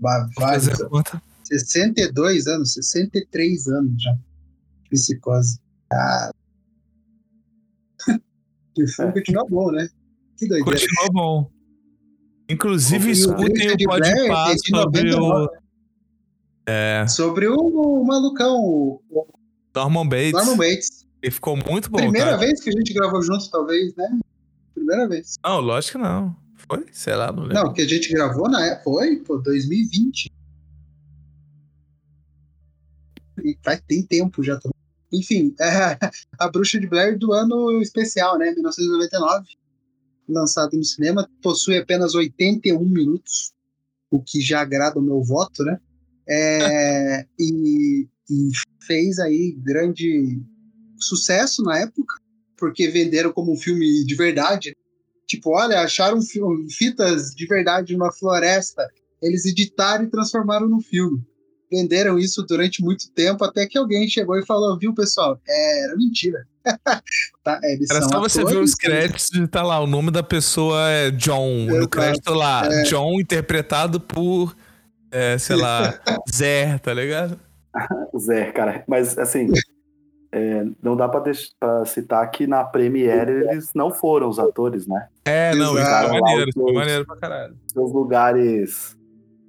[0.00, 1.22] Va- Vou vários fazer a conta.
[1.44, 4.16] 62 anos, 63 anos já.
[4.90, 5.58] Psicose.
[5.92, 6.30] Ah.
[8.76, 9.14] e o filme É.
[9.14, 9.88] continua bom, né?
[10.36, 10.78] Que doideira.
[10.80, 11.50] Continua bom.
[12.48, 15.56] Inclusive, escutem o podcast de sobre o 99.
[16.66, 19.02] é, Sobre o, o malucão, o
[19.74, 20.32] Norman Bates.
[20.32, 21.06] Norman Bates.
[21.22, 22.38] Ele ficou muito bom, Primeira cara.
[22.38, 24.18] vez que a gente gravou junto, talvez, né?
[24.74, 25.36] Primeira vez.
[25.44, 26.36] Não, lógico que não.
[26.76, 26.86] Foi?
[26.92, 27.54] Sei lá, não lembro.
[27.54, 30.32] Não, que a gente gravou na época foi, pô, 2020.
[33.44, 34.58] E faz, tem tempo já.
[35.12, 35.98] Enfim, é,
[36.38, 38.52] a Bruxa de Blair do ano especial, né?
[38.52, 39.46] 1999.
[40.28, 43.52] Lançado no cinema, possui apenas 81 minutos,
[44.10, 45.78] o que já agrada o meu voto, né?
[46.26, 48.50] É, e, e
[48.86, 50.40] fez aí grande
[50.96, 52.14] sucesso na época,
[52.56, 54.74] porque venderam como um filme de verdade.
[55.32, 56.40] Tipo, olha, acharam fi-
[56.70, 58.86] fitas de verdade numa floresta.
[59.22, 61.22] Eles editaram e transformaram no filme.
[61.70, 65.40] Venderam isso durante muito tempo, até que alguém chegou e falou, viu, pessoal?
[65.48, 66.46] É, era mentira.
[67.42, 70.22] tá, eles Era são só você ver os créditos e tá lá, o nome da
[70.22, 71.64] pessoa é John.
[71.64, 71.88] No Exato.
[71.88, 72.82] crédito lá, É.
[72.82, 74.54] John interpretado por,
[75.10, 75.98] é, sei lá,
[76.30, 77.40] Zé, tá ligado?
[78.20, 78.84] Zé, cara.
[78.86, 79.48] Mas, assim,
[80.32, 81.22] é, não dá pra
[81.84, 85.08] citar que na Premiere eles não foram os atores, né?
[85.26, 86.08] É, não, isso Exato.
[86.08, 87.56] foi maneiro, isso foi Os- maneiro pra caralho.
[87.70, 88.96] Seus lugares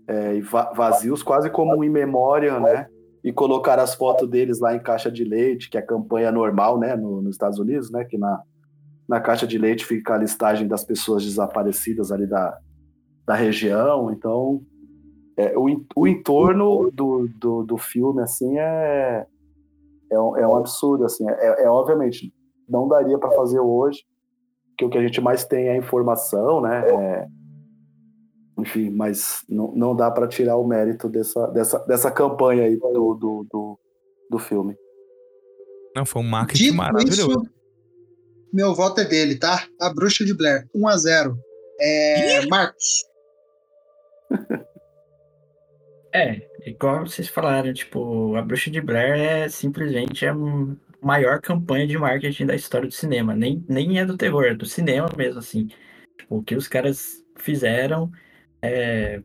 [0.07, 2.87] é, va- vazios, quase como um in memória, né?
[3.23, 6.77] E colocar as fotos deles lá em caixa de leite, que é a campanha normal,
[6.77, 6.95] né?
[6.97, 8.03] no- nos Estados Unidos, né?
[8.03, 8.41] Que na,
[9.07, 12.57] na caixa de leite fica a listagem das pessoas desaparecidas ali da,
[13.25, 14.11] da região.
[14.11, 14.61] Então,
[15.37, 15.65] é, o,
[15.95, 19.25] o entorno do, do, do filme, assim, é,
[20.13, 21.29] é, um, é um absurdo, assim.
[21.29, 22.33] É, é obviamente,
[22.67, 24.05] não daria para fazer hoje,
[24.69, 26.83] porque o que a gente mais tem é a informação, né?
[26.87, 27.27] É,
[28.57, 33.13] enfim, mas não, não dá para tirar o mérito dessa, dessa, dessa campanha aí do,
[33.15, 33.79] do, do,
[34.29, 34.75] do filme.
[35.95, 37.29] Não, foi um marketing Dito maravilhoso.
[37.29, 37.53] isso,
[38.51, 39.67] meu voto é dele, tá?
[39.81, 41.37] A Bruxa de Blair, 1 a 0
[41.79, 43.05] É, Marcos.
[46.13, 51.87] É, igual vocês falaram, tipo, a Bruxa de Blair é simplesmente a m- maior campanha
[51.87, 53.35] de marketing da história do cinema.
[53.35, 55.67] Nem, nem é do terror, é do cinema mesmo, assim.
[56.17, 58.11] Tipo, o que os caras fizeram
[58.61, 59.23] é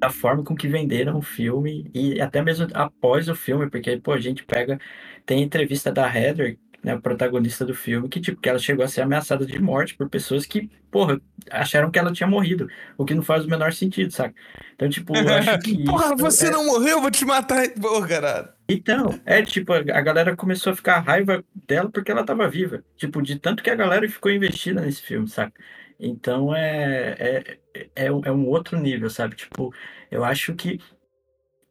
[0.00, 4.12] a forma com que venderam o filme e até mesmo após o filme, porque, pô,
[4.12, 4.78] a gente pega,
[5.24, 8.88] tem entrevista da Heather, né, a protagonista do filme, que, tipo, que ela chegou a
[8.88, 11.20] ser ameaçada de morte por pessoas que, porra,
[11.50, 14.34] acharam que ela tinha morrido, o que não faz o menor sentido, saca?
[14.74, 17.68] Então, tipo, eu acho que Porra, você é- não morreu, eu vou te matar.
[17.70, 18.48] Pô, caralho.
[18.68, 22.84] então, é tipo, a galera começou a ficar raiva dela porque ela tava viva.
[22.96, 25.58] Tipo, de tanto que a galera ficou investida nesse filme, saca?
[25.98, 29.36] Então é, é, é, um- é um outro nível, sabe?
[29.36, 29.72] Tipo,
[30.10, 30.80] eu acho que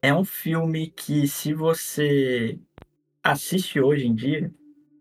[0.02, 2.57] é um filme que se você
[3.23, 4.52] assiste hoje em dia,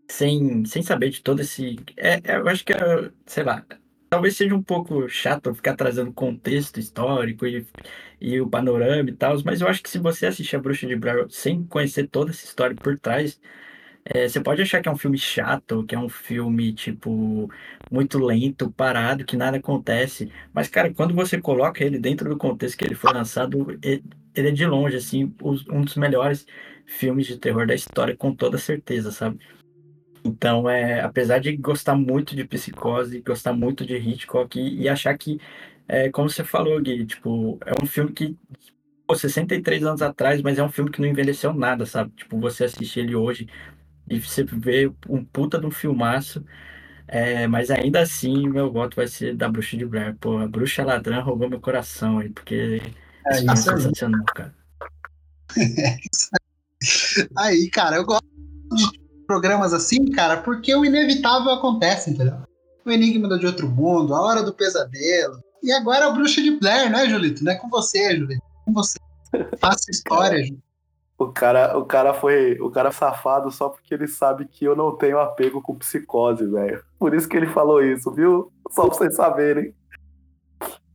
[0.08, 1.76] sem, sem saber de todo esse.
[1.96, 3.64] É, é, eu acho que é, sei lá,
[4.10, 7.66] talvez seja um pouco chato ficar trazendo contexto histórico e,
[8.20, 10.96] e o panorama e tal, mas eu acho que se você assistir a Bruxa de
[10.96, 13.40] Blair sem conhecer toda essa história por trás,
[14.04, 17.48] é, você pode achar que é um filme chato, que é um filme, tipo,
[17.90, 20.30] muito lento, parado, que nada acontece.
[20.52, 24.02] Mas, cara, quando você coloca ele dentro do contexto que ele foi lançado, ele
[24.34, 25.32] é de longe, assim,
[25.70, 26.46] um dos melhores
[26.86, 29.38] filmes de terror da história, com toda certeza, sabe?
[30.24, 35.16] Então, é, apesar de gostar muito de Psicose, gostar muito de Hitchcock e, e achar
[35.18, 35.40] que,
[35.88, 38.38] é, como você falou, Gui, tipo, é um filme que
[39.06, 42.12] pô, 63 anos atrás, mas é um filme que não envelheceu nada, sabe?
[42.16, 43.48] Tipo, você assistir ele hoje
[44.10, 46.44] e você vê um puta de um filmaço.
[47.08, 50.16] É, mas ainda assim, meu voto vai ser da Bruxa de Blair.
[50.18, 52.80] Pô, a Bruxa Ladrã roubou meu coração aí, porque
[53.26, 53.92] É é isso aí.
[53.92, 54.54] sensacional, cara.
[57.36, 58.24] Aí, cara, eu gosto
[58.72, 62.38] de programas assim, cara, porque o inevitável acontece, entendeu?
[62.84, 65.40] O Enigma de Outro Mundo, A Hora do Pesadelo.
[65.62, 67.44] E agora a Bruxa de Blair, né, Julito?
[67.44, 68.42] Não é com você, Julito.
[68.42, 68.98] É com você.
[69.58, 70.62] Faça história, Julito.
[71.22, 72.58] O cara, o cara foi.
[72.60, 76.82] O cara safado só porque ele sabe que eu não tenho apego com psicose, velho.
[76.98, 78.50] Por isso que ele falou isso, viu?
[78.70, 79.72] Só pra vocês saberem.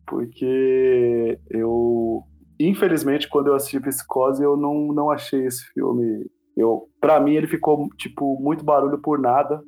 [0.06, 2.24] Porque eu.
[2.60, 6.26] Infelizmente, quando eu assisti Psicose, eu não, não achei esse filme.
[6.58, 9.62] Eu, pra mim, ele ficou, tipo, muito barulho por nada.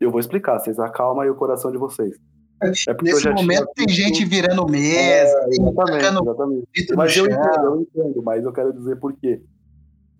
[0.00, 2.16] Eu vou explicar, vocês acalmam aí o coração de vocês.
[2.60, 6.66] É porque eu Nesse já tinha momento tem gente virando mesa, tem Exatamente, tacando exatamente.
[6.96, 9.40] Mas eu entendo, eu entendo, mas eu quero dizer por quê.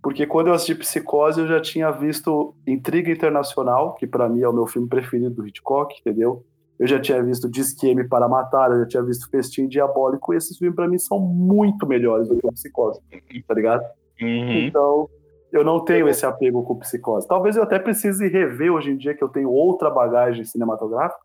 [0.00, 4.48] Porque quando eu assisti Psicose, eu já tinha visto Intriga Internacional, que pra mim é
[4.48, 6.44] o meu filme preferido do Hitchcock, entendeu?
[6.78, 10.36] Eu já tinha visto Disque M para Matar, eu já tinha visto Festim Diabólico, e
[10.36, 13.00] esses filmes pra mim são muito melhores do que o Psicose,
[13.48, 13.82] tá ligado?
[14.22, 14.52] Uhum.
[14.60, 15.10] Então,
[15.52, 17.26] eu não tenho esse apego com Psicose.
[17.26, 21.20] Talvez eu até precise rever hoje em dia que eu tenho outra bagagem cinematográfica.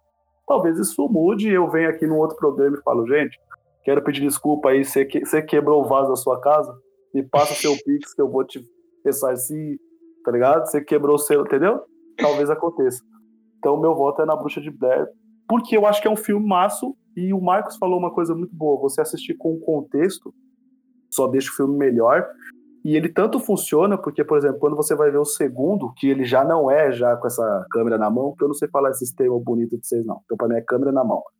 [0.48, 3.40] Talvez isso mude e eu venho aqui num outro programa e falo, gente,
[3.84, 6.74] quero pedir desculpa aí, você, que, você quebrou o vaso da sua casa,
[7.14, 8.62] me passa seu pix que eu vou te
[9.06, 9.78] ressarcir,
[10.24, 10.66] tá ligado?
[10.66, 11.82] Você quebrou o seu, entendeu?
[12.18, 13.04] Talvez aconteça.
[13.58, 15.08] Então, meu voto é na Bruxa de Blair,
[15.48, 18.56] porque eu acho que é um filme maço e o Marcos falou uma coisa muito
[18.56, 20.34] boa, você assistir com contexto
[21.14, 22.28] só deixa o filme melhor,
[22.84, 26.26] e ele tanto funciona, porque, por exemplo, quando você vai ver o segundo, que ele
[26.26, 29.14] já não é já com essa câmera na mão, que eu não sei falar esses
[29.14, 30.20] termos bonitos de vocês, não.
[30.26, 31.24] Então, pra mim, é câmera na mão.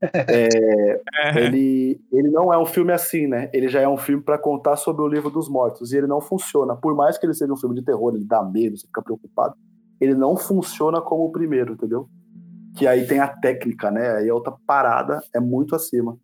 [0.00, 1.00] É,
[1.36, 3.50] ele, ele não é um filme assim, né?
[3.52, 5.92] Ele já é um filme para contar sobre o livro dos mortos.
[5.92, 6.76] E ele não funciona.
[6.76, 9.56] Por mais que ele seja um filme de terror, ele dá medo, você fica preocupado.
[10.00, 12.08] Ele não funciona como o primeiro, entendeu?
[12.76, 14.18] Que aí tem a técnica, né?
[14.18, 16.16] Aí a outra parada é muito acima.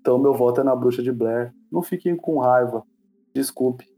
[0.00, 1.52] Então, meu voto é na Bruxa de Blair.
[1.70, 2.84] Não fiquem com raiva.
[3.34, 3.95] Desculpe.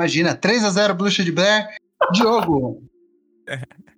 [0.00, 1.68] Imagina, 3x0 Bruxa de Blair.
[2.12, 2.82] Diogo,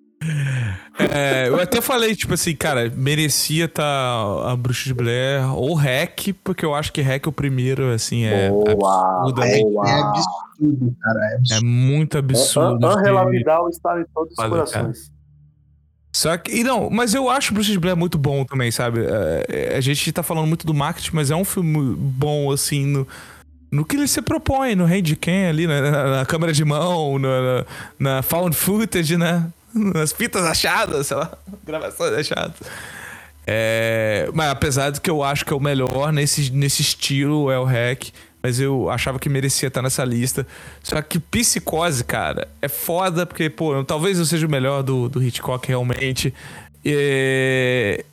[0.99, 6.33] É, eu até falei, tipo assim, cara, merecia estar a Bruxa de Blair ou Hack,
[6.45, 9.65] porque eu acho que Hack é o primeiro, assim, é Boa, absurdamente.
[9.65, 9.89] boa.
[9.89, 11.19] é absurdo, cara.
[11.19, 11.66] É É absurdo.
[11.66, 12.87] muito absurdo.
[12.87, 13.31] Angela.
[13.31, 15.11] Vidal está em todos os corações.
[16.15, 16.53] Só que.
[16.61, 19.01] E não, mas eu acho Bruxa de Blair muito bom também, sabe?
[19.49, 23.09] É, a gente tá falando muito do marketing, mas é um filme bom, assim, no,
[23.73, 27.65] no que ele se propõe, no Handcam ali, na, na, na câmera de mão, na,
[27.99, 29.51] na, found footage, né?
[29.74, 31.32] Nas fitas achadas, sei lá,
[31.65, 32.57] gravações achadas.
[33.47, 37.59] É, mas apesar de que eu acho que é o melhor nesse, nesse estilo é
[37.59, 38.11] o Hack,
[38.43, 40.47] mas eu achava que merecia estar nessa lista.
[40.82, 45.23] Só que Psicose, cara, é foda porque, pô, talvez eu seja o melhor do, do
[45.23, 46.35] Hitchcock realmente.
[46.85, 48.05] É,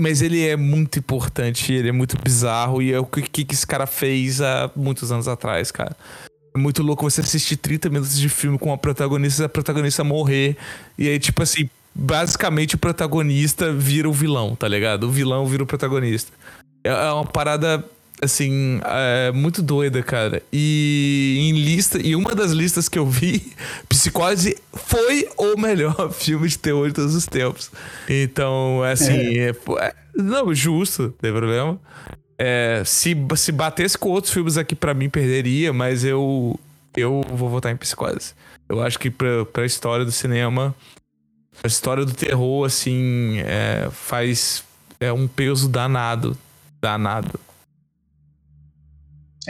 [0.00, 3.66] Mas ele é muito importante, ele é muito bizarro e é o que, que esse
[3.66, 5.94] cara fez há muitos anos atrás, cara.
[6.54, 10.02] É muito louco você assistir 30 minutos de filme com a protagonista e a protagonista
[10.02, 10.56] morrer.
[10.96, 15.04] E aí, tipo assim, basicamente o protagonista vira o vilão, tá ligado?
[15.04, 16.32] O vilão vira o protagonista.
[16.82, 17.84] É é uma parada,
[18.22, 20.42] assim, é, muito doida, cara.
[20.52, 23.52] E em lista, e uma das listas que eu vi,
[23.88, 27.70] Psicose foi o melhor filme de terror de todos os tempos.
[28.08, 31.80] Então, assim, é, pô, é- não, justo, não tem problema.
[32.38, 36.58] É, se, se batesse com outros filmes aqui, pra mim, perderia, mas eu,
[36.96, 38.34] eu vou votar em Psicose.
[38.68, 40.74] Eu acho que pra, pra história do cinema,
[41.62, 44.64] a história do terror, assim, é, faz
[44.98, 46.36] é um peso danado.
[46.80, 47.38] Danado.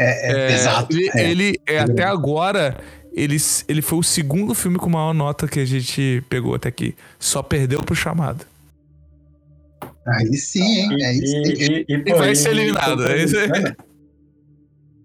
[0.01, 0.89] É, é É, pesado.
[0.91, 1.31] Ele, é.
[1.31, 2.79] ele, é, até agora,
[3.13, 3.37] ele,
[3.69, 6.95] ele foi o segundo filme com maior nota que a gente pegou até aqui.
[7.19, 8.47] Só perdeu pro chamado.
[10.07, 10.89] Aí sim, hein?
[10.97, 11.21] E, É aí.
[11.89, 13.05] e, e, E vai ser eliminado.
[13.07, 13.27] É.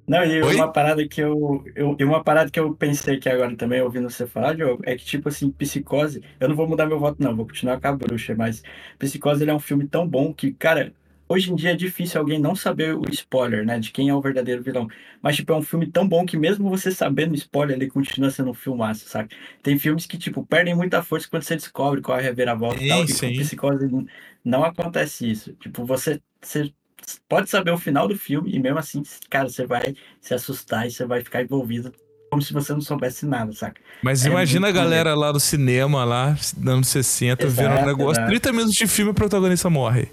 [0.07, 0.55] Não, e Oi?
[0.55, 1.95] uma parada que eu, eu.
[1.99, 5.03] E uma parada que eu pensei que agora também, ouvindo você falar, Diogo, é que,
[5.03, 6.22] tipo assim, Psicose.
[6.39, 8.61] Eu não vou mudar meu voto, não, vou continuar com a bruxa, mas
[8.99, 10.93] Psicose ele é um filme tão bom que, cara,
[11.27, 13.80] hoje em dia é difícil alguém não saber o spoiler, né?
[13.80, 14.88] De quem é o verdadeiro vilão.
[15.22, 18.30] Mas, tipo, é um filme tão bom que mesmo você sabendo o spoiler, ele continua
[18.31, 19.30] sendo um filmaço, sabe?
[19.64, 22.88] Tem filmes que, tipo, perdem muita força quando você descobre qual é a reviravolta e
[22.88, 23.03] tal.
[23.03, 23.34] E Sim, com sim.
[23.34, 24.07] Psicose
[24.43, 25.53] não- acontece isso.
[25.53, 26.22] Tipo, você.
[26.41, 26.72] você
[27.27, 30.91] pode saber o final do filme e mesmo assim, cara, você vai se assustar e
[30.91, 31.91] você vai ficar envolvido
[32.30, 33.80] como se você não soubesse nada, saca?
[34.02, 36.35] Mas É imagina a galera lá no cinema, lá,
[36.65, 38.14] anos 60, vendo um Exato, negócio.
[38.14, 38.27] exato.
[38.27, 40.10] 30 minutos de filme e o protagonista morre.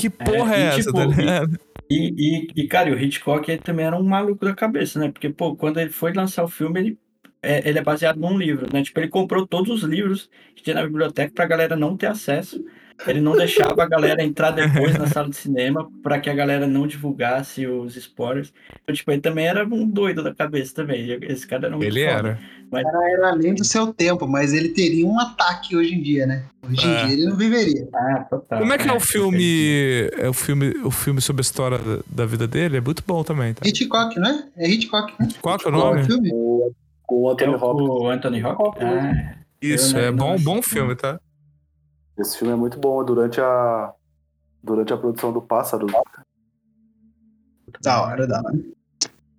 [0.00, 1.58] Que porra é, e, essa, tipo, tá ligado?
[1.90, 5.10] E, e, e, cara, o Hitchcock ele também era um maluco da cabeça, né?
[5.10, 6.98] Porque, pô, quando ele foi lançar o filme, ele
[7.42, 8.82] é, ele é baseado num livro, né?
[8.82, 12.64] Tipo, ele comprou todos os livros que tinha na biblioteca pra galera não ter acesso.
[13.06, 16.66] Ele não deixava a galera entrar depois na sala de cinema para que a galera
[16.66, 18.52] não divulgasse os spoilers.
[18.82, 21.18] Então, tipo, ele também era um doido da cabeça também.
[21.22, 22.18] Esse cara era muito Ele foda.
[22.18, 22.38] era.
[22.70, 26.24] Mas, Era, era além do seu tempo, mas ele teria um ataque hoje em dia,
[26.26, 26.44] né?
[26.62, 27.04] Hoje em É.
[27.06, 27.88] dia ele não viveria.
[27.92, 28.60] ah, total.
[28.60, 29.12] Como é que é o perfeito.
[29.12, 30.10] filme.
[30.18, 32.76] É o filme, o filme sobre a história da, da vida dele?
[32.76, 33.66] É muito bom também, tá?
[33.66, 34.44] Hitchcock, né?
[34.56, 35.28] É Hitchcock, né?
[35.42, 36.02] Qual que é o é nome?
[36.32, 36.70] o?
[37.04, 37.88] Com, o É Anthony o, Hopkins.
[37.88, 38.84] o Anthony Hopkins?
[38.88, 41.18] Ah, Isso, Eu é não- bom, não bom filme, tá?
[42.20, 43.02] Esse filme é muito bom.
[43.04, 43.92] Durante a,
[44.62, 45.86] durante a produção do Pássaro,
[47.82, 48.58] Da hora, da hora.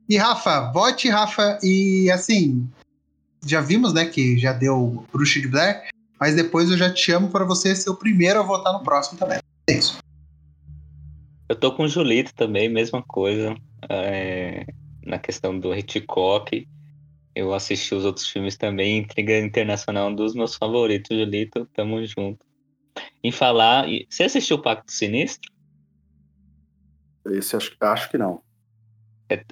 [0.10, 2.68] E Rafa, vote, Rafa, e assim,
[3.46, 5.90] já vimos, né, que já deu Bruxa de Blair,
[6.20, 9.18] mas depois eu já te chamo para você ser o primeiro a votar no próximo
[9.18, 9.40] também.
[9.70, 10.00] É isso.
[11.48, 13.56] Eu tô com o Julito também, mesma coisa.
[13.90, 14.66] é,
[15.06, 16.68] na questão do Hitchcock.
[17.34, 19.00] Eu assisti os outros filmes também.
[19.00, 21.66] Intriga Internacional, um dos meus favoritos, Julito.
[21.74, 22.46] Tamo junto.
[23.24, 23.88] Em falar.
[23.90, 25.50] e- Você assistiu o Pacto Sinistro?
[27.28, 28.42] esse acho, acho que não.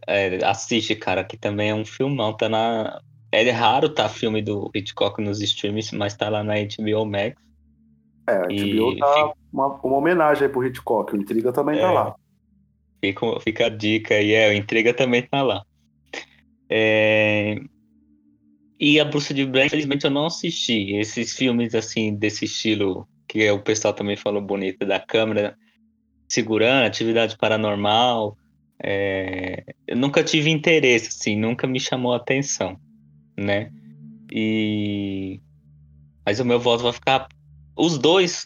[0.08, 2.36] É, assiste, cara, que também é um filmão.
[2.36, 3.00] Tá na.
[3.32, 7.36] É raro tá filme do Hitchcock nos streams, mas tá lá na HBO Max.
[8.28, 11.14] É, a E HBO tá uma, uma homenagem aí pro Hitchcock.
[11.14, 11.92] O Intriga também tá É.
[11.92, 12.16] lá.
[13.04, 15.64] Fica, fica a dica aí, é, o Intriga também tá lá.
[16.70, 17.56] É,
[18.80, 20.94] E a Bruxa de Blair, infelizmente, eu não assisti.
[20.96, 25.56] Esses filmes, assim, desse estilo, que o pessoal também falou bonito, da câmera
[26.28, 28.36] segurando, atividade paranormal,
[28.84, 32.80] é, eu nunca tive interesse, assim, nunca me chamou a atenção,
[33.38, 33.72] né?
[34.32, 35.40] E...
[36.26, 37.28] Mas o meu voto vai ficar...
[37.76, 38.46] Os dois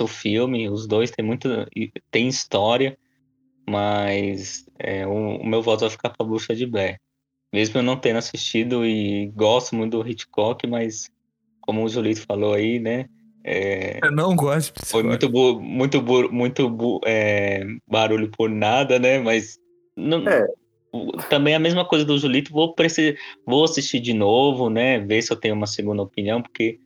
[0.00, 1.48] o filme, os dois tem muito
[2.10, 2.98] tem história,
[3.68, 7.00] mas é, o, o meu voto vai ficar pra Bruxa de Blair.
[7.54, 11.08] Mesmo eu não tendo assistido e gosto muito do Hitchcock, mas
[11.60, 13.06] como o Julito falou aí, né?
[13.44, 18.50] é, Eu não gosto de foi muito bu- muito bu- muito bu- é, barulho por
[18.50, 19.20] nada, né?
[19.20, 19.56] Mas
[19.96, 20.48] não- É.
[21.30, 22.50] também a mesma coisa do Julito.
[22.50, 23.16] Vou preci-
[23.46, 24.98] vou assistir de novo, né?
[24.98, 26.80] Ver se eu tenho uma segunda opinião, porque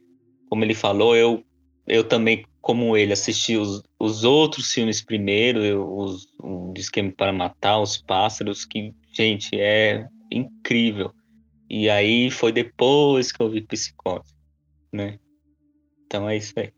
[0.50, 1.42] como ele falou, eu
[1.86, 7.10] eu também como ele assisti os, os outros filmes primeiro, eu, os, o de Esquema
[7.16, 11.12] para Matar, os Pássaros, que gente é incrível.
[11.68, 14.34] E aí foi depois que eu vi Psicose,
[14.92, 15.18] né?
[16.06, 16.72] Então é isso aí.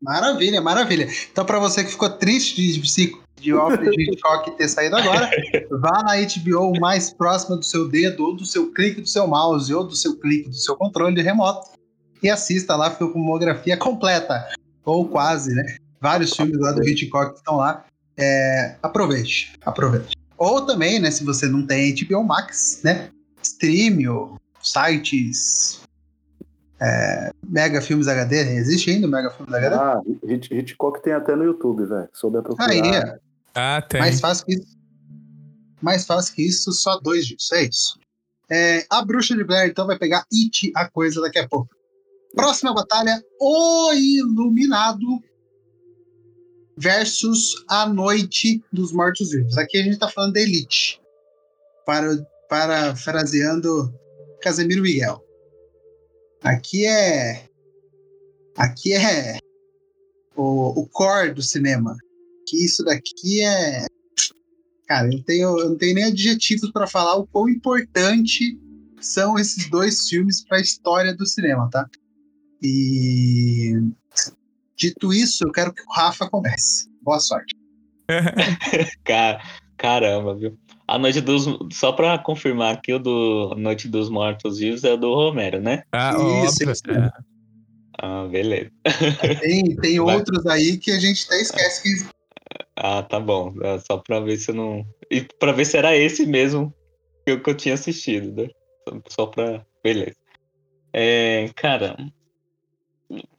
[0.00, 1.08] Maravilha, maravilha.
[1.30, 5.28] Então, para você que ficou triste de, de, de Alfred Hitchcock ter saído agora,
[5.70, 9.72] vá na HBO mais próxima do seu dedo, ou do seu clique do seu mouse,
[9.74, 11.70] ou do seu clique do seu controle remoto,
[12.22, 14.48] e assista lá a filmografia completa,
[14.84, 15.76] ou quase, né?
[16.00, 17.84] Vários filmes lá do Hitchcock estão lá.
[18.16, 20.16] É, aproveite, aproveite.
[20.38, 23.10] Ou também, né, se você não tem HBO Max, né?
[23.42, 25.80] Stream ou sites.
[26.80, 29.74] é, Mega Filmes HD, existe ainda o Mega Filmes HD?
[29.74, 32.08] Ah, Hit- Hitchcock tem até no YouTube, velho.
[32.12, 32.70] Souber procurar.
[32.70, 33.18] Aí, é.
[33.54, 34.00] Ah, tem.
[34.00, 34.78] Mais fácil que isso.
[35.82, 37.50] Mais fácil que isso, só dois dias.
[37.52, 37.98] É isso.
[38.50, 41.68] É, a Bruxa de Blair, então, vai pegar It, a coisa, daqui a pouco.
[42.34, 45.04] Próxima batalha: O Iluminado
[46.80, 49.58] versus A Noite dos Mortos-Vivos.
[49.58, 51.00] Aqui a gente tá falando da Elite.
[51.84, 52.16] Para,
[52.48, 53.92] parafraseando
[54.40, 55.22] Casemiro Miguel.
[56.42, 57.48] Aqui é.
[58.56, 59.38] Aqui é.
[60.36, 61.96] O, o core do cinema
[62.48, 63.86] que isso daqui é.
[64.86, 68.58] Cara, eu, tenho, eu não tenho nem adjetivos para falar o quão importante
[69.00, 71.86] são esses dois filmes para a história do cinema, tá?
[72.62, 73.74] E.
[74.78, 76.88] Dito isso, eu quero que o Rafa comece.
[77.02, 77.54] Boa sorte.
[79.04, 79.42] Cara,
[79.76, 80.58] caramba, viu?
[80.86, 81.46] A Noite dos.
[81.72, 85.82] Só pra confirmar aqui, o do Noite dos Mortos Vivos é o do Romero, né?
[85.92, 86.10] Ah,
[86.44, 86.72] Isso, óbvio.
[86.72, 86.82] isso.
[86.90, 87.10] É.
[88.00, 88.70] Ah, beleza.
[89.42, 90.16] Tem, tem Vai.
[90.16, 92.06] outros aí que a gente até esquece que.
[92.76, 93.52] Ah, tá bom.
[93.62, 94.86] É Só pra ver se eu não.
[95.10, 96.72] E pra ver se era esse mesmo
[97.26, 98.48] que eu, que eu tinha assistido, né?
[98.88, 99.66] Só- Só pra.
[99.82, 100.16] Beleza.
[100.92, 101.96] É, cara,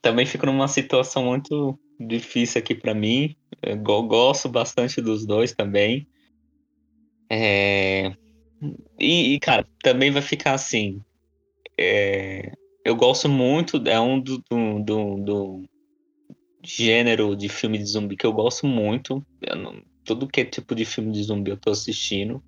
[0.02, 3.36] também fico numa situação muito difícil aqui pra mim.
[3.62, 6.08] Eu go- gosto bastante dos dois também.
[7.32, 8.10] É,
[9.00, 11.02] E, e, cara, também vai ficar assim.
[11.80, 12.52] é,
[12.86, 15.64] Eu gosto muito, é um do, do, do, do
[16.64, 19.22] gênero de filme de zumbi que eu gosto muito.
[19.41, 22.41] Eu não- tudo que é tipo de filme de zumbi eu tô assistindo.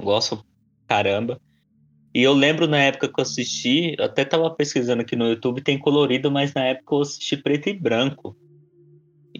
[0.00, 0.42] Gosto
[0.88, 1.40] caramba.
[2.14, 5.60] E eu lembro na época que eu assisti, eu até tava pesquisando aqui no YouTube,
[5.60, 8.36] tem colorido, mas na época eu assisti preto e branco.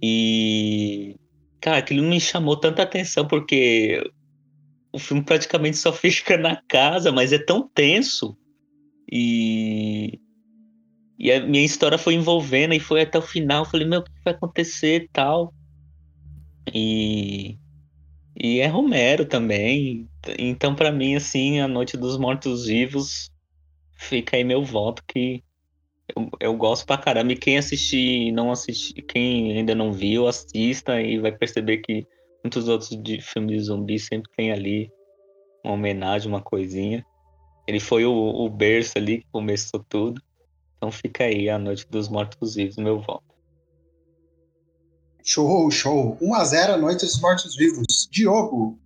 [0.02, 1.14] E.
[1.60, 4.02] Cara, aquilo me chamou tanta atenção, porque
[4.92, 8.36] o filme praticamente só fica na casa, mas é tão tenso.
[9.10, 10.18] E.
[11.16, 13.62] E a minha história foi envolvendo e foi até o final.
[13.62, 15.54] Eu falei, meu, o que vai acontecer e tal.
[16.74, 17.56] E.
[18.36, 20.08] E é Romero também.
[20.38, 23.30] Então, para mim, assim, A Noite dos Mortos-Vivos
[23.96, 25.42] fica aí meu voto que
[26.14, 27.32] eu, eu, gosto pra caramba.
[27.32, 32.06] E quem assistir, não assistir, quem ainda não viu, assista e vai perceber que
[32.42, 34.90] muitos outros de filmes de zumbi sempre tem ali
[35.64, 37.04] uma homenagem, uma coisinha.
[37.66, 40.20] Ele foi o, o berço ali que começou tudo.
[40.76, 43.24] Então fica aí A Noite dos Mortos-Vivos, meu voto.
[45.22, 46.18] Show, show.
[46.20, 48.06] 1x0 Noite dos Mortos-Vivos.
[48.10, 48.78] Diogo.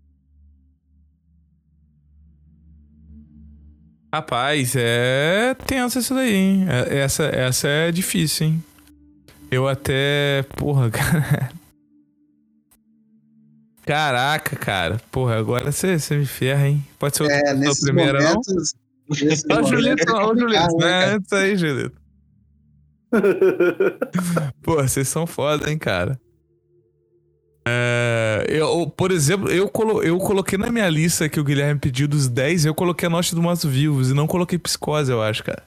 [4.13, 6.67] Rapaz, é tenso isso daí, hein?
[6.69, 8.65] É, essa, essa é difícil, hein?
[9.51, 10.45] Eu até.
[10.57, 11.51] Porra, cara.
[13.85, 15.01] Caraca, cara.
[15.11, 16.85] Porra, agora você me ferra, hein?
[16.99, 18.89] Pode ser outra é, primeira, momentos, não?
[19.59, 20.77] Ó, Julito, ó, Julito.
[20.77, 21.17] Né?
[21.17, 21.97] Isso aí, Julito.
[24.63, 26.21] Pô, vocês são foda, hein, cara.
[27.67, 32.09] É, eu, por exemplo, eu, colo, eu coloquei na minha lista que o Guilherme pediu
[32.09, 35.45] dos 10, eu coloquei a Noite do Mato Vivos e não coloquei Psicose, eu acho,
[35.45, 35.63] cara.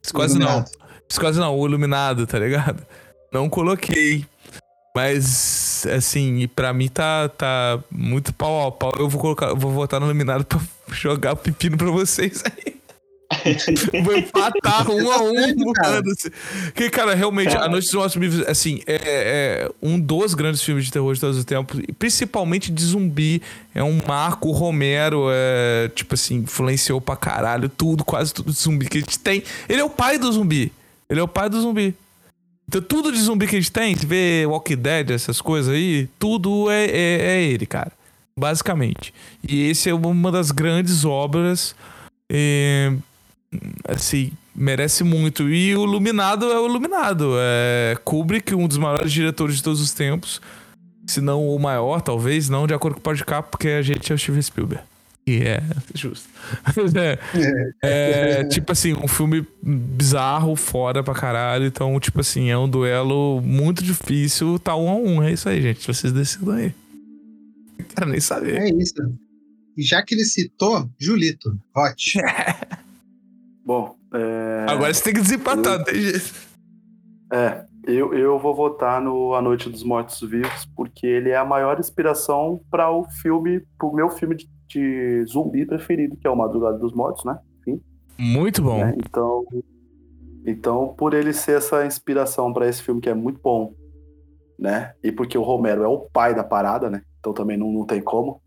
[0.00, 0.70] Psicose iluminado.
[0.78, 0.84] não.
[1.08, 2.84] Psicose não, o Iluminado, tá ligado?
[3.32, 4.26] Não coloquei.
[4.96, 8.92] Mas, assim, pra mim tá, tá muito pau a pau.
[8.96, 10.60] Eu vou colocar, vou votar no Iluminado pra
[10.94, 12.76] jogar o pepino pra vocês aí.
[14.04, 16.12] Vou empatar um a um, mano.
[16.74, 20.84] Que, cara, realmente, A Noite dos Mortos Vivos, assim, é, é, um dos grandes filmes
[20.84, 23.42] de terror de todos os tempos, principalmente de zumbi.
[23.74, 24.52] É um marco.
[24.52, 29.18] Romero, é, tipo assim, influenciou pra caralho tudo, quase tudo de zumbi que a gente
[29.18, 29.42] tem.
[29.68, 30.72] Ele é o pai do zumbi.
[31.08, 31.94] Ele é o pai do zumbi.
[32.68, 36.08] Então, tudo de zumbi que a gente tem, se vê Walking Dead, essas coisas aí,
[36.18, 37.92] tudo é, é, é ele, cara.
[38.38, 39.12] Basicamente.
[39.46, 41.74] E esse é uma das grandes obras.
[42.30, 42.92] É,
[43.86, 45.48] assim, merece muito.
[45.48, 47.34] E o Iluminado é o Iluminado.
[47.38, 50.40] É Kubrick, um dos maiores diretores de todos os tempos.
[51.06, 54.14] Se não o maior, talvez, não de acordo com o podcast, porque a gente é
[54.14, 54.82] o Steven Spielberg.
[55.26, 55.62] E é
[55.94, 56.28] justo.
[56.94, 57.18] é,
[57.82, 61.64] é, tipo assim, um filme bizarro, fora pra caralho.
[61.64, 64.58] Então, tipo assim, é um duelo muito difícil.
[64.58, 65.22] Tá um a um.
[65.22, 65.86] É isso aí, gente.
[65.86, 66.74] Vocês decidam aí.
[67.78, 68.60] Não quero nem saber.
[68.60, 68.94] É isso.
[69.76, 72.18] E já que ele citou, Julito, Hot.
[73.64, 74.66] Bom, é...
[74.68, 75.84] Agora você tem que desempatar, eu...
[75.84, 76.34] tem jeito.
[77.32, 81.44] É, eu, eu vou votar no A Noite dos Mortos Vivos, porque ele é a
[81.44, 86.36] maior inspiração para o filme, pro meu filme de, de, zumbi preferido, que é o
[86.36, 87.38] Madrugada dos Mortos, né?
[87.60, 87.80] Enfim.
[88.18, 88.78] Muito bom.
[88.78, 89.44] É, então,
[90.46, 93.74] então, por ele ser essa inspiração para esse filme que é muito bom,
[94.58, 94.92] né?
[95.02, 97.02] E porque o Romero é o pai da parada, né?
[97.18, 98.40] Então também não, não tem como.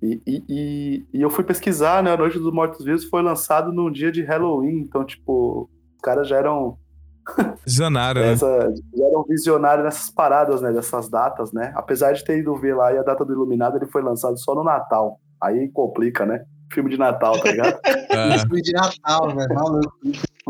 [0.00, 2.12] E, e, e, eu fui pesquisar, né?
[2.12, 6.28] A Noite dos Mortos Vivos foi lançado num dia de Halloween, então, tipo, os caras
[6.28, 6.78] já eram.
[7.66, 8.36] Visionário, né?
[8.36, 10.72] Já eram visionários nessas paradas, né?
[10.72, 11.72] Dessas datas, né?
[11.74, 14.54] Apesar de ter ido ver lá e a data do Iluminado, ele foi lançado só
[14.54, 15.20] no Natal.
[15.42, 16.44] Aí complica, né?
[16.72, 17.78] Filme de Natal, tá ligado?
[17.84, 18.38] é.
[18.38, 19.54] Filme de Natal, velho.
[19.54, 19.92] Maluco.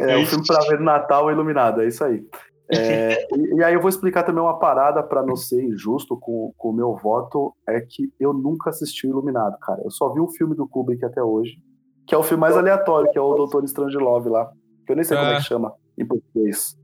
[0.01, 2.23] É, um filme pra ver no Natal Iluminado, é isso aí.
[2.71, 6.53] É, e, e, aí eu vou explicar também uma parada para não ser injusto com
[6.59, 9.81] o meu voto, é que eu nunca assisti o Iluminado, cara.
[9.83, 11.59] Eu só vi um filme do Kubrick até hoje,
[12.07, 14.51] que é o filme mais aleatório, que é o Doutor Strangelove lá,
[14.87, 15.45] que eu nem sei como é que é.
[15.45, 16.77] chama em português.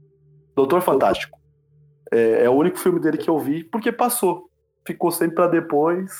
[0.57, 1.39] Doutor Fantástico.
[2.11, 4.49] É, é, o único filme dele que eu vi, porque passou.
[4.87, 6.13] Ficou sempre para depois.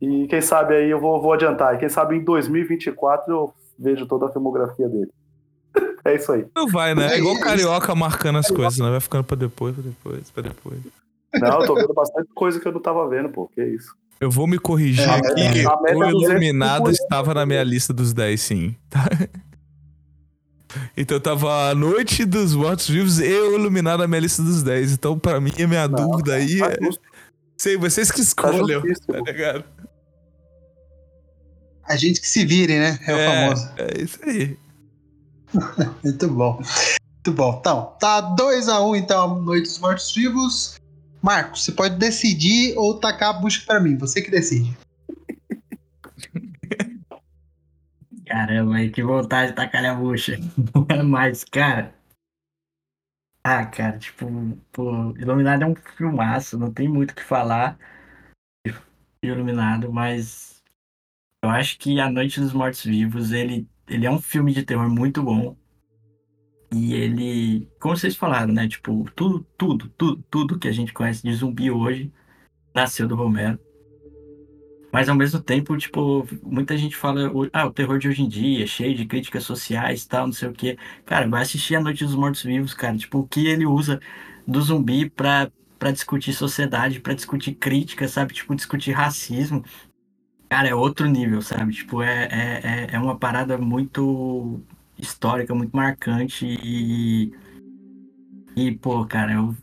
[0.00, 1.78] E quem sabe aí eu vou, vou adiantar.
[1.78, 5.10] Quem sabe em 2024 eu vejo toda a filmografia dele.
[6.02, 6.46] É isso aí.
[6.56, 7.14] Não vai, né?
[7.14, 8.88] É igual carioca marcando as coisas, né?
[8.90, 10.80] Vai ficando pra depois, pra depois, pra depois.
[11.34, 13.50] Não, eu tô vendo bastante coisa que eu não tava vendo, pô.
[13.54, 13.94] Que isso.
[14.18, 15.64] Eu vou me corrigir é, aqui.
[15.88, 18.76] É, o Iluminado estava na minha lista dos 10, sim.
[20.96, 24.92] Então tava a Noite dos Mortos Vivos e o Iluminado na minha lista dos 10.
[24.92, 26.78] Então, pra mim, a minha não, dúvida aí tá é.
[27.56, 29.64] Sei, vocês que tá escolham, tá, tá ligado?
[31.88, 32.98] A gente que se vire, né?
[33.06, 33.70] É, é o famoso.
[33.76, 34.56] É isso aí.
[36.04, 36.56] Muito bom.
[36.56, 37.58] Muito bom.
[37.60, 40.80] Então, tá 2x1 um, então, Noite dos Mortos Vivos.
[41.22, 43.96] Marcos, você pode decidir ou tacar a bucha para mim.
[43.98, 44.76] Você que decide.
[48.26, 50.38] Caramba, que vontade de tacar a bucha.
[51.04, 51.94] Mas, cara.
[53.42, 54.26] Ah, cara, tipo,
[54.70, 57.78] pô, Iluminado é um filmaço, não tem muito o que falar.
[59.22, 60.62] Iluminado, mas
[61.42, 64.88] eu acho que A Noite dos Mortos Vivos, ele, ele é um filme de terror
[64.88, 65.56] muito bom.
[66.72, 68.68] E ele, como vocês falaram, né?
[68.68, 72.12] Tipo, tudo, tudo, tudo, tudo que a gente conhece de zumbi hoje
[72.72, 73.58] nasceu do Romero.
[74.92, 78.66] Mas ao mesmo tempo, tipo, muita gente fala, ah, o terror de hoje em dia,
[78.66, 80.76] cheio de críticas sociais, tal, não sei o quê.
[81.04, 82.96] Cara, vai assistir A Noite dos Mortos Vivos, cara.
[82.96, 84.00] Tipo, o que ele usa
[84.46, 88.34] do zumbi pra, pra discutir sociedade, pra discutir crítica, sabe?
[88.34, 89.64] Tipo, discutir racismo.
[90.50, 91.72] Cara, é outro nível, sabe?
[91.72, 94.60] Tipo, é, é, é, é uma parada muito
[94.98, 97.32] histórica, muito marcante e.
[98.56, 99.56] E, pô, cara, eu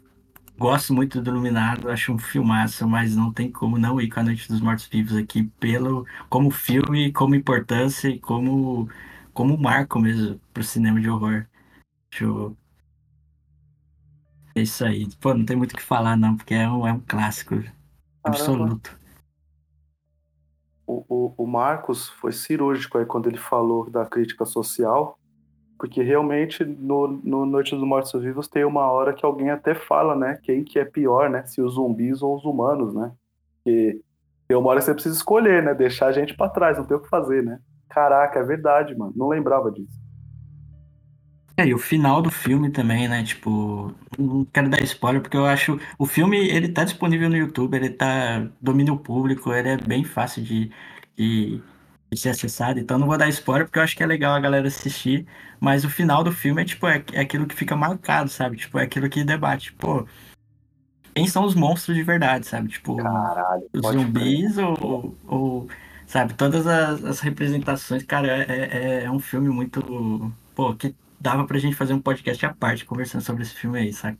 [0.57, 4.23] Gosto muito do Iluminado, acho um filmaço, mas não tem como não ir com a
[4.23, 8.89] Noite dos Mortos Vivos aqui, pelo, como filme, como importância e como,
[9.33, 11.45] como marco mesmo pro cinema de horror.
[12.11, 12.57] Show.
[14.55, 15.07] É isso aí.
[15.21, 17.63] Pô, não tem muito o que falar, não, porque é um, é um clássico
[18.23, 18.97] absoluto.
[20.87, 25.19] O, o, o Marcos foi cirúrgico aí quando ele falou da crítica social
[25.77, 30.15] porque realmente no, no Noite dos Mortos Vivos tem uma hora que alguém até fala,
[30.15, 30.39] né?
[30.41, 31.45] Quem que é pior, né?
[31.45, 33.11] Se os zumbis ou os humanos, né?
[33.63, 34.01] Que
[34.47, 35.75] tem uma hora que você precisa escolher, né?
[35.75, 37.59] Deixar a gente para trás, não tem o que fazer, né?
[37.89, 39.13] Caraca, é verdade, mano.
[39.15, 39.99] Não lembrava disso.
[41.57, 43.23] É, e o final do filme também, né?
[43.23, 45.79] Tipo, não quero dar spoiler, porque eu acho.
[45.97, 48.47] O filme, ele tá disponível no YouTube, ele tá.
[48.61, 50.71] domínio público, ele é bem fácil de,
[51.17, 51.61] de
[52.09, 54.39] de ser acessado, então não vou dar spoiler porque eu acho que é legal a
[54.39, 55.27] galera assistir,
[55.59, 58.57] mas o final do filme é tipo, é, é aquilo que fica marcado, sabe?
[58.57, 60.07] Tipo, é aquilo que debate, pô,
[61.13, 62.69] quem são os monstros de verdade, sabe?
[62.69, 65.69] Tipo, Caralho, os zumbis ou, ou,
[66.05, 71.45] sabe, todas as, as representações, cara, é, é, é, um filme muito, pô, que dava
[71.45, 74.17] pra gente fazer um podcast à parte conversando sobre esse filme aí, sabe?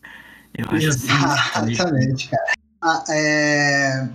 [0.54, 2.54] Eu acho assim, Exatamente, cara.
[2.82, 4.10] Ah, é...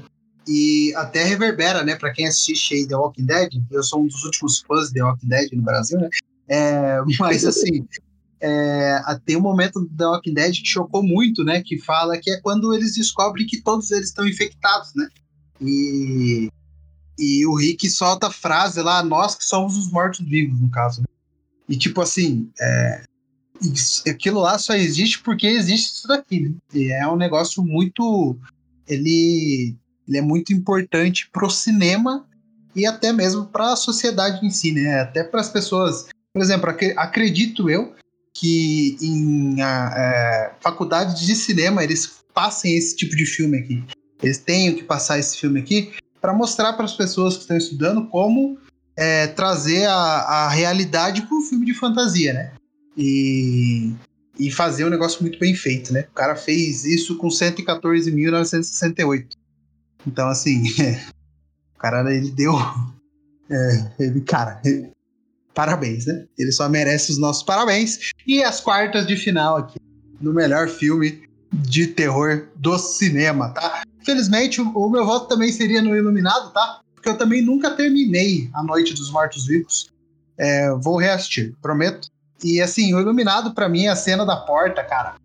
[0.47, 1.95] E até reverbera, né?
[1.95, 5.05] Para quem assiste aí The Walking Dead, eu sou um dos últimos fãs de The
[5.05, 6.09] Walking Dead no Brasil, né?
[6.49, 7.87] É, mas assim,
[8.41, 11.63] é, tem um momento do The Walking Dead que chocou muito, né?
[11.63, 15.07] Que fala que é quando eles descobrem que todos eles estão infectados, né?
[15.61, 16.51] E,
[17.17, 21.03] e o Rick solta a frase lá, nós que somos os mortos-vivos, no caso.
[21.03, 21.07] Né?
[21.73, 23.03] E tipo assim, é,
[24.07, 26.55] aquilo lá só existe porque existe isso daqui, né?
[26.75, 28.37] E é um negócio muito.
[28.87, 29.75] Ele
[30.07, 32.29] ele é muito importante para o cinema
[32.77, 35.01] e até mesmo para a sociedade em si, né?
[35.01, 36.09] Até para as pessoas.
[36.35, 37.95] Por exemplo, ac acredito eu
[38.35, 43.83] que em a, é, faculdades de cinema eles passem esse tipo de filme aqui.
[44.23, 45.91] Eles tenham que passar esse filme aqui
[46.21, 48.59] para mostrar para as pessoas que estão estudando como
[48.97, 52.53] é, trazer a, a realidade para um filme de fantasia, né?
[52.97, 53.93] E,
[54.39, 56.07] e fazer um negócio muito bem feito, né?
[56.11, 59.29] O cara fez isso com 114.968.
[60.07, 60.65] Então, assim,
[61.75, 62.55] o cara, ele deu.
[63.51, 64.91] É, ele, cara, ele,
[65.55, 66.27] parabéns, né?
[66.39, 68.13] Ele só merece os nossos parabéns.
[68.27, 69.79] E as quartas de final aqui,
[70.21, 73.83] no melhor filme de terror do cinema, tá?
[74.05, 76.81] Felizmente, o, o meu voto também seria no Iluminado, tá?
[77.03, 79.91] Porque eu também nunca terminei A Noite dos Mortos-Vivos.
[80.39, 82.07] É, vou reassistir, prometo.
[82.45, 85.17] E assim, o Iluminado para mim é a cena da porta, cara.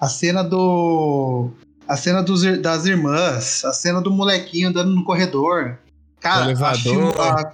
[0.00, 1.50] A cena do
[1.86, 5.78] a cena dos, das irmãs, a cena do molequinho andando no corredor.
[6.18, 7.20] Cara, o elevador.
[7.20, 7.52] A,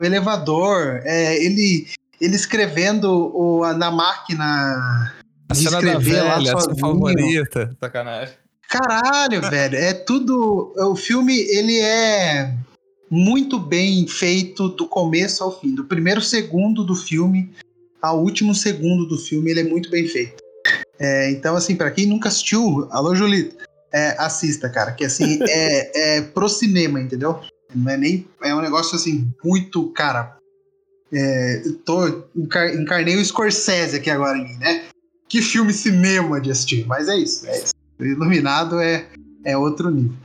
[0.00, 1.86] o elevador, é, ele,
[2.20, 5.14] ele escrevendo o, na máquina.
[5.48, 7.70] A cena da velha, a sua favorita.
[7.78, 8.34] Sacanagem.
[8.68, 9.76] Caralho, velho.
[9.78, 10.74] É tudo.
[10.76, 12.52] O filme, ele é
[13.10, 15.74] muito bem feito do começo ao fim.
[15.74, 17.50] Do primeiro segundo do filme
[18.00, 20.42] ao último segundo do filme, ele é muito bem feito.
[20.98, 23.56] É, então, assim, para quem nunca assistiu, alô, Julito,
[23.92, 27.40] é, assista, cara, que assim, é, é pro cinema, entendeu?
[27.74, 28.26] Não é nem.
[28.42, 30.36] É um negócio assim, muito, cara.
[31.12, 34.84] É, tô, encarnei o Scorsese aqui agora em mim, né?
[35.28, 37.74] Que filme cinema de assistir, mas é isso, é isso.
[37.98, 39.06] O Iluminado é,
[39.44, 40.16] é outro nível.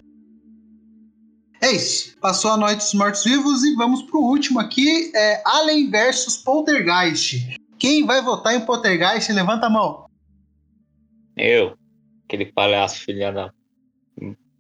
[1.62, 2.18] É isso.
[2.20, 7.56] Passou a Noite dos Mortos Vivos e vamos pro último aqui: é Alien versus Poltergeist.
[7.78, 9.32] Quem vai votar em Poltergeist?
[9.32, 10.06] Levanta a mão.
[11.38, 11.78] Eu,
[12.26, 13.52] aquele palhaço filha da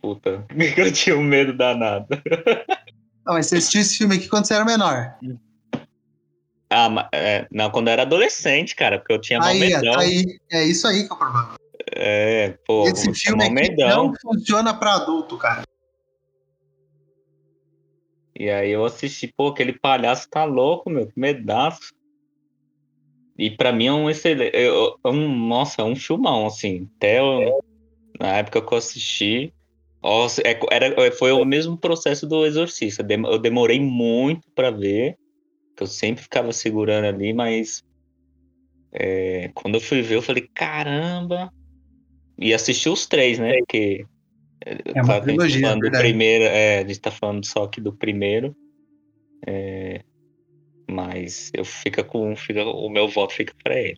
[0.02, 0.46] puta,
[0.78, 2.08] eu tinha um medo danado.
[3.26, 5.16] Não, mas você assistiu esse filme aqui quando você era menor?
[6.72, 10.00] Ah, mas, é, não, quando eu era adolescente, cara, porque eu tinha aí, medão.
[10.00, 11.56] Aí, é isso aí que é o problema.
[11.94, 14.08] É, pô, esse filme aqui medão.
[14.08, 15.62] não funciona pra adulto, cara.
[18.38, 21.92] E aí eu assisti, pô, aquele palhaço tá louco, meu, que medaço.
[23.38, 24.56] E para mim é um excelente.
[24.56, 24.70] É
[25.06, 26.90] um, nossa, é um filmão, assim.
[26.98, 27.60] Até eu,
[28.20, 29.54] na época que eu assisti,
[30.02, 33.06] Nossa, é, era, foi o mesmo processo do Exorcista.
[33.08, 35.16] Eu demorei muito pra ver,
[35.76, 37.84] que eu sempre ficava segurando ali, mas
[38.94, 41.52] é, quando eu fui ver, eu falei, caramba!
[42.38, 43.58] E assisti os três, né?
[43.60, 44.06] Porque
[44.66, 46.04] É uma a gente tá trilogia, falando do verdade.
[46.04, 48.56] primeiro, é, a gente tá falando só aqui do primeiro.
[49.48, 50.02] é,
[50.90, 53.98] mas eu fica com, fica, o meu voto fica pra ele.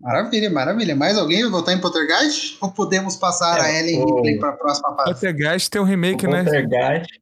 [0.00, 0.94] Maravilha, maravilha.
[0.94, 2.58] Mais alguém vai votar em Poltergeist?
[2.60, 5.12] Ou podemos passar É, a Ellen o- Ripley para a próxima fase?
[5.12, 6.44] Poltergeist tem um remake, o né?
[6.44, 7.20] Poltergeist.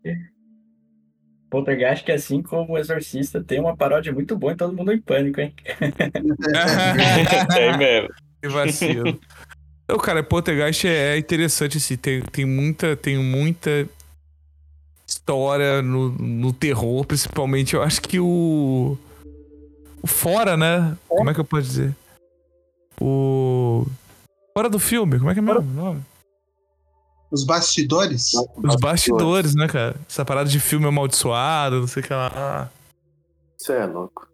[1.49, 5.01] Poltergeist, que assim como o Exorcista, tem uma paródia muito boa em Todo Mundo em
[5.01, 5.55] Pânico, hein?
[7.57, 8.09] é mesmo.
[8.43, 9.21] Que vacilo.
[9.93, 13.87] Então, cara, Poltergeist é interessante, assim, tem, tem muita, tem muita
[15.07, 17.75] história no, no terror, principalmente.
[17.75, 18.97] Eu acho que o.
[20.03, 20.97] O fora, né?
[21.07, 21.95] Como é que eu posso dizer?
[22.99, 23.85] O.
[24.57, 26.03] Fora do filme, como é que é mesmo o nome?
[27.31, 28.31] Os bastidores?
[28.33, 29.97] Os bastidores, né, cara?
[30.09, 32.71] Essa parada de filme amaldiçoado, não sei o que lá.
[33.59, 34.27] Você é louco.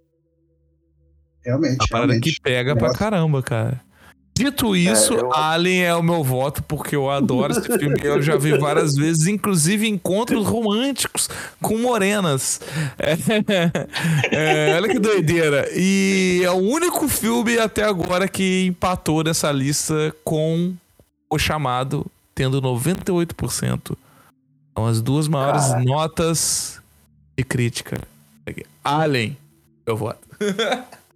[1.45, 2.33] Realmente, A parada realmente.
[2.33, 3.88] que pega pra caramba, cara.
[4.39, 7.97] Dito isso, eu- Alien é o meu voto, porque eu adoro esse filme.
[8.03, 11.29] Eu já vi várias vezes, inclusive encontros românticos
[11.61, 12.61] com morenas.
[12.99, 15.69] É, é, olha que doideira.
[15.75, 20.75] E é o único filme até agora que empatou nessa lista com
[21.31, 23.97] o chamado, tendo 98%.
[24.77, 26.81] São as duas maiores notas
[27.37, 28.01] de crítica.
[28.85, 29.37] Alien,
[29.85, 30.21] eu voto.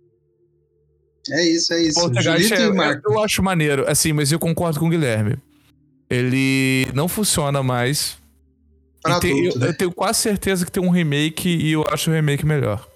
[1.31, 2.01] É isso, é isso.
[2.01, 3.13] Poltergeist é, Marco.
[3.13, 5.37] eu acho maneiro, assim, mas eu concordo com o Guilherme.
[6.11, 8.19] Ele não funciona mais.
[9.03, 9.69] Pra tem- adulto, eu, né?
[9.69, 12.87] eu tenho quase certeza que tem um remake e eu acho o remake melhor.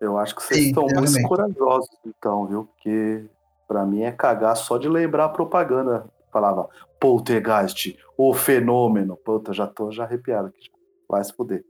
[0.00, 2.64] Eu acho que vocês Sim, estão muito corajosos, então, viu?
[2.64, 3.24] Porque
[3.66, 6.04] pra mim é cagar só de lembrar a propaganda.
[6.32, 6.68] Falava
[7.00, 9.16] Poltergeist, o fenômeno.
[9.16, 10.68] Puta, já tô já arrepiado aqui.
[11.08, 11.64] Vai se fuder.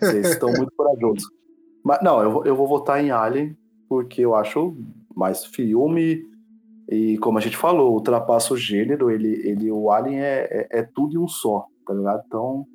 [0.00, 1.28] Vocês estão muito corajosos.
[1.84, 3.56] Mas não, eu, vou- eu vou votar em Alien,
[3.88, 4.76] porque eu acho
[5.14, 6.22] mais filme.
[6.90, 9.10] E como a gente falou, ultrapassa o gênero.
[9.10, 12.22] Ele, ele, o Alien é, é, é tudo em um só, tá ligado?
[12.26, 12.66] Então,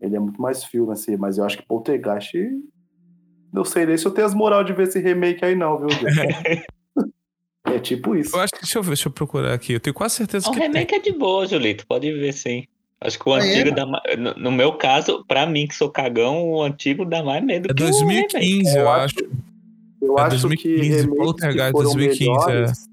[0.00, 1.16] ele é muito mais filme, assim.
[1.16, 2.32] Mas eu acho que Poltergeist
[3.52, 5.88] não sei nem se eu tenho as moral de ver esse remake aí, não, viu?
[7.64, 8.36] É tipo isso.
[8.36, 9.72] Eu acho que, deixa eu ver, deixa eu procurar aqui.
[9.72, 10.68] Eu tenho quase certeza O que tem.
[10.68, 11.84] remake é de boa, Julito.
[11.86, 12.64] Pode ver sim.
[13.00, 13.50] Acho que o Ah, é?
[13.50, 14.02] antigo dá mais.
[14.16, 17.74] No, no meu caso, pra mim que sou cagão, o antigo dá mais medo É
[17.74, 18.32] que o remake.
[18.34, 19.14] 2015, eu Eu acho.
[20.00, 22.88] Eu É acho 2015, que que Poltergeist, foram 2015, melhores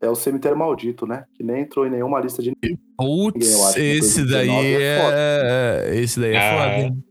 [0.00, 0.08] é.
[0.10, 1.24] o Cemitério Maldito, né?
[1.34, 2.52] Que nem entrou em nenhuma lista de
[2.98, 5.16] Putz, que esse 2019 daí é foda.
[5.16, 5.96] é.
[6.00, 6.70] Esse daí é Ah, foda.
[6.72, 6.80] é.
[6.82, 7.04] hein?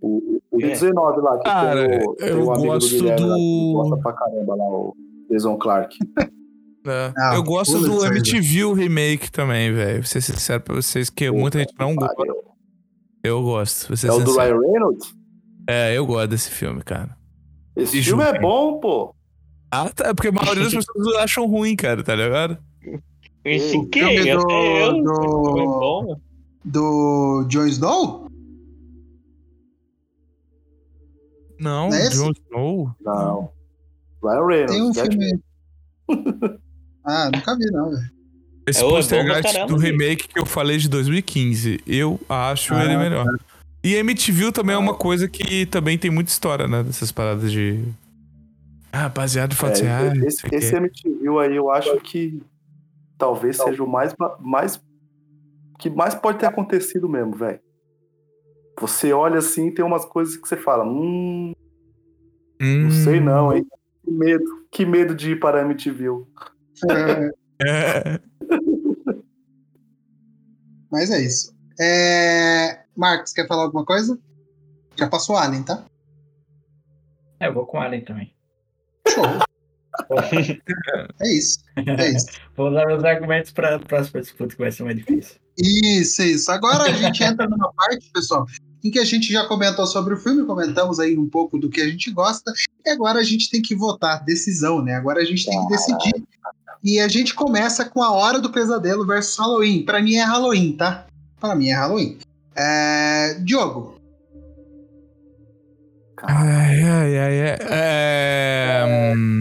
[0.00, 0.68] O, o de É.
[0.70, 3.96] 19 lá, que Cara, tem o, tem eu amigo gosto do lá, que do- gosta
[3.98, 4.96] pra caramba lá, o
[5.30, 5.96] Jason Clark.
[6.88, 7.12] É.
[7.18, 9.94] Ah, eu gosto do aí, MTV remake também, velho.
[9.96, 12.14] Vou ser sincero pra vocês que muita gente não gosta.
[13.24, 13.88] Eu gosto.
[13.88, 14.36] Vou ser É o do.
[14.38, 15.12] Ryan Reynolds?
[15.68, 17.10] É, eu gosto desse filme, cara.
[17.76, 19.14] Esse filme é bom, pô.
[19.70, 20.14] Ah, tá.
[20.14, 22.58] Porque a maioria das pessoas acham ruim, cara, tá ligado?
[23.76, 24.00] O que?
[24.00, 25.02] filme do- Até eu.
[25.02, 26.20] do-.
[26.64, 28.26] Do Jon Snow?
[31.58, 32.16] Não, Não é esse?
[32.16, 32.90] Jon Snow.
[33.00, 33.50] Não.
[34.22, 34.72] Ryan Reynolds.
[34.72, 35.40] Tem um filme.
[37.04, 38.16] ah, nunca vi, não, velho.
[38.68, 41.80] Esse É, é Poltergeist do remake que eu falei de 2015.
[41.86, 43.24] Eu acho Ah, ele melhor.
[43.86, 46.82] E MTV também é uma coisa que também tem muita história, né?
[46.82, 47.84] Dessas paradas de.
[48.92, 50.18] Ah, baseado em fatos É, reais.
[50.18, 50.74] não esse, esse.
[50.74, 52.42] MTV aí eu acho que
[53.16, 54.82] talvez seja o mais, mais
[55.78, 57.60] que mais pode ter acontecido mesmo, velho.
[58.80, 61.54] Você olha assim, tem umas coisas que você fala, hum,
[62.60, 63.64] não sei Hum, não, hein?
[64.02, 66.06] Que medo, que medo de ir para a MTV.
[67.58, 68.20] É.
[70.92, 71.55] Mas é isso.
[71.78, 72.80] É...
[72.96, 74.18] Marcos, quer falar alguma coisa?
[74.96, 75.84] Já passou Alien, tá?
[77.38, 78.34] É, eu vou com Alien também.
[79.08, 79.24] Show.
[81.20, 81.58] é isso.
[81.76, 82.26] É isso.
[82.56, 85.36] Vou dar meus argumentos para a próxima disputa, que vai ser mais difícil.
[85.58, 86.50] Isso, isso.
[86.50, 88.46] Agora a gente entra numa parte, pessoal,
[88.84, 91.80] em que a gente já comentou sobre o filme, comentamos aí um pouco do que
[91.80, 92.52] a gente gosta,
[92.84, 94.94] e agora a gente tem que votar, decisão, né?
[94.94, 96.24] Agora a gente tem que decidir.
[96.84, 99.84] E a gente começa com a Hora do Pesadelo versus Halloween.
[99.84, 101.06] Pra mim é Halloween, tá?
[101.40, 102.18] Pra mim é Halloween.
[102.54, 103.34] É...
[103.40, 103.96] Diogo,
[106.22, 107.58] Ai, ai, ai, ai.
[107.70, 109.14] É.
[109.14, 109.36] hum.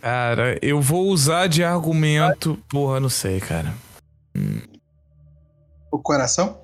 [0.00, 2.58] Cara, eu vou usar de argumento.
[2.68, 3.74] Porra, não sei, cara.
[5.90, 6.60] o coração?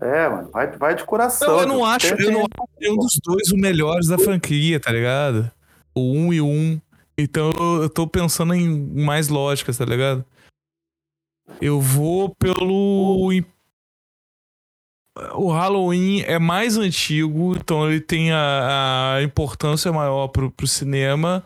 [0.00, 1.48] É, mano, vai, vai de coração.
[1.48, 4.92] Não, eu não acho, eu não acho nenhum dos dois o melhores da franquia, tá
[4.92, 5.50] ligado?
[5.92, 6.50] O 1 um e o 1.
[6.50, 6.80] Um.
[7.18, 7.50] Então
[7.82, 10.24] eu tô pensando em mais lógicas, tá ligado?
[11.60, 13.30] Eu vou pelo.
[15.34, 21.44] O Halloween é mais antigo, então ele tem a, a importância maior pro, pro cinema.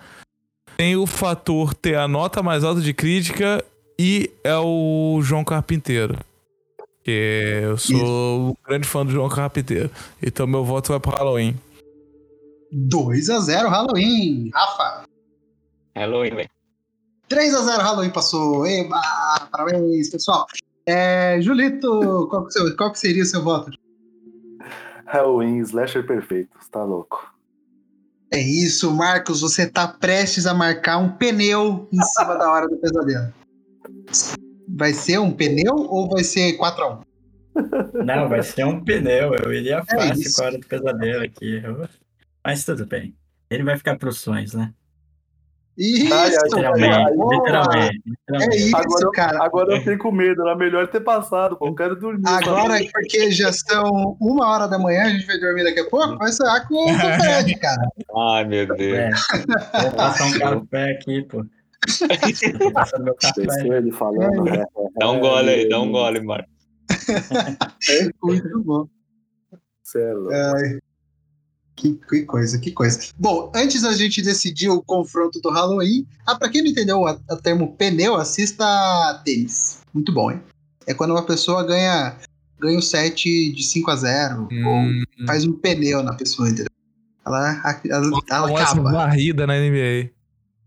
[0.76, 3.64] Tem o fator ter a nota mais alta de crítica
[3.98, 6.18] e é o João Carpinteiro.
[7.02, 9.90] Que eu sou um grande fã do João Carpinteiro.
[10.22, 11.56] Então meu voto vai pro Halloween.
[12.70, 14.50] 2 a 0 Halloween.
[14.52, 15.11] Rafa.
[15.94, 16.50] Halloween, velho.
[17.28, 18.66] 3 a 0 Halloween passou.
[18.66, 19.00] Eba,
[19.50, 20.46] parabéns, pessoal.
[20.86, 23.70] É, Julito, qual que, seu- qual que seria o seu voto?
[25.06, 26.50] Halloween, slasher perfeito.
[26.60, 27.32] Você tá louco.
[28.32, 29.40] É isso, Marcos.
[29.42, 33.32] Você tá prestes a marcar um pneu em cima da hora do pesadelo.
[34.68, 37.02] Vai ser um pneu ou vai ser 4x1?
[38.04, 39.34] Não, vai ser um pneu.
[39.34, 40.36] Eu iria fácil isso.
[40.36, 41.62] com a hora do pesadelo aqui.
[42.44, 43.14] Mas tudo bem.
[43.50, 44.72] Ele vai ficar pros sonhos, né?
[45.76, 48.02] Isso, Ai, Literalmente.
[48.30, 49.44] É isso, Agora, eu- cara.
[49.44, 50.42] agora eu fico com medo.
[50.42, 51.68] Era melhor ter passado, pô.
[51.68, 52.22] Eu quero dormir.
[52.26, 56.18] Agora, porque já são uma hora da manhã, a gente vai dormir daqui a pouco,
[56.18, 56.88] vai ser com o
[57.48, 57.88] Fred, cara.
[58.16, 58.98] Ai, meu Deus.
[58.98, 61.44] É, vou passar um café aqui, pô.
[63.74, 64.64] Ele falando, né?
[64.98, 66.48] Dá um gole aí, dá um gole, Marco.
[68.22, 68.86] Muito bom.
[69.82, 70.78] Cê é
[71.76, 73.00] que, que coisa, que coisa.
[73.18, 77.06] Bom, antes da gente decidir o confronto do Halloween, ah, pra quem não entendeu o
[77.06, 78.64] a- termo pneu, assista
[79.24, 79.78] tênis.
[79.92, 80.40] Muito bom, hein?
[80.86, 82.16] É quando uma pessoa ganha,
[82.60, 84.66] ganha o set de 5 a 0 Hum,
[85.20, 86.66] ou faz um pneu na pessoa, entendeu?
[87.24, 88.90] Ela, ela, ela uma acaba.
[88.92, 90.10] varrida na NBA.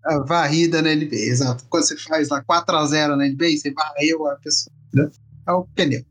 [0.06, 1.66] A varrida na NBA, exato.
[1.70, 4.72] Quando você faz lá 4x0 na NBA, você varreu a pessoa.
[4.94, 5.10] Né?
[5.48, 6.04] É o pneu.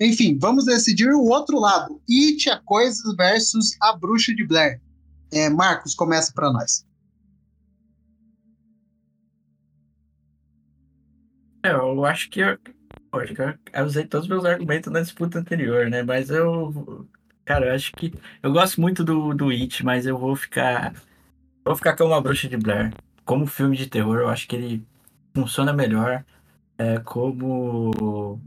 [0.00, 2.00] Enfim, vamos decidir o outro lado.
[2.10, 4.80] It, a coisa versus a bruxa de Blair.
[5.32, 6.84] É, Marcos, começa pra nós.
[11.64, 12.58] É, eu acho que eu,
[13.12, 16.02] eu acho que eu, eu usei todos os meus argumentos na disputa anterior, né?
[16.02, 17.08] Mas eu,
[17.44, 18.12] cara, eu acho que
[18.42, 20.92] eu gosto muito do, do It, mas eu vou ficar,
[21.64, 22.92] vou ficar com uma bruxa de Blair.
[23.24, 24.86] Como filme de terror, eu acho que ele
[25.34, 26.24] funciona melhor
[26.76, 28.40] é, como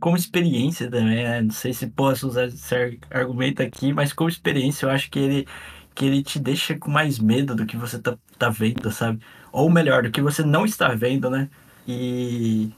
[0.00, 1.42] como experiência também, né?
[1.42, 5.18] Não sei se posso usar esse ar- argumento aqui, mas como experiência, eu acho que
[5.18, 5.46] ele
[5.94, 9.20] que ele te deixa com mais medo do que você tá, tá vendo, sabe?
[9.52, 11.50] Ou melhor, do que você não está vendo, né?
[11.86, 12.70] E,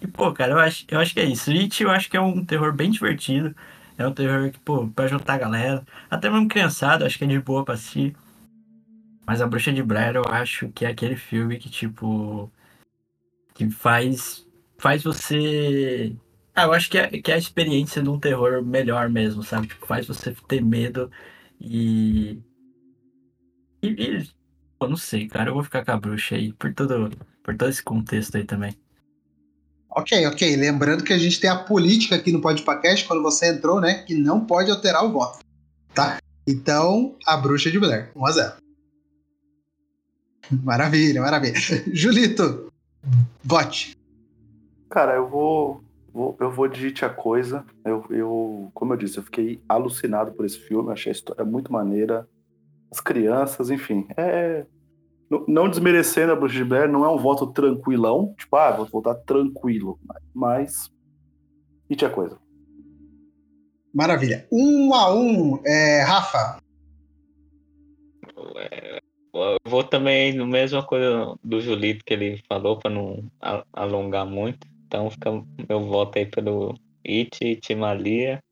[0.00, 1.50] e pô, cara, eu acho, eu acho que é isso.
[1.50, 3.54] It eu acho que é um terror bem divertido.
[3.98, 5.84] É um terror que, pô, pra juntar a galera.
[6.10, 8.16] Até mesmo criançada, eu acho que é de boa pra assistir.
[9.26, 12.50] Mas a Bruxa de Blair eu acho que é aquele filme que, tipo.
[13.54, 14.46] Que faz.
[14.78, 16.16] Faz você.
[16.58, 19.68] Ah, eu acho que é, que é a experiência de um terror melhor mesmo, sabe?
[19.68, 21.08] Tipo, faz você ter medo
[21.60, 22.42] e.
[23.80, 24.28] E, e
[24.76, 25.50] Pô, não sei, cara.
[25.50, 27.10] Eu vou ficar com a bruxa aí, por todo,
[27.44, 28.76] por todo esse contexto aí também.
[29.88, 30.56] Ok, ok.
[30.56, 34.02] Lembrando que a gente tem a política aqui no Podpacast, quando você entrou, né?
[34.02, 35.38] Que não pode alterar o voto.
[35.94, 36.18] Tá?
[36.44, 38.10] Então, a bruxa de Blair.
[38.16, 38.56] 1x0.
[40.64, 41.54] Maravilha, maravilha.
[41.94, 42.72] Julito,
[43.44, 43.96] vote.
[44.90, 47.64] Cara, eu vou, vou- eu vou de It a Coisa.
[47.84, 50.92] Eu, eu, como eu disse, eu fiquei alucinado por esse filme.
[50.92, 52.28] Achei a história muito maneira.
[52.90, 54.06] As crianças, enfim.
[54.16, 54.66] É,
[55.30, 58.34] não, não desmerecendo a Bruxa de Blair, não é um voto tranquilão.
[58.38, 59.98] Tipo, ah, vou votar tranquilo.
[60.34, 60.90] Mas.
[61.90, 62.38] It a Coisa.
[63.94, 64.46] Maravilha.
[64.52, 66.58] 1 a 1 é, Rafa.
[69.34, 73.24] Eu vou também no mesma coisa do Julito que ele falou, pra não
[73.72, 74.66] alongar muito.
[74.88, 75.30] Então fica
[75.68, 76.74] meu voto aí pelo
[77.06, 78.42] It, Itimalia,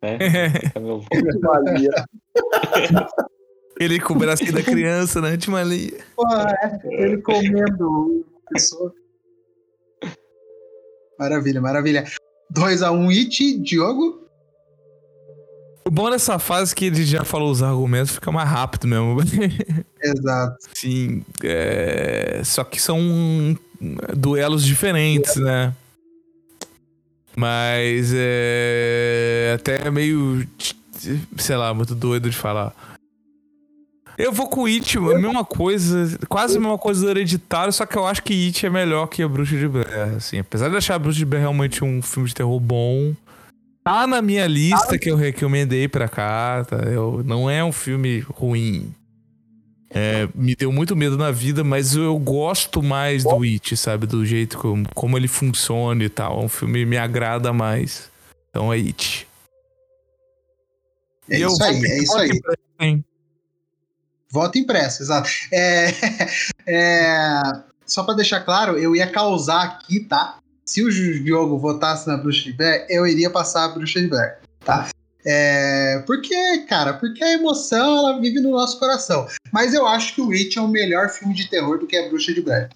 [0.00, 0.18] né?
[0.60, 1.40] Fica meu voto.
[1.42, 1.90] Maria.
[3.78, 5.38] Ele com o bracinho da criança, né?
[5.58, 5.98] Ali.
[6.14, 8.92] Pô, é, ele comendo a pessoa.
[11.18, 12.04] Maravilha, maravilha.
[12.50, 14.28] 2 a 1 It, Diogo.
[15.82, 19.16] O bom dessa fase é que ele já falou os argumentos, fica mais rápido mesmo.
[19.98, 20.58] Exato.
[20.74, 22.42] Sim, é...
[22.44, 23.00] só que são
[24.14, 25.74] duelos diferentes, né?
[27.40, 30.46] Mas é até meio,
[31.38, 32.74] sei lá, muito doido de falar.
[34.18, 37.96] Eu vou com It, a mesma coisa, quase a mesma coisa do Hereditário, só que
[37.96, 40.40] eu acho que It é melhor que a Bruxa de Blair, assim.
[40.40, 43.14] Apesar de achar a Bruxa de Blair realmente um filme de terror bom,
[43.82, 46.76] tá na minha lista que eu recomendei pra cá, tá?
[46.76, 48.94] Eu, não é um filme ruim.
[49.92, 54.06] É, me deu muito medo na vida, mas eu gosto mais do It, sabe?
[54.06, 56.40] Do jeito como, como ele funciona e tal.
[56.40, 58.08] É um filme que me agrada mais.
[58.50, 59.26] Então é It.
[61.28, 62.30] É E isso aí, é isso aí.
[62.80, 63.04] hein?
[64.30, 65.28] Voto impresso, exato.
[65.52, 65.86] É,
[66.66, 67.42] é,
[67.84, 70.38] só para deixar claro, eu ia causar aqui, tá?
[70.64, 74.38] Se o Diogo votasse na Bruxa de Blair, eu iria passar a Bruxa de Blair,
[74.64, 74.88] tá?
[75.24, 79.26] É, porque, cara, porque a emoção ela vive no nosso coração.
[79.52, 82.08] Mas eu acho que o It é o melhor filme de terror do que a
[82.08, 82.70] Bruxa de Blair.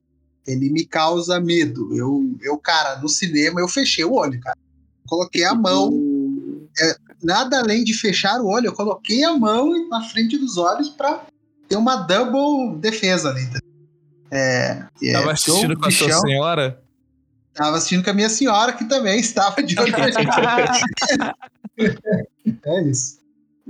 [0.47, 1.95] Ele me causa medo.
[1.97, 4.59] Eu, eu, cara, no cinema eu fechei o olho, cara.
[5.07, 5.91] Coloquei a mão.
[6.79, 10.91] É, nada além de fechar o olho, eu coloquei a mão na frente dos olhos
[10.91, 11.25] para
[11.69, 13.49] ter uma double defesa ali.
[14.31, 16.83] É, é, Tava assistindo com a sua senhora?
[17.55, 19.95] Tava assistindo com a minha senhora, que também estava de olho
[21.79, 23.19] É isso.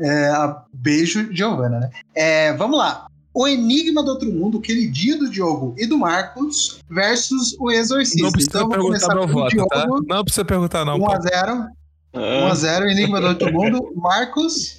[0.01, 0.33] É,
[0.73, 1.91] beijo, Giovana, né?
[2.15, 3.07] É, vamos lá.
[3.33, 8.23] O Enigma do Outro Mundo, queridinho do Diogo e do Marcos, versus o Exorcista.
[8.23, 9.87] Não precisa então, perguntar meu voto, Diogo, tá?
[10.07, 10.99] Não precisa perguntar, não.
[10.99, 11.67] 1x0.
[12.15, 13.93] 1x0, Enigma do Outro Mundo.
[13.97, 14.79] Marcos.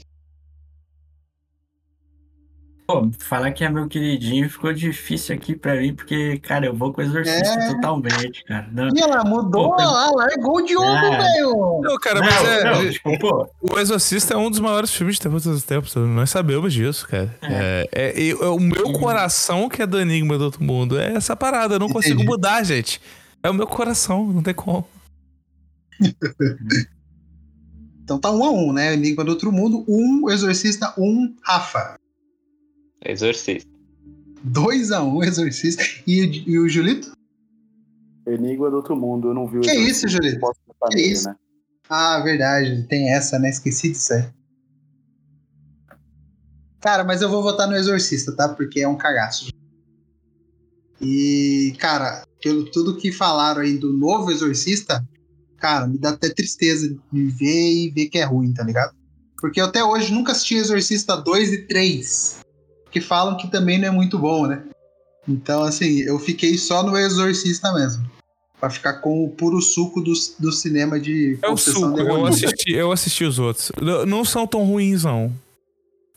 [2.87, 6.93] Pô, falar que é meu queridinho ficou difícil aqui pra mim, porque, cara, eu vou
[6.93, 7.73] com o Exorcista é...
[7.73, 8.69] totalmente, cara.
[8.71, 8.89] Não...
[8.95, 11.17] E ela mudou, pô, lá, largou de ouro, é...
[11.17, 11.81] velho.
[11.81, 12.63] Não, cara, não, mas é.
[12.63, 13.49] Não, tipo, pô...
[13.59, 15.95] O Exorcista é um dos maiores filmes de terror de todos os tempos.
[15.95, 17.35] Nós sabemos disso, cara.
[17.41, 17.89] É.
[17.91, 20.99] é, é, é o meu coração que é do Enigma do Outro Mundo.
[20.99, 21.73] É essa parada.
[21.75, 22.09] Eu não Entendi.
[22.11, 23.01] consigo mudar, gente.
[23.41, 24.87] É o meu coração, não tem como.
[28.03, 28.93] então tá um a um, né?
[28.93, 31.97] Enigma do Outro Mundo, um Exorcista, um Rafa.
[33.05, 33.69] Exorcista.
[34.45, 35.83] 2x1 um, Exorcista.
[36.05, 37.11] E, e o Julito?
[38.27, 40.39] Enigma do Outro Mundo, eu não vi o Que isso, Julito?
[40.89, 41.29] Que nele, isso?
[41.29, 41.35] Né?
[41.89, 43.49] Ah, verdade, tem essa, né?
[43.49, 44.25] Esqueci disso aí.
[46.81, 48.49] Cara, mas eu vou votar no Exorcista, tá?
[48.49, 49.49] Porque é um cagaço.
[51.01, 55.07] E, cara, pelo tudo que falaram aí do novo Exorcista,
[55.57, 58.95] cara, me dá até tristeza de ver e ver que é ruim, tá ligado?
[59.39, 62.44] Porque eu até hoje nunca assisti Exorcista 2 e 3
[62.95, 64.63] que falam que também não é muito bom, né?
[65.27, 68.09] Então, assim, eu fiquei só no Exorcista mesmo.
[68.57, 72.71] Pra ficar com o puro suco do, do cinema de É o suco, eu assisti,
[72.71, 73.69] eu assisti os outros.
[74.07, 75.29] Não são tão ruins, não.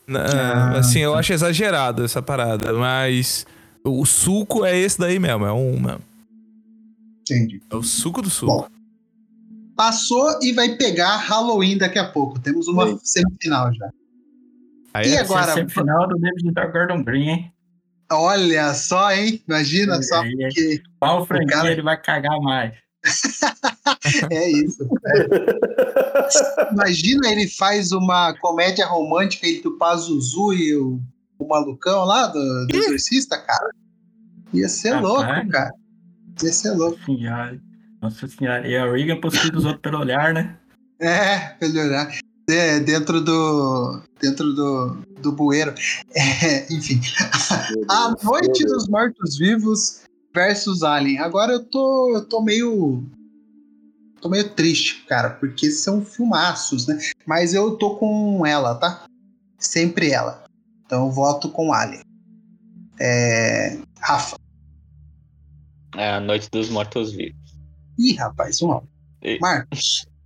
[0.07, 1.19] Ah, assim, eu tá.
[1.19, 3.45] acho exagerado essa parada, mas
[3.83, 6.01] o suco é esse daí mesmo, é um mesmo.
[7.21, 7.61] Entendi.
[7.69, 8.53] É o suco do suco.
[8.53, 8.67] Bom,
[9.75, 12.39] passou e vai pegar Halloween daqui a pouco.
[12.39, 13.89] Temos uma semifinal já.
[14.93, 15.53] Aí e é agora?
[15.53, 17.53] Semifinal do David Gordon Green, hein?
[18.11, 19.41] Olha só, hein?
[19.47, 20.23] Imagina e só.
[20.23, 21.71] Porque qual franquia cara...
[21.71, 22.73] ele vai cagar mais?
[24.31, 24.89] é isso.
[25.05, 26.73] É.
[26.73, 30.99] Imagina ele faz uma comédia romântica entre o Pazuzu e o,
[31.37, 33.69] o malucão lá do, do exorcista, cara.
[34.53, 35.47] Ia ser ah, louco, cara.
[35.47, 35.71] cara.
[36.43, 36.99] Ia ser louco.
[37.05, 37.61] Senhora.
[38.01, 38.67] Nossa senhora.
[38.67, 40.57] E a Regan possuindo os outros pelo olhar, né?
[40.99, 42.09] É, pelo olhar
[42.49, 45.73] é, dentro do dentro do, do bueiro.
[46.15, 46.99] É, enfim,
[47.89, 50.01] a Noite dos Mortos Vivos
[50.33, 51.19] versus Alien.
[51.19, 53.03] Agora eu tô eu tô meio
[54.21, 56.99] tô meio triste, cara, porque são filmaços, né?
[57.25, 59.05] Mas eu tô com ela, tá?
[59.57, 60.43] Sempre ela.
[60.85, 62.01] Então eu voto com Alien.
[62.99, 63.77] É...
[63.99, 64.37] Rafa.
[65.95, 67.39] É a Noite dos Mortos Vivos.
[67.97, 68.81] Ih, rapaz, um
[69.41, 70.05] Marcos.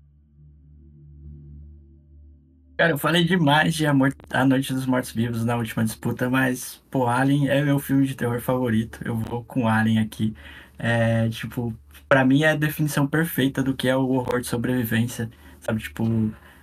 [2.78, 6.82] Cara, eu falei demais de Amor, A Noite dos Mortos Vivos na última disputa, mas,
[6.90, 9.00] pô, Alien é meu filme de terror favorito.
[9.06, 10.34] Eu vou com Alien aqui.
[10.80, 11.74] É, tipo,
[12.10, 15.30] pra mim é a definição perfeita do que é o horror de sobrevivência.
[15.60, 16.04] Sabe, tipo,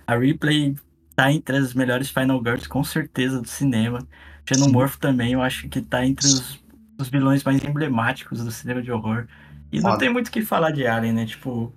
[0.05, 0.75] a Ripley
[1.15, 4.05] tá entre as melhores Final Girls, com certeza, do cinema.
[4.45, 6.61] Xenomorph também, eu acho que tá entre os,
[6.99, 9.27] os vilões mais emblemáticos do cinema de horror.
[9.71, 11.25] E não tem muito o que falar de Alien, né?
[11.25, 11.73] Tipo,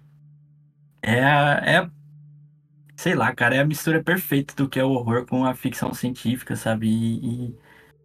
[1.01, 1.91] é, é
[2.97, 5.93] sei lá, cara, é a mistura perfeita do que é o horror com a ficção
[5.93, 6.89] científica, sabe?
[6.89, 7.55] E, e,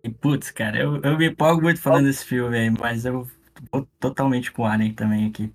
[0.03, 3.27] e putz, cara, eu, eu me empolgo muito falando desse filme aí, mas eu
[3.71, 5.51] vou totalmente com o Alien também aqui.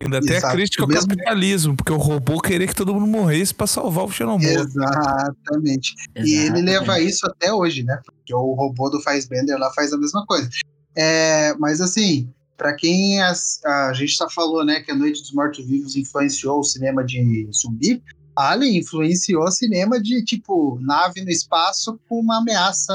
[0.00, 1.08] Ainda tem a crítica ao mesmo...
[1.08, 4.44] capitalismo, porque o robô queria que todo mundo morresse para salvar o Xenomorph.
[4.44, 5.94] Exatamente.
[5.94, 5.94] Exatamente.
[6.16, 8.00] E ele leva isso até hoje, né?
[8.04, 10.48] Porque o robô do Fassbender lá faz a mesma coisa.
[10.96, 15.32] É, mas assim, para quem as, a gente já falou, né, que a Noite dos
[15.32, 18.02] Mortos Vivos influenciou o cinema de zumbi,
[18.36, 22.94] Alien influenciou o cinema de, tipo, nave no espaço com uma ameaça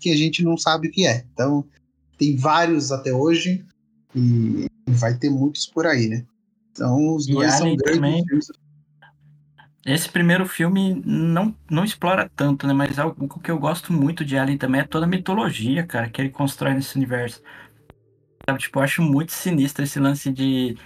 [0.00, 1.24] que a gente não sabe o que é.
[1.32, 1.64] Então,
[2.16, 3.64] tem vários até hoje
[4.14, 6.24] e vai ter muitos por aí, né?
[6.72, 8.46] Então, os dois são grandes filmes.
[9.84, 12.72] Esse primeiro filme não, não explora tanto, né?
[12.72, 16.20] Mas algo que eu gosto muito de Alien também é toda a mitologia, cara, que
[16.20, 17.42] ele constrói nesse universo.
[18.58, 20.76] Tipo, eu acho muito sinistro esse lance de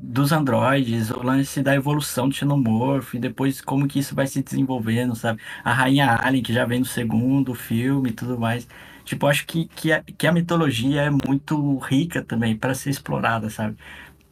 [0.00, 4.42] dos androides, o lance da evolução do xenomorfo, e depois como que isso vai se
[4.42, 5.40] desenvolvendo, sabe?
[5.64, 8.68] A Rainha Alien, que já vem no segundo filme e tudo mais.
[9.04, 13.50] Tipo, acho que, que, a, que a mitologia é muito rica também para ser explorada,
[13.50, 13.76] sabe?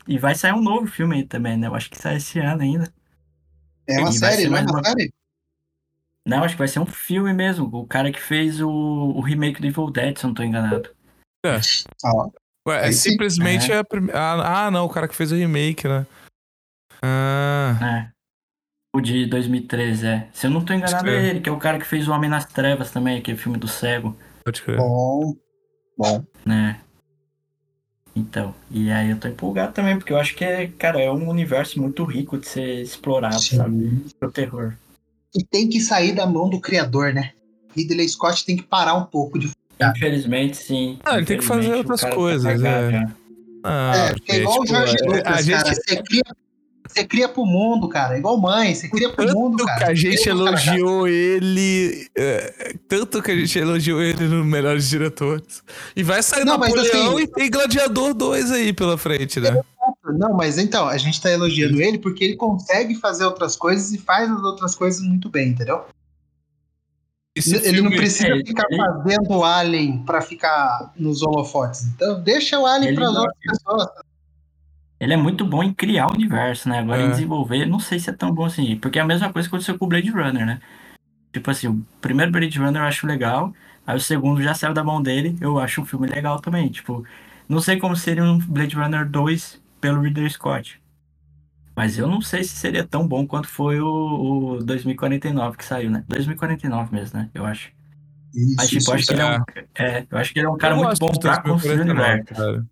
[0.06, 1.66] E vai sair um novo filme aí também, né?
[1.66, 2.92] Eu acho que sai esse ano ainda.
[3.86, 5.12] É uma E série, não é uma série?
[6.24, 7.66] Não, acho que vai ser um filme mesmo.
[7.66, 10.88] O cara que fez o, o remake do Evil Dead, se eu não tô enganado.
[12.04, 12.30] Ó,
[12.68, 14.18] Ué, é simplesmente a primeira.
[14.18, 16.06] Ah, não, o cara que fez o remake, né?
[17.02, 17.78] Ah.
[17.82, 18.12] É.
[18.94, 20.28] O de 2013, é.
[20.32, 21.28] Se eu não tô enganado, é é.
[21.30, 23.66] ele, que é o cara que fez o Homem nas Trevas também, aquele filme do
[23.66, 24.76] cego, Pode crer.
[24.76, 25.34] bom.
[25.96, 26.24] Bom.
[26.44, 26.78] né?
[28.14, 31.28] Então, e aí eu tô empolgado também, porque eu acho que é, cara, é um
[31.28, 33.88] universo muito rico de ser explorado, sabe?
[33.88, 34.04] Sim.
[34.20, 34.74] Pro terror.
[35.34, 37.32] E tem que sair da mão do criador, né?
[37.74, 39.50] Ridley Scott tem que parar um pouco de.
[39.90, 40.98] Infelizmente, sim.
[41.04, 42.90] Ah, ele tem que fazer o outras tá coisas, cagado é.
[42.92, 43.12] já.
[43.64, 45.74] Ah, é, porque é igual o tipo, Jorge é, Lucas, a gente, cara.
[45.74, 46.22] Você cria,
[46.88, 48.18] você cria pro mundo, cara.
[48.18, 49.84] Igual mãe, você cria pro mundo, tanto cara.
[49.84, 52.08] que a gente elogiou ele.
[52.16, 55.62] é, tanto que a gente elogiou ele no Melhores Diretores.
[55.94, 59.60] E vai sair Não, mas Napoleão assim- e tem Gladiador 2 aí pela frente, né?
[60.04, 63.98] Não, mas então, a gente tá elogiando ele porque ele consegue fazer outras coisas e
[63.98, 65.84] faz as outras coisas muito bem, entendeu?
[67.34, 71.84] Esse ele não precisa é, ficar ele- fazendo o Alien pra ficar nos holofotes.
[71.86, 73.88] Então, deixa o Alien pras não- outras pessoas.
[75.00, 76.78] Ele é muito bom em criar o universo, né?
[76.80, 77.06] Agora É.
[77.06, 78.76] em desenvolver, não sei se é tão bom assim.
[78.76, 80.60] Porque é a mesma coisa que aconteceu com o Blade Runner, né?
[81.32, 83.52] Tipo assim, o primeiro Blade Runner eu acho legal,
[83.86, 86.68] aí o segundo já saiu da mão dele, eu acho um filme legal também.
[86.68, 87.02] Tipo,
[87.48, 90.80] não sei como seria um Blade Runner 2 pelo Ridley Scott.
[91.74, 95.90] Mas eu não sei se seria tão bom quanto foi o, o 2049 que saiu,
[95.90, 96.04] né?
[96.08, 97.30] 2049 mesmo, né?
[97.34, 97.70] Eu acho.
[98.56, 99.42] Mas, tipo, eu acho que ele é um,
[99.74, 102.12] é, eu acho que ele é um cara Eu muito bom pra construir o 2049,
[102.12, 102.66] universo.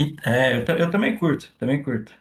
[0.00, 2.12] E- É, eu, eu também curto, também curto.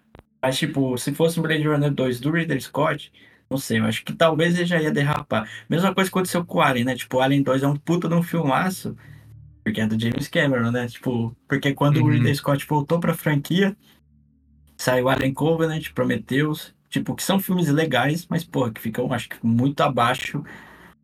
[0.42, 3.12] Mas, tipo, se fosse um Blade Runner 2 do Ridley Scott,
[3.50, 5.48] não sei, eu acho que talvez ele já ia derrapar.
[5.70, 6.96] Mesma coisa que aconteceu com o Alien, né?
[6.96, 8.96] Tipo, o Alien 2 é um puta de um filmaço,
[9.64, 10.88] porque é do James Cameron, né?
[10.88, 12.12] Tipo, porque quando o Uhum.
[12.12, 13.76] Ridley Scott voltou pra franquia,
[14.78, 19.38] saiu Alien Covenant, Prometheus, tipo, que são filmes legais, mas, pô, que ficam, acho que,
[19.46, 20.44] muito abaixo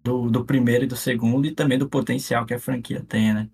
[0.04, 3.50] do, do primeiro e do segundo, e também do potencial que a franquia tem, né?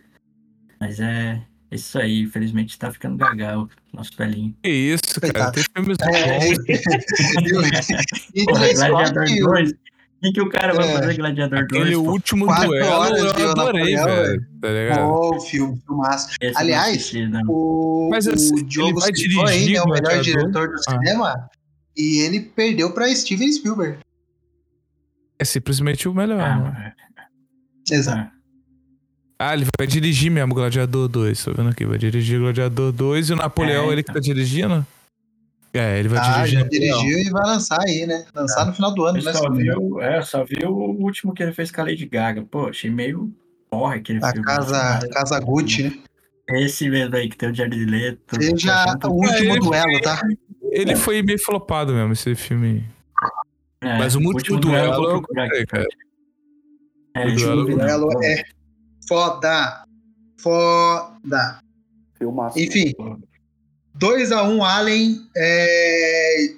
[0.80, 1.42] Mas é
[1.72, 4.56] isso aí, infelizmente tá ficando gagal, nosso velhinho.
[4.64, 5.52] Que isso, cara.
[5.52, 6.58] Tem filmes É, bons.
[8.34, 9.74] e Porra, Ridley Scott Gladiador
[10.22, 10.32] que o- 2?
[10.32, 10.94] O que, que o cara vai É.
[10.94, 11.82] fazer Gladiador 2?
[11.82, 12.12] Aquele pô?
[12.12, 14.46] último Quatro duelo horas eu adorei, Napoleão, velho.
[14.62, 15.08] Tá ligado?
[15.08, 16.30] Bom filme, filmaço.
[16.42, 17.42] Esse aliás, assisti, não.
[17.48, 20.92] O, Mas, assim, o ele Diogo vai dirigir né, o melhor diretor do Ah.
[20.92, 21.50] cinema,
[21.96, 24.00] e ele perdeu pra Steven Spielberg.
[25.40, 26.42] É simplesmente o melhor.
[26.42, 26.94] Ah, né?
[27.92, 28.30] Exato.
[29.40, 31.42] ah, ele vai dirigir mesmo Gladiador 2.
[31.44, 31.86] Tô vendo aqui.
[31.86, 34.86] Vai dirigir Gladiador 2 e o Napoleão, É, ele que tá dirigindo?
[35.74, 36.60] É, ele vai Ah, dirigir.
[36.60, 38.26] já dirigiu e vai lançar aí, né?
[38.34, 39.32] Lançar no final do ano, né?
[39.34, 39.82] só se não me vi, engano.
[39.96, 42.42] o- é, eu só vi o último que ele fez com a Lady Gaga.
[42.44, 43.32] Pô, achei meio
[43.70, 44.46] porra aquele A filme.
[44.46, 45.94] casa, casa Gucci, né?
[46.64, 48.20] Esse mesmo aí que tem o Jared Leto.
[48.42, 50.20] Seja Pô, o último ele- duelo, tá?
[50.72, 52.84] Ele foi meio flopado mesmo, esse filme.
[53.82, 55.22] é, Mas o último duelo eu
[55.68, 55.86] cara.
[57.16, 57.36] É, O eu
[57.66, 58.44] duelo- é
[59.08, 59.84] foda.
[60.40, 61.60] Foda.
[62.18, 62.60] Filmaço.
[62.60, 62.94] Enfim,
[64.00, 65.30] 2x1 Allen.
[65.36, 66.54] É...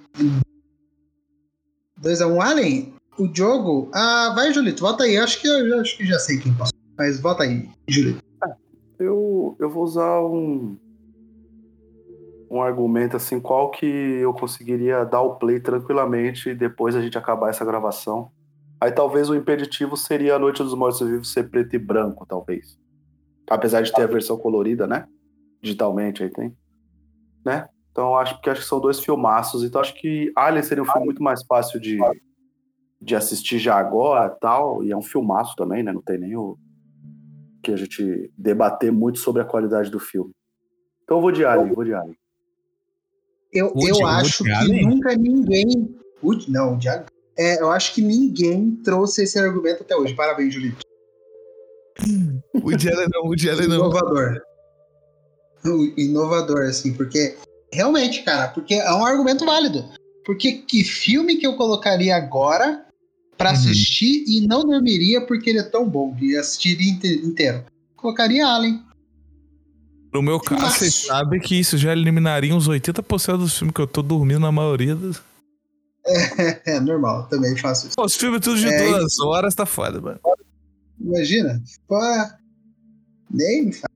[2.01, 2.93] 2x1 Allen?
[3.17, 3.89] O Diogo.
[3.93, 5.17] Ah, vai, Julito, volta aí.
[5.17, 6.77] Acho que eu acho que já sei quem passou.
[6.97, 8.23] Mas volta aí, Julito.
[8.99, 10.77] Eu, eu vou usar um,
[12.49, 17.49] um argumento assim, qual que eu conseguiria dar o play tranquilamente depois a gente acabar
[17.49, 18.31] essa gravação.
[18.79, 22.77] Aí talvez o impeditivo seria a Noite dos Mortos Vivos ser preto e branco, talvez.
[23.49, 25.07] Apesar de ter a versão colorida, né?
[25.61, 26.55] Digitalmente aí tem.
[27.45, 27.67] Né?
[27.91, 29.63] Então acho que acho que são dois filmaços.
[29.63, 31.97] Então acho que Alien seria um filme muito mais fácil de,
[33.01, 34.83] de assistir já agora tal.
[34.83, 35.91] E é um filmaço também, né?
[35.91, 36.57] Não tem nem o
[37.61, 40.31] que a gente debater muito sobre a qualidade do filme.
[41.03, 42.17] Então eu vou de Alien, vou de Alien.
[43.53, 44.87] Eu, eu Woody acho que Allen?
[44.87, 45.93] nunca ninguém.
[46.23, 47.05] Woody, não, o Diago.
[47.37, 50.13] É, eu acho que ninguém trouxe esse argumento até hoje.
[50.13, 50.85] Parabéns, Julito.
[52.53, 53.75] O Diana não, o Diana não.
[53.75, 54.41] Inovador.
[55.97, 57.37] Inovador, assim, porque.
[57.73, 59.85] Realmente, cara, porque é um argumento válido.
[60.25, 62.85] Porque que filme que eu colocaria agora
[63.37, 63.55] pra Uhum.
[63.55, 67.63] assistir e não dormiria porque ele é tão bom e assistiria inte- inteiro?
[67.95, 68.83] Colocaria Alien.
[70.13, 70.79] No meu caso, Nossa.
[70.79, 74.51] vocês sabem que isso já eliminaria uns 80% dos filmes que eu tô dormindo na
[74.51, 75.21] maioria dos.
[76.65, 77.95] É normal, também faço isso.
[77.95, 80.19] Pô, os filmes tudo de É, duas horas tá foda, mano.
[80.99, 81.61] Imagina.
[81.87, 81.97] Pô,
[83.29, 83.90] nem me fala.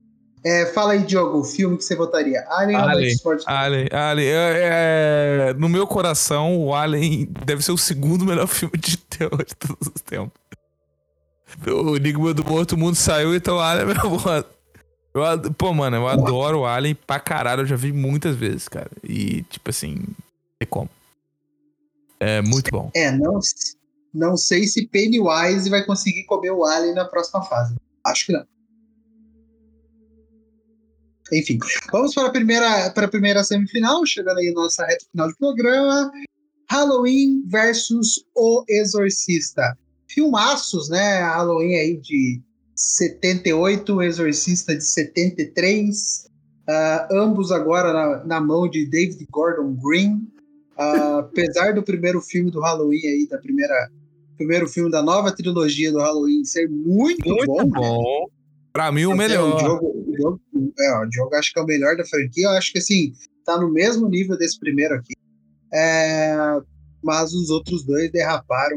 [0.46, 2.46] É, fala aí, Diogo, o filme que você votaria.
[2.48, 3.44] Alien, ou Alien, Esporte?
[3.48, 4.28] Alien, Alien.
[4.28, 9.44] É, é, no meu coração, o Alien deve ser o segundo melhor filme de terror
[9.44, 10.40] de todos os tempos.
[11.66, 14.48] O Enigma do Morto Mundo saiu, então o Alien é meu voto.
[15.12, 17.62] Eu, pô, mano, eu adoro o Alien pra caralho.
[17.62, 18.90] Eu já vi muitas vezes, cara.
[19.02, 20.14] E, tipo assim, não
[20.60, 20.90] tem como.
[22.20, 22.88] É muito bom.
[22.94, 23.40] É, não,
[24.14, 27.74] não sei se Pennywise vai conseguir comer o Alien na próxima fase.
[28.04, 28.46] Acho que não.
[31.32, 31.58] Enfim,
[31.90, 35.36] vamos para a primeira, para a primeira semifinal, chegando aí na nossa reta final de
[35.36, 36.10] programa.
[36.70, 39.76] Halloween versus O Exorcista.
[40.08, 41.20] Filmaços, né?
[41.20, 42.40] Halloween aí de
[42.74, 46.28] 78, O Exorcista de 73.
[46.68, 50.28] ah, ambos agora na, na mão de David Gordon Green.
[50.76, 53.90] Ah, apesar do primeiro filme do Halloween aí, da primeira
[54.36, 57.64] primeiro filme da nova trilogia do Halloween ser muito, bom.
[57.64, 58.35] né?
[58.76, 59.54] Pra mim, o É, melhor.
[59.54, 60.40] O Diogo, o Diogo-
[60.78, 62.46] é, o Diogo acho que é o melhor da franquia.
[62.46, 63.12] Eu acho que assim,
[63.44, 65.14] tá no mesmo nível desse primeiro aqui.
[65.72, 66.36] É,
[67.02, 68.76] mas os outros dois derraparam.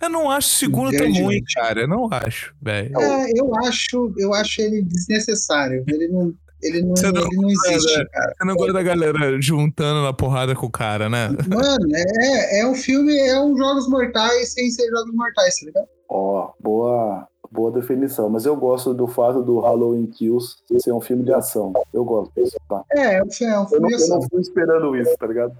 [0.00, 1.80] Eu não acho o segundo tão ruim, cara.
[1.80, 2.98] Eu não acho, velho.
[3.00, 5.84] É, eu acho, eu acho ele desnecessário.
[5.88, 8.34] Ele não, ele não, Você não- ele não existe, é, cara.
[8.38, 11.28] Você não gosta da galera juntando na porrada com o cara, né?
[11.48, 15.88] Mano, é, é um filme, é um Jogos Mortais sem ser Jogos Mortais, tá ligado?
[16.10, 18.28] Ó, boa, boa definição.
[18.28, 21.72] Mas eu gosto do fato do Halloween Kills ser um filme de ação.
[21.92, 22.82] Eu gosto disso, tá?
[22.92, 24.18] É, é um fi- é um Eu filme não, de eu ação.
[24.20, 25.56] não fui esperando isso, tá ligado?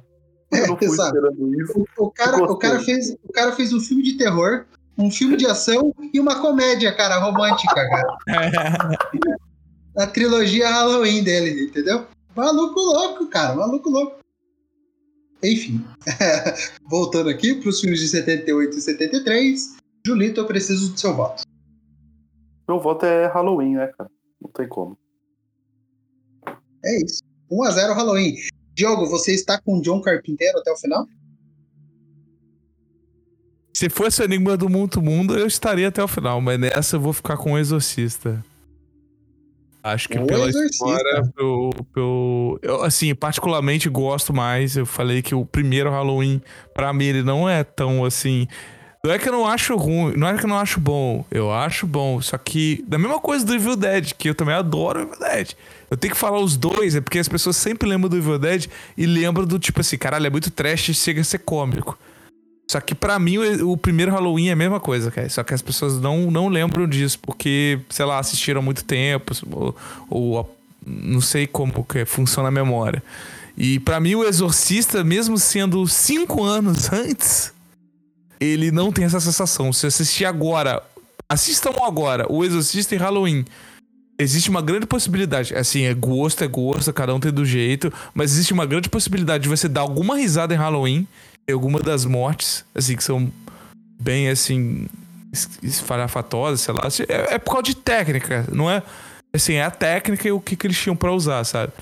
[0.53, 1.85] Eu não fui esperando isso.
[1.99, 4.65] O, o cara, o, cara fez, o cara fez um filme de terror,
[4.97, 8.17] um filme de ação e uma comédia, cara, romântica, cara.
[9.97, 12.07] A trilogia Halloween dele, entendeu?
[12.37, 14.17] Maluco louco, cara, maluco louco.
[15.43, 15.83] Enfim,
[16.89, 19.77] voltando aqui para os filmes de 78 e 73,
[20.07, 21.43] Julito, eu preciso do seu voto.
[22.69, 24.11] Meu voto é Halloween, né, cara?
[24.41, 24.99] Não tem como.
[26.85, 27.23] É isso.
[27.51, 28.35] 1x0 Halloween.
[28.75, 31.07] Diogo, você está com o John Carpinteiro até o final?
[33.73, 37.01] Se fosse o Enigma do Mundo Mundo, eu estaria até o final, mas nessa eu
[37.01, 38.43] vou ficar com o Exorcista.
[39.83, 40.67] Acho que O pela Exorcista.
[40.87, 44.77] história, pelo, pelo- eu, assim, particularmente gosto mais.
[44.77, 46.41] Eu falei que o primeiro Halloween,
[46.75, 48.49] pra mim, ele não é tão assim.
[49.07, 51.25] Não é que eu não acho ruim, não é que eu não acho bom.
[51.31, 52.21] Eu acho bom.
[52.21, 55.53] Só que, da mesma coisa do Evil Dead, que eu também adoro Evil Dead.
[55.89, 58.67] Eu tenho que falar os dois, é porque as pessoas sempre lembram do Evil Dead
[58.97, 61.97] e lembram do tipo assim, caralho, é muito trash e chega a ser cômico.
[62.69, 65.29] Só que pra mim o, o primeiro Halloween é a mesma coisa, cara.
[65.29, 69.33] Só que as pessoas não, não lembram disso, porque, sei lá, assistiram há muito tempo,
[69.53, 69.77] ou,
[70.11, 73.01] ou não sei como que funciona a memória.
[73.57, 77.53] E pra mim o Exorcista, mesmo sendo cinco anos antes,
[78.41, 79.73] ele não tem essa sensação.
[79.73, 80.83] Se assistir agora,
[81.29, 83.45] assistam agora o Exorcista e Halloween.
[84.19, 88.33] Existe uma grande possibilidade, assim, é gosto, é gosto, cada um tem do jeito, mas
[88.33, 91.07] existe uma grande possibilidade de você dar alguma risada em Halloween,
[91.47, 93.31] em alguma das mortes, assim, que são
[94.01, 94.87] bem, assim,
[95.31, 96.81] es- esfarafatosas, sei lá.
[96.87, 98.83] Assim, É, é por causa de técnica, não é?
[99.35, 101.73] Assim, é a técnica e o que, que eles tinham pra usar, sabe?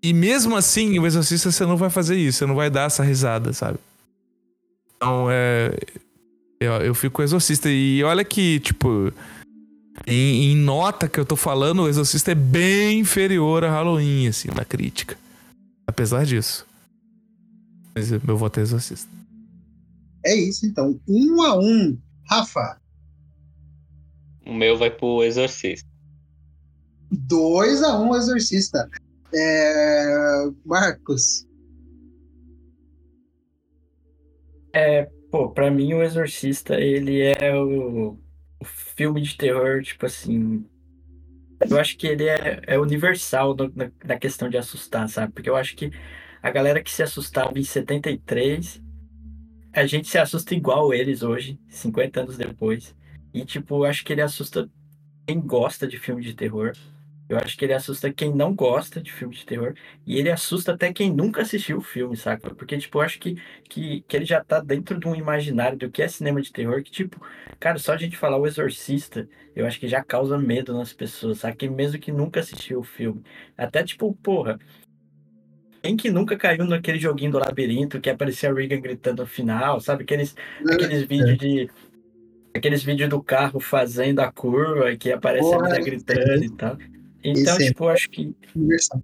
[0.00, 3.02] E mesmo assim, o Exorcista, você não vai fazer isso, você não vai dar essa
[3.02, 3.78] risada, sabe?
[5.02, 5.76] Então, é.
[6.60, 7.68] Eu, eu fico com o Exorcista.
[7.68, 9.12] E olha que, tipo.
[10.06, 14.48] Em, em nota que eu tô falando, o Exorcista é bem inferior a Halloween, assim,
[14.54, 15.18] na crítica.
[15.86, 16.64] Apesar disso.
[17.94, 19.10] Mas meu voto é Exorcista.
[20.24, 20.98] É isso, então.
[21.08, 21.98] 1 a 1
[22.30, 22.80] Rafa,
[24.46, 25.88] O meu vai pro Exorcista.
[27.10, 28.88] 2 a 1 Exorcista.
[29.34, 30.48] É...
[30.64, 31.44] Marcos,
[34.72, 38.12] É, pô, pra mim o Exorcista, ele é o,
[38.60, 40.66] o filme de terror, tipo assim.
[41.68, 45.32] Eu acho que ele é, é universal no- na, na questão de assustar, sabe?
[45.32, 45.90] Porque eu acho que
[46.42, 48.82] a galera que se assustava em 73,
[49.74, 52.94] a gente se assusta igual eles hoje, 50 anos depois.
[53.34, 54.70] E, tipo, acho que ele assusta
[55.26, 56.72] quem gosta de filme de terror.
[57.28, 59.74] Eu acho que ele assusta quem não gosta de filme de terror.
[60.06, 62.54] E ele assusta até quem nunca assistiu o filme, saca?
[62.54, 63.36] Porque, tipo, eu acho que
[63.68, 66.82] que, que ele já tá dentro de um imaginário do que é cinema de terror,
[66.82, 67.20] que, tipo,
[67.58, 69.26] cara, só a gente falar o Exorcista,
[69.56, 71.56] eu acho que já causa medo nas pessoas, sabe?
[71.56, 73.22] Que mesmo que nunca assistiu o filme.
[73.56, 74.58] Até, tipo, porra,
[75.82, 79.80] quem que nunca caiu naquele joguinho do labirinto que aparecia a Regan gritando no final,
[79.80, 80.04] sabe?
[80.04, 80.34] Aqueles,
[80.70, 81.68] aqueles vídeos de.
[82.54, 86.76] Aqueles vídeos do carro fazendo a curva que aparece a Porra, menina gritando e tal.
[87.24, 88.36] Então, Esse é- tipo, eu acho que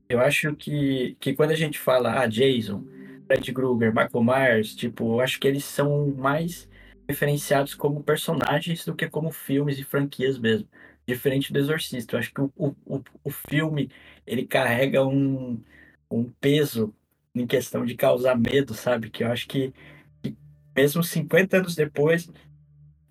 [0.09, 2.85] eu acho que, que quando a gente fala, ah, Jason,
[3.27, 6.69] Fred Krueger, Michael Myers, tipo, eu acho que eles são mais
[7.09, 10.69] referenciados como personagens do que como filmes e franquias mesmo.
[11.07, 12.17] diferente do Exorcista.
[12.17, 12.53] Eu acho que o,
[12.87, 13.91] o, o filme
[14.27, 15.63] ele carrega um,
[16.11, 16.95] um peso
[17.35, 19.11] em questão de causar medo, sabe?
[19.11, 19.73] Que eu acho que,
[20.23, 20.37] que
[20.77, 22.29] mesmo 50 anos depois,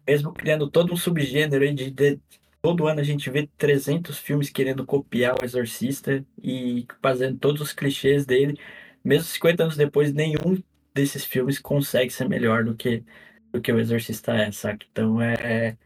[0.07, 2.19] mesmo criando todo um subgênero de, de
[2.67, 7.71] todo ano a gente vê 300 filmes querendo copiar o Exorcista e fazendo todos os
[7.71, 8.59] clichês dele.
[9.01, 10.61] Mesmo 50 anos depois, nenhum
[10.93, 13.05] desses filmes consegue ser melhor do que,
[13.53, 14.85] do que o Exorcista é, sabe?
[14.91, 15.77] Então é, é,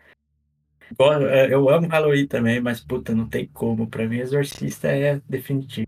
[1.00, 1.54] é.
[1.54, 3.88] Eu amo Halloween também, mas puta, não tem como.
[3.88, 5.88] Pra mim, Exorcista é definitivo.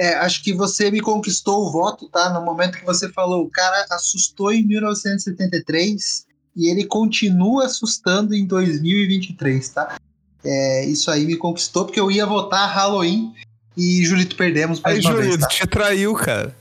[0.00, 2.32] É, acho que você me conquistou o voto, tá?
[2.32, 8.46] No momento que você falou, o cara assustou em 1973 e ele continua assustando em
[8.46, 9.96] 2023, tá?
[10.44, 13.34] É, isso aí me conquistou porque eu ia votar Halloween
[13.76, 15.48] e Julito perdemos mais Aí, uma Julito, vez, tá?
[15.48, 16.54] te traiu, cara.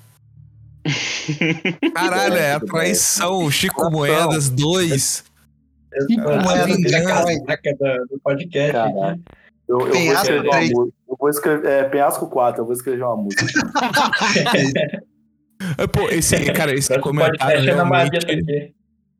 [1.93, 3.49] Caralho, é a traição.
[3.51, 5.23] Chico Moedas 2.
[6.07, 6.77] Chico Moedas
[8.09, 8.75] do podcast.
[9.67, 10.87] Eu, eu, vou escrever uma.
[11.07, 11.69] Eu vou escrever.
[11.69, 13.45] É, Penhasco 4, eu vou escrever uma música.
[15.91, 18.25] Pô, esse, cara, esse comentário realmente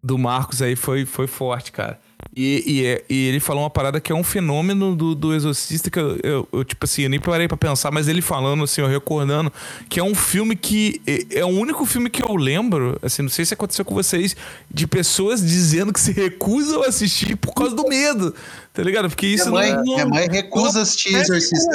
[0.01, 1.99] do Marcos aí foi, foi forte, cara.
[2.35, 5.89] E, e, é, e, ele falou uma parada que é um fenômeno do, do Exorcista
[5.89, 8.81] que eu, eu, eu, tipo assim, eu nem parei pra pensar, mas ele falando, assim,
[8.81, 9.51] eu recordando,
[9.89, 11.01] que é um filme que.
[11.07, 14.35] É, é, o único filme que eu lembro, assim, não sei se aconteceu com vocês,
[14.69, 18.33] de pessoas dizendo que se recusam a assistir por causa do medo,
[18.73, 19.09] tá ligado?
[19.09, 19.83] Porque isso minha mãe, não.
[19.83, 21.71] Minha mãe recusa assistir Exorcista.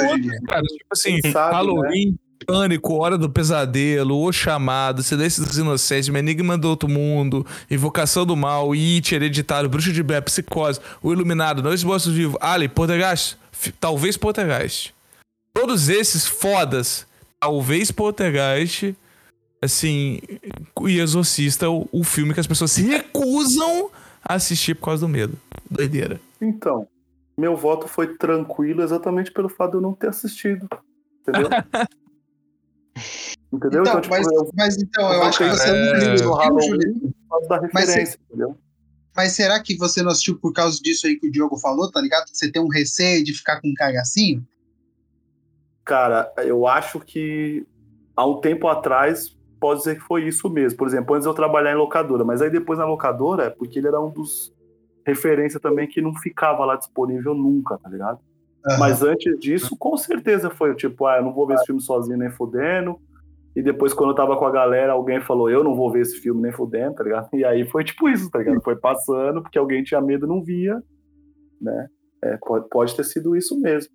[0.47, 1.57] Cara, tipo assim, sabe, né?
[1.57, 2.11] Halloween.
[2.11, 2.24] Né?
[2.45, 8.35] Pânico, Hora do Pesadelo, O Chamado, Silêncio dos Inocentes, Enigma do Outro Mundo, Invocação do
[8.35, 13.37] Mal, It, Hereditário, Bruxo de Blair, Psicose, O Iluminado, Noites Bostos Vivos, Ali, Poltergeist,
[13.79, 14.93] talvez Poltergeist.
[15.53, 17.07] Todos esses fodas,
[17.39, 18.95] talvez Poltergeist,
[19.61, 20.19] assim,
[20.87, 23.89] e Exorcista, o, o filme que as pessoas se recusam
[24.23, 25.37] a assistir por causa do medo.
[25.69, 26.21] Doideira.
[26.39, 26.87] Então,
[27.37, 30.67] meu voto foi tranquilo exatamente pelo fato de eu não ter assistido.
[31.21, 31.49] Entendeu?
[33.51, 33.81] Entendeu?
[33.81, 37.13] Então, então tipo, mas, eu, mas então, eu, acho que você não assistiu o Halloween
[37.47, 38.57] da referência, entendeu?
[39.15, 42.01] Mas será que você não assistiu por causa disso aí que o Diogo falou, tá
[42.01, 42.27] ligado?
[42.27, 44.45] Você tem um receio de ficar com um cagacinho?
[45.85, 47.65] Cara, eu acho que
[48.15, 50.77] há um tempo atrás pode dizer que foi isso mesmo.
[50.77, 54.01] Por exemplo, antes eu trabalhar em locadora, mas aí depois na locadora, porque ele era
[54.01, 54.53] um dos
[55.05, 58.19] referência também que não ficava lá disponível nunca, tá ligado?
[58.65, 58.79] Uhum.
[58.79, 62.17] Mas antes disso, com certeza foi tipo, ah, eu não vou ver esse filme sozinho
[62.17, 62.99] nem fudendo.
[63.55, 66.19] E depois, quando eu tava com a galera, alguém falou, eu não vou ver esse
[66.19, 67.29] filme nem fudendo, tá ligado?
[67.33, 68.61] E aí foi tipo isso, tá ligado?
[68.61, 70.83] Foi passando, porque alguém tinha medo e não via,
[71.61, 71.87] né?
[72.21, 73.93] É, pode, pode ter sido isso mesmo.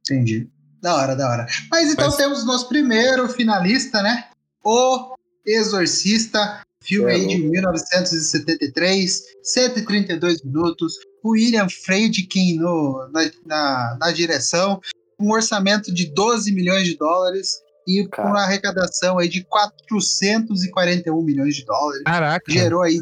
[0.00, 0.50] Entendi.
[0.80, 1.46] Da hora, da hora.
[1.70, 2.16] Mas então Mas...
[2.16, 4.28] temos nosso primeiro finalista, né?
[4.64, 5.14] O
[5.46, 10.94] Exorcista, filme é, aí de 1973, 132 minutos,
[11.24, 14.80] William Friedkin no, na, na, na direção,
[15.20, 21.56] um orçamento de 12 milhões de dólares e com uma arrecadação aí de 441 milhões
[21.56, 22.02] de dólares.
[22.04, 22.52] Caraca.
[22.52, 23.00] Gerou aí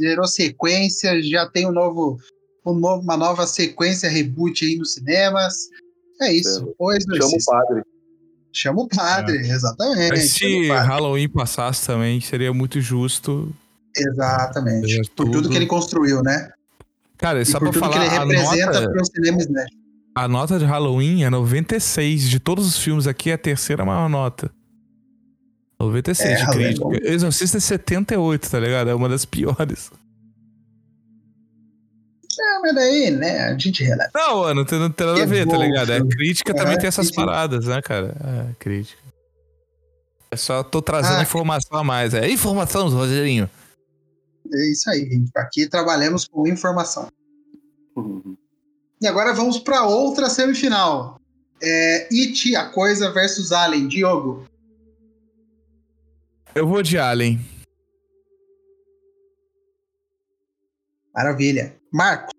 [0.00, 2.18] gerou sequência, já tem um novo,
[2.64, 5.54] um novo uma nova sequência reboot aí nos cinemas.
[6.22, 6.74] É isso.
[6.78, 7.82] O Chama o padre.
[8.60, 9.52] Chama o padre, é.
[9.52, 10.18] exatamente.
[10.18, 13.54] se Halloween passasse também, seria muito justo.
[13.96, 14.96] Exatamente.
[14.96, 15.30] Por tudo.
[15.30, 16.50] tudo que ele construiu, né?
[17.16, 19.70] Cara, só pra falar, que ele representa nota, pro cinema Smash.
[20.12, 22.28] A nota de Halloween é 96.
[22.28, 24.50] De todos os filmes aqui, é a terceira maior nota.
[25.78, 26.86] 96 é, de crítica.
[27.08, 28.90] É Exorcista é 78, tá ligado?
[28.90, 29.92] É uma das piores.
[32.58, 34.10] É, mas daí, né, a gente releva.
[34.14, 35.92] Não, mano, não tem, nada a ver, tá ligado?
[35.92, 38.14] É, crítica é, também tem essas paradas, né, cara?
[38.20, 39.00] É, crítica.
[40.30, 42.12] É só tô trazendo ah, informação a mais.
[42.12, 43.48] É informação, Rogerinho.
[44.52, 45.30] É isso aí, gente.
[45.36, 47.08] Aqui trabalhamos com informação.
[49.00, 51.18] E agora vamos para outra semifinal.
[51.62, 53.88] É, It, a coisa versus Alien.
[53.88, 54.46] Diogo.
[56.54, 57.40] Eu vou de Alien.
[61.14, 61.74] Maravilha.
[61.92, 62.37] Marco.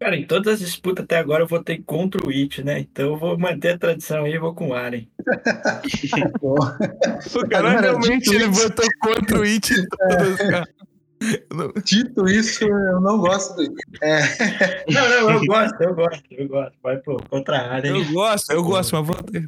[0.00, 2.80] Cara, em todas as disputas até agora eu votei contra o It, né?
[2.80, 5.06] Então eu vou manter a tradição aí e vou com o Alien.
[6.40, 10.66] o cara realmente ele votou contra o It em todas, cara.
[11.84, 14.22] Dito isso, eu não gosto do é...
[14.90, 16.78] Não, não, eu gosto, eu gosto, eu gosto.
[16.82, 17.88] Vai pô, contra a área.
[17.88, 19.46] Eu gosto, eu gosto, mas votei.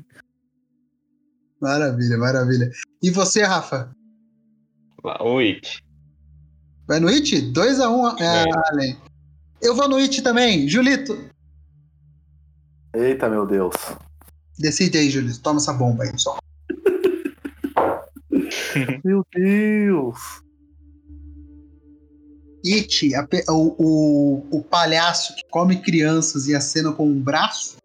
[1.62, 2.70] Maravilha, maravilha.
[3.02, 3.90] E você, Rafa?
[5.02, 5.82] O It.
[6.86, 7.52] Vai no It?
[7.54, 8.44] 2x1, um, é, é.
[8.70, 9.01] Allen.
[9.62, 10.68] Eu vou no It também.
[10.68, 11.16] Julito.
[12.94, 13.74] Eita, meu Deus.
[14.58, 15.40] Decide aí, Julito.
[15.40, 16.36] Toma essa bomba aí, só.
[19.04, 20.18] Meu Deus!
[22.64, 27.76] It, a o, o, o palhaço que come crianças e acena com um braço?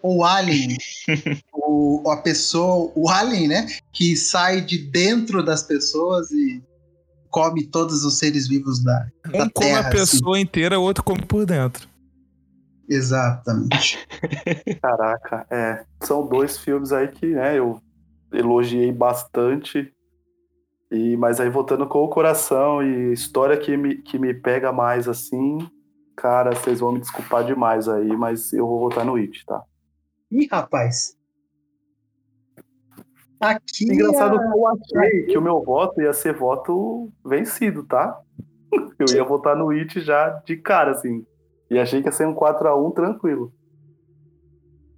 [0.00, 0.76] Ou Alien,
[1.52, 3.66] o, a pessoa, o Alien, né?
[3.92, 6.62] Que sai de dentro das pessoas e
[7.30, 9.78] come todos os seres vivos da, da Um come Terra.
[9.78, 9.90] a assim.
[9.90, 11.88] pessoa inteira, o outro come por dentro.
[12.88, 13.98] Exatamente.
[14.80, 15.84] Caraca, é.
[16.02, 17.80] São dois filmes aí que, né, eu
[18.32, 19.92] elogiei bastante.
[20.90, 25.06] E, mas aí voltando com o coração e história que me, que me pega mais
[25.06, 25.58] assim,
[26.16, 29.62] cara, vocês vão me desculpar demais aí, mas eu vou votar no It, tá?
[30.30, 31.17] Ih, rapaz.
[33.40, 33.84] Aqui.
[33.84, 38.18] Engraçado a- que eu achei que o meu voto ia ser voto vencido, tá?
[38.98, 41.24] Eu ia votar no It já de cara, assim.
[41.70, 43.52] E achei que ia ser um 4x1 tranquilo.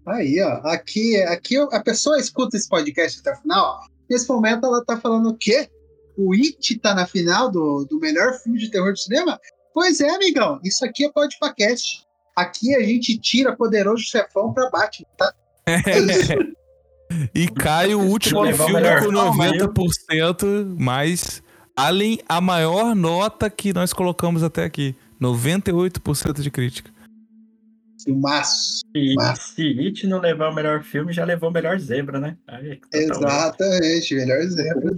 [0.06, 0.66] Aí, ó.
[0.68, 3.80] Aqui, aqui a pessoa escuta esse podcast até o final.
[4.08, 5.68] Nesse momento ela tá falando o quê?
[6.16, 9.38] O It tá na final do, do melhor filme de terror do cinema?
[9.72, 10.58] Pois é, amigão.
[10.64, 12.04] Isso aqui é podcast.
[12.36, 15.32] Aqui a gente tira poderoso chefão pra Batman, tá?
[15.66, 16.32] É isso.
[17.34, 21.42] E cai o último o filme com filme, 90%, mas
[21.76, 24.94] além a maior nota que nós colocamos até aqui.
[25.20, 26.90] 98% de crítica.
[28.02, 28.80] Filmaço.
[28.94, 32.36] E se It não levar o melhor filme, já levou o melhor zebra, né?
[32.48, 33.18] Aí, totalmente.
[33.20, 34.14] Exatamente.
[34.14, 34.90] Melhor exemplo.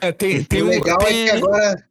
[0.00, 0.68] É, tem, tem o um.
[0.68, 1.84] legal tem- é que agora.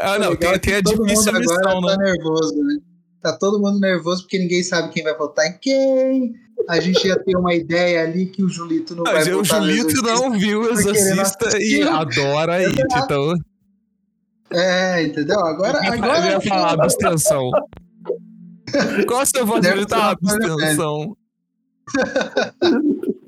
[0.00, 2.04] Ah, o não, tem, é tem a todo difícil mundo agora missão, tá né?
[2.12, 2.76] nervoso, né?
[3.20, 6.34] Tá todo mundo nervoso porque ninguém sabe quem vai votar em quem.
[6.68, 10.02] A gente já tem uma ideia ali que o Julito não Mas vai o Julito
[10.02, 13.34] não viu Exorcista e adora It, então.
[14.50, 15.40] É, entendeu?
[15.40, 15.78] Agora.
[15.78, 17.50] Eu ia agora falar abstenção.
[19.06, 19.58] Qual uma
[20.10, 21.16] Ah, coisa abstenção.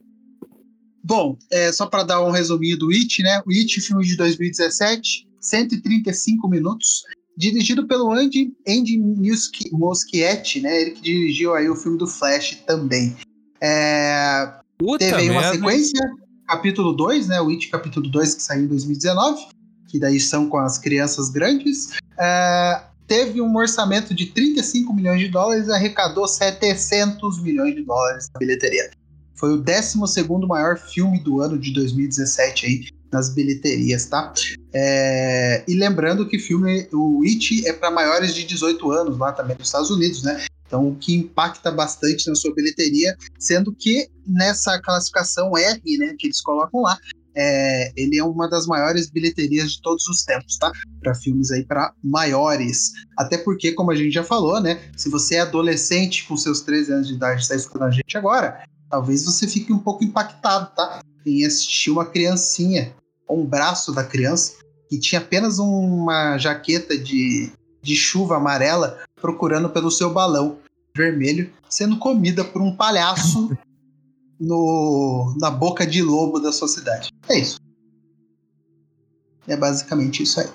[1.07, 3.43] Bom, é, só para dar um resuminho do It, né?
[3.47, 7.05] O It, filme de 2017, 135 minutos,
[7.37, 10.83] dirigido pelo Andy, Andy Muschie- Muschietti, né?
[10.83, 13.17] Ele que dirigiu aí o filme do Flash também.
[13.61, 14.53] É,
[14.99, 15.57] teve aí uma merda.
[15.57, 16.01] sequência,
[16.47, 17.41] capítulo 2, né?
[17.41, 19.47] O It capítulo 2 que saiu em 2019,
[19.89, 21.91] que daí são com as crianças grandes.
[22.19, 28.29] É, teve um orçamento de 35 milhões de dólares e arrecadou 700 milhões de dólares
[28.33, 28.91] na bilheteria.
[29.37, 29.99] Foi o 12
[30.47, 34.33] maior filme do ano de 2017 aí nas bilheterias, tá?
[34.77, 39.57] É, e lembrando que filme, o It é para maiores de 18 anos lá também
[39.57, 40.45] nos Estados Unidos, né?
[40.67, 46.27] Então, o que impacta bastante na sua bilheteria, sendo que nessa classificação R, né, que
[46.27, 46.99] eles colocam lá,
[47.37, 50.73] é, ele é uma das maiores bilheterias de todos os tempos, tá?
[51.01, 52.93] Para filmes aí para maiores.
[53.17, 54.81] Até porque, como a gente já falou, né?
[54.97, 58.17] Se você é adolescente com seus 13 anos de idade e está escutando a gente
[58.17, 61.01] agora, talvez você fique um pouco impactado, tá?
[61.27, 62.95] Em assistir uma criancinha,
[63.27, 67.51] ou um braço da criança, que tinha apenas uma jaqueta de,
[67.83, 70.59] de chuva amarela procurando pelo seu balão
[70.97, 73.51] vermelho, sendo comida por um palhaço
[74.39, 77.11] no, na boca de lobo da sua cidade.
[77.29, 77.59] É isso.
[79.47, 80.49] É basicamente isso aí.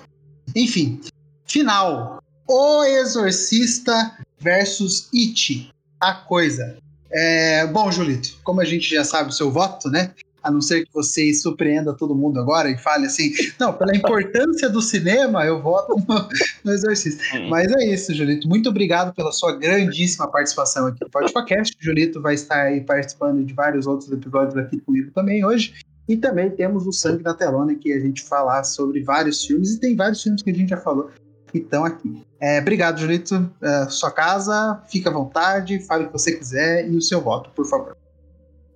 [0.54, 1.00] Enfim,
[1.46, 2.22] final.
[2.48, 5.70] O Exorcista versus It.
[6.00, 6.76] A coisa.
[7.12, 10.14] É, bom, Julito, como a gente já sabe o seu voto, né?
[10.42, 14.68] A não ser que você surpreenda todo mundo agora e fale assim, não, pela importância
[14.68, 16.28] do cinema, eu voto no,
[16.64, 17.22] no Exorcista.
[17.48, 18.48] Mas é isso, Julito.
[18.48, 21.76] Muito obrigado pela sua grandíssima participação aqui no podcast.
[21.78, 25.74] Julito vai estar aí participando de vários outros episódios aqui comigo também hoje.
[26.08, 29.80] E também temos o Sangue na Telona, que a gente falar sobre vários filmes, e
[29.80, 31.10] tem vários filmes que a gente já falou
[31.50, 32.22] que estão aqui.
[32.40, 33.50] É, obrigado, Julito.
[33.60, 37.50] É, sua casa, fica à vontade, fale o que você quiser e o seu voto,
[37.50, 37.96] por favor.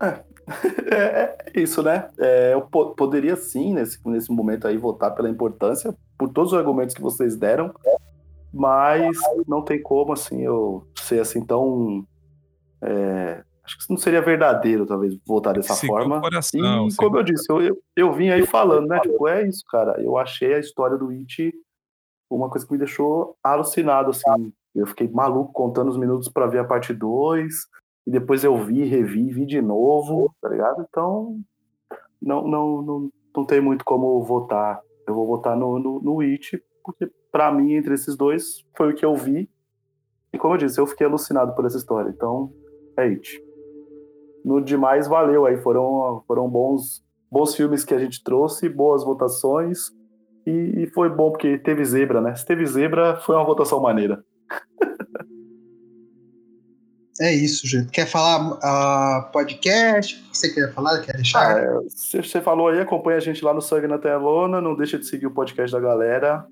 [0.01, 0.21] É,
[0.91, 2.09] é isso, né?
[2.19, 6.59] É, eu po- poderia sim, nesse, nesse momento aí, votar pela importância, por todos os
[6.59, 7.75] argumentos que vocês deram,
[8.53, 9.17] mas
[9.47, 12.07] não tem como, assim, eu ser assim tão.
[12.83, 16.21] é, acho que não seria verdadeiro, talvez, votar dessa forma.
[16.21, 19.01] coração, e como eu disse, eu, eu, eu vim aí falando, né?
[19.01, 20.01] Tipo, é isso, cara.
[20.01, 21.53] Eu achei a história do It
[22.31, 24.53] uma coisa que me deixou alucinado, assim.
[24.75, 27.55] Eu fiquei maluco contando os minutos pra ver a parte 2.
[28.07, 30.87] E depois eu vi, revi, vi de novo, tá ligado?
[30.89, 31.41] Então,
[32.21, 34.81] não, não, não, não tem muito como votar.
[35.07, 38.95] Eu vou votar no, no, no It, porque pra mim, entre esses dois, foi o
[38.95, 39.51] que eu vi.
[40.33, 42.11] E como eu disse, eu fiquei alucinado por essa história.
[42.11, 42.53] Então,
[42.97, 43.43] é It.
[44.45, 45.57] No demais, valeu aí.
[45.57, 49.91] Foram, foram bons, bons filmes que a gente trouxe, boas votações.
[50.47, 52.35] E, e foi bom porque teve zebra, né?
[52.35, 54.23] Se teve zebra, foi uma votação maneira.
[57.21, 57.91] É isso, gente.
[57.91, 60.17] Quer falar uh, podcast?
[60.17, 61.01] O que você quer falar?
[61.01, 61.57] Quer deixar?
[61.57, 64.99] Ah, é, você falou aí, acompanha a gente lá no Sangue na Telona, não deixa
[64.99, 66.45] de seguir o podcast da galera.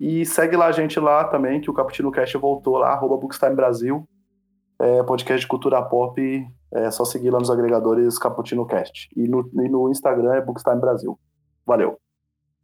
[0.00, 3.54] E segue lá a gente lá também, que o Caputino Cast voltou lá, arroba Bookstime
[3.54, 4.08] Brasil.
[4.80, 9.08] É, podcast de cultura pop, é só seguir lá nos agregadores Caputino Cast.
[9.16, 11.18] E no, e no Instagram é Bookstime Brasil.
[11.64, 11.96] Valeu.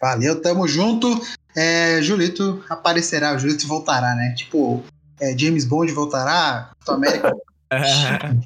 [0.01, 1.09] Valeu, tamo junto.
[1.57, 4.35] É, Julito aparecerá, o Julito voltará, né?
[4.37, 4.83] Tipo,
[5.21, 7.33] é, James Bond voltará, Capitão América.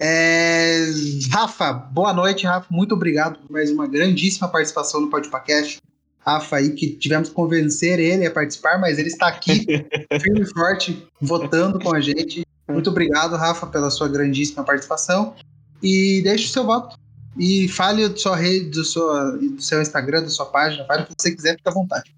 [0.00, 0.84] é,
[1.32, 2.66] Rafa, boa noite, Rafa.
[2.70, 5.78] Muito obrigado por mais uma grandíssima participação no podcast.
[6.20, 9.64] Rafa aí, que tivemos que convencer ele a participar, mas ele está aqui,
[10.20, 12.46] firme e forte, votando com a gente.
[12.68, 15.34] Muito obrigado, Rafa, pela sua grandíssima participação.
[15.82, 16.96] E deixe o seu voto.
[17.38, 21.06] E fale do, sua rede, do, sua, do seu Instagram, da sua página, fale o
[21.06, 22.14] que você quiser, fique à vontade.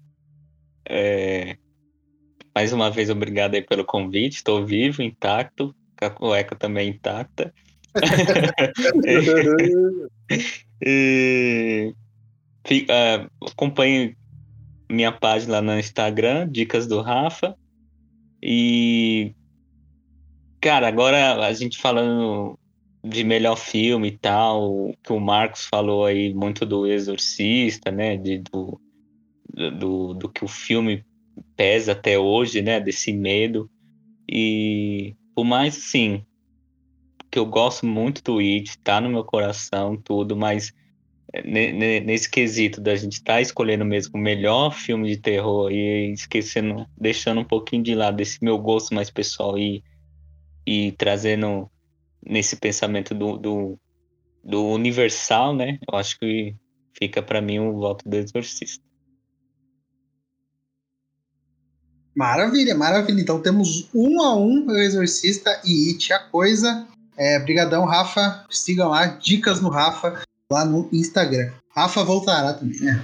[0.83, 1.55] É,
[2.53, 4.35] mais uma vez, obrigado aí pelo convite.
[4.35, 7.53] Estou vivo, intacto, com a cueca também intacta.
[10.85, 11.93] e,
[12.73, 14.15] uh, acompanhe
[14.89, 17.55] minha página lá no Instagram, Dicas do Rafa.
[18.43, 19.33] E,
[20.59, 22.57] cara, agora a gente falando
[23.03, 28.17] de melhor filme e tal, que o Marcos falou aí muito do Exorcista, né?
[28.17, 28.79] De, do,
[29.77, 31.03] do, do que o filme
[31.55, 32.79] pesa até hoje, né?
[32.79, 33.69] Desse medo.
[34.29, 36.25] E por mais assim,
[37.29, 40.73] que eu gosto muito do It, tá no meu coração, tudo, mas
[41.33, 46.11] é, nesse quesito da gente estar tá escolhendo mesmo o melhor filme de terror e
[46.11, 49.81] esquecendo, deixando um pouquinho de lado esse meu gosto mais pessoal e,
[50.67, 51.71] e trazendo
[52.25, 53.79] nesse pensamento do, do,
[54.43, 55.79] do universal, né?
[55.89, 56.53] Eu acho que
[56.97, 58.83] fica para mim o voto do exorcista.
[62.15, 63.21] Maravilha, maravilha.
[63.21, 66.87] Então temos um a um o Exorcista e It a coisa.
[67.17, 68.45] É, brigadão, Rafa.
[68.49, 70.21] Sigam lá, dicas no Rafa,
[70.51, 71.51] lá no Instagram.
[71.69, 73.03] Rafa voltará também, né?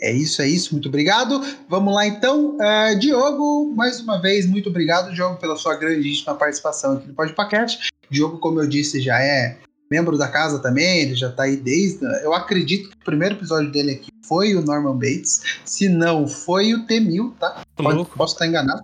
[0.00, 0.72] É isso, é isso.
[0.72, 1.44] Muito obrigado.
[1.68, 2.56] Vamos lá então.
[2.56, 7.88] Uh, Diogo, mais uma vez, muito obrigado, Diogo, pela sua grandíssima participação aqui no podcast.
[8.08, 9.58] Diogo, como eu disse, já é
[9.90, 12.04] membro da casa também, ele já tá aí desde.
[12.22, 15.42] Eu acredito que o primeiro episódio dele aqui foi o Norman Bates.
[15.64, 17.64] Se não, foi o T-1000, tá?
[17.74, 18.82] Pode, posso estar enganado.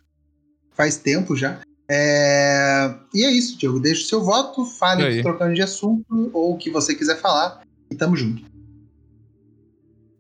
[0.73, 1.61] Faz tempo já.
[1.89, 2.95] É...
[3.13, 3.79] E é isso, Diogo.
[3.79, 7.61] Deixa o seu voto, fale trocando de assunto ou o que você quiser falar.
[7.91, 8.43] E tamo junto.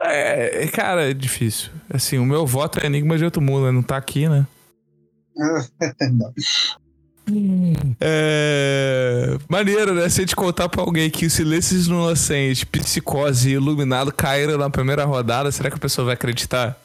[0.00, 1.70] É, cara, é difícil.
[1.88, 3.72] Assim, o meu voto é Enigma de Outro Mundo, né?
[3.72, 4.46] Não tá aqui, né?
[8.00, 9.38] É...
[9.48, 10.08] Maneiro, né?
[10.08, 14.68] Se a gente contar pra alguém que o Silêncios Inocentes, Psicose e Iluminado caíram na
[14.68, 16.78] primeira rodada, será que a pessoa vai acreditar?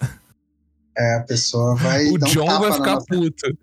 [0.97, 2.07] É, a pessoa vai.
[2.07, 3.57] o John um vai ficar puto.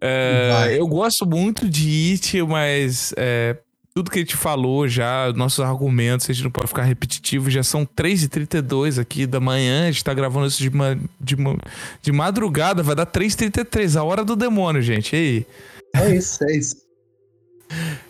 [0.00, 3.56] É, eu gosto muito de It, mas é,
[3.94, 7.48] tudo que a gente falou já, nossos argumentos, a gente não pode ficar repetitivo.
[7.48, 11.56] Já são 3h32 aqui da manhã, a gente tá gravando isso de, ma de, ma
[12.02, 15.14] de madrugada, vai dar 3h33, a hora do demônio, gente.
[15.14, 15.46] E aí?
[15.94, 16.76] É isso, é isso.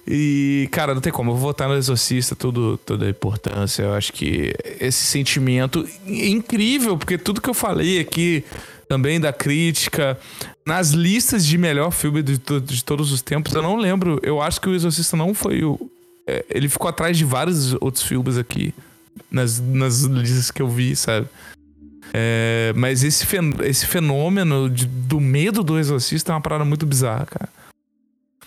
[0.06, 1.31] E, cara, não tem como.
[1.31, 3.82] Eu vou votar no Exorcista, tudo, toda a importância.
[3.82, 8.44] Eu acho que esse sentimento é incrível, porque tudo que eu falei aqui
[8.89, 10.19] também da crítica.
[10.66, 14.19] Nas listas de melhor filme de, de todos os tempos, eu não lembro.
[14.23, 15.90] Eu acho que o Exorcista não foi o.
[16.27, 18.74] É, ele ficou atrás de vários outros filmes aqui.
[19.31, 21.27] Nas, nas listas que eu vi, sabe?
[22.12, 26.86] É, mas esse, fen esse fenômeno de, do medo do Exorcista é uma parada muito
[26.86, 27.48] bizarra, cara.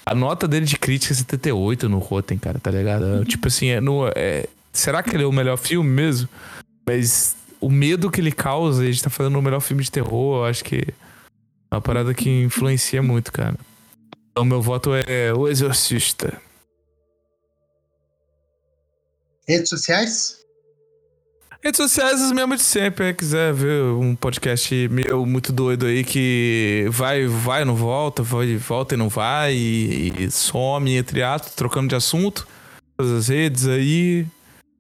[0.08, 3.04] A nota dele de crítica é 78 no Rotten, cara, tá ligado?
[3.04, 3.24] Uhum.
[3.26, 6.30] Tipo assim, é no, é, será que ele é o melhor filme mesmo?
[6.86, 10.38] Mas o medo que ele causa, a gente tá fazendo o melhor filme de terror,
[10.38, 13.56] eu acho que é uma parada que influencia muito, cara.
[14.32, 16.42] Então, meu voto é O Exorcista.
[19.46, 20.38] Redes sociais?
[21.64, 23.08] Redes sociais, as mesmas de sempre.
[23.08, 28.56] Se quiser ver um podcast meu muito doido aí que vai, vai, não volta, vai,
[28.58, 32.48] volta e não vai, e, e some, entre atos, trocando de assunto.
[32.96, 34.26] Todas as redes aí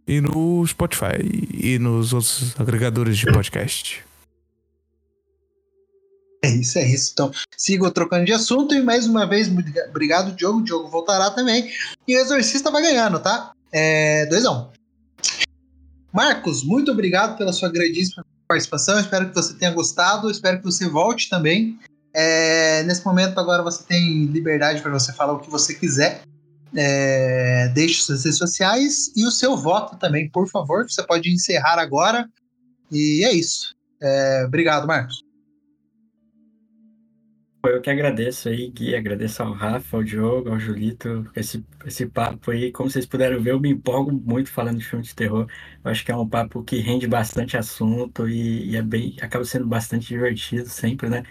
[0.07, 1.19] e no Spotify
[1.53, 4.03] e nos outros agregadores de podcast.
[6.43, 7.11] É isso, é isso.
[7.13, 9.49] Então, siga trocando de assunto e mais uma vez,
[9.89, 10.63] obrigado, Diogo.
[10.63, 11.71] Diogo voltará também.
[12.07, 13.51] E o Exorcista vai ganhando, tá?
[13.71, 14.76] É 2x1.
[16.17, 18.99] Marcos, muito obrigado pela sua grandíssima participação.
[18.99, 20.31] Espero que você tenha gostado.
[20.31, 21.77] Espero que você volte também.
[22.11, 26.23] É, nesse momento, agora você tem liberdade para você falar o que você quiser.
[26.75, 30.89] É, deixe suas redes sociais e o seu voto também, por favor.
[30.89, 32.27] Você pode encerrar agora.
[32.91, 33.75] E é isso.
[34.01, 35.23] É, obrigado, Marcos.
[37.67, 42.05] Pô, eu que agradeço aí, Gui, agradeço ao Rafa, ao Diogo, ao Julito, esse, esse
[42.05, 42.71] papo aí.
[42.71, 45.45] Como vocês puderam ver, eu me empolgo muito falando de filme de terror.
[45.83, 49.43] Eu acho que é um papo que rende bastante assunto e, e é bem, acaba
[49.43, 51.23] sendo bastante divertido sempre, né?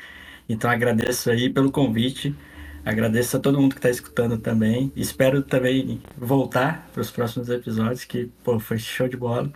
[0.47, 2.35] Então agradeço aí pelo convite.
[2.85, 4.93] Agradeço a todo mundo que está escutando também.
[4.95, 9.51] Espero também voltar para os próximos episódios, que pô, foi show de bola.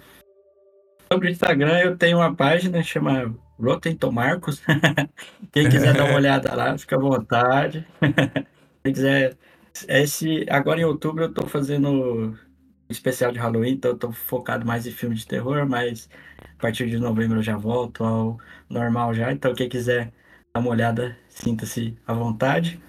[1.12, 4.62] Sobre o Instagram, eu tenho uma página chama Rotten Tomarcos.
[5.53, 7.87] Quem quiser dar uma olhada lá, fica à vontade.
[8.82, 9.37] Quem quiser.
[9.89, 12.37] Esse, agora em outubro eu estou fazendo
[12.89, 16.09] especial de Halloween, então eu tô focado mais em filme de terror, mas
[16.59, 18.39] a partir de novembro eu já volto ao
[18.69, 19.32] normal já.
[19.32, 20.12] Então quem quiser
[20.53, 22.81] dar uma olhada, sinta-se à vontade.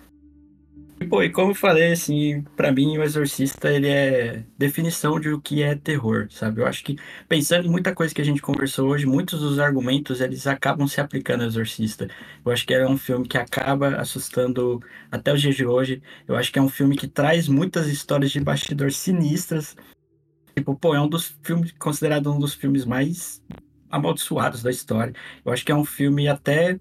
[1.01, 5.29] E, pô, e como eu falei, assim, para mim o Exorcista, ele é definição de
[5.29, 6.61] o que é terror, sabe?
[6.61, 6.95] Eu acho que,
[7.27, 11.01] pensando em muita coisa que a gente conversou hoje, muitos dos argumentos, eles acabam se
[11.01, 12.07] aplicando ao Exorcista.
[12.45, 14.79] Eu acho que é um filme que acaba assustando
[15.11, 16.03] até os dias de hoje.
[16.27, 19.75] Eu acho que é um filme que traz muitas histórias de bastidor sinistras.
[20.55, 23.41] Tipo, pô, é um dos filmes, considerado um dos filmes mais
[23.89, 25.13] amaldiçoados da história.
[25.43, 26.79] Eu acho que é um filme até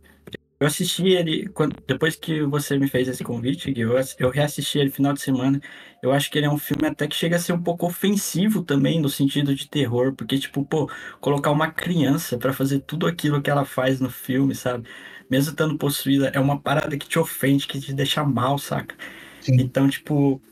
[0.61, 4.91] eu assisti ele, quando, depois que você me fez esse convite, eu, eu reassisti ele
[4.91, 5.59] final de semana.
[6.03, 8.63] Eu acho que ele é um filme até que chega a ser um pouco ofensivo
[8.63, 13.41] também, no sentido de terror, porque, tipo, pô, colocar uma criança para fazer tudo aquilo
[13.41, 14.87] que ela faz no filme, sabe?
[15.31, 18.95] Mesmo estando possuída, é uma parada que te ofende, que te deixa mal, saca?
[19.41, 19.55] Sim.
[19.63, 20.43] Então, tipo,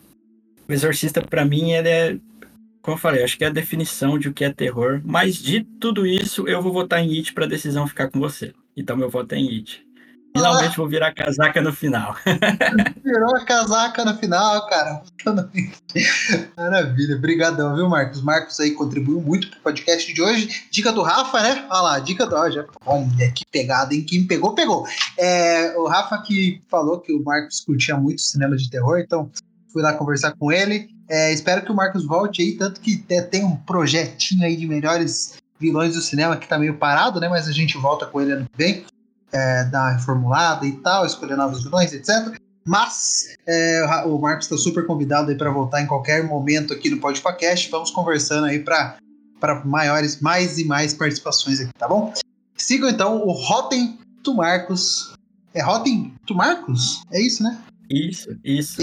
[0.67, 2.19] o Exorcista, para mim, ele é.
[2.81, 5.03] Como eu falei, acho que é a definição de o que é terror.
[5.05, 8.55] Mas de tudo isso, eu vou votar em It pra decisão ficar com você.
[8.75, 9.88] Então, meu voto é em It.
[10.37, 12.15] Finalmente vou virar casaca no final.
[13.05, 15.03] Virou a casaca no final, cara.
[16.57, 17.17] Maravilha.
[17.17, 18.23] Obrigadão, viu, Marcos?
[18.23, 20.67] Marcos aí contribuiu muito pro podcast de hoje.
[20.71, 21.67] Dica do Rafa, né?
[21.71, 22.37] Olha lá, dica do...
[22.37, 22.67] Olha,
[23.35, 24.05] que pegada, hein?
[24.05, 24.87] Quem pegou, pegou.
[25.19, 29.31] É, o Rafa que falou que o Marcos curtia muito cinema de terror, então
[29.73, 30.89] fui lá conversar com ele.
[31.09, 32.97] É, espero que o Marcos volte aí, tanto que
[33.31, 37.29] tem um projetinho aí de melhores vilões do cinema que tá meio parado, né?
[37.29, 38.85] Mas a gente volta com ele ano que vem
[39.33, 42.39] é, dar uma reformulada e tal, escolher novos vilões, etc.
[42.67, 46.99] Mas é, o Marcos está super convidado aí para voltar em qualquer momento aqui no
[46.99, 47.71] Podcast.
[47.71, 48.99] Vamos conversando aí para
[49.65, 52.13] maiores, mais e mais participações aqui, tá bom?
[52.57, 55.15] Sigam então o Rotten to Marcos.
[55.55, 57.03] É Rotten to Marcos?
[57.11, 57.59] É isso, né?
[57.91, 58.83] Isso, isso.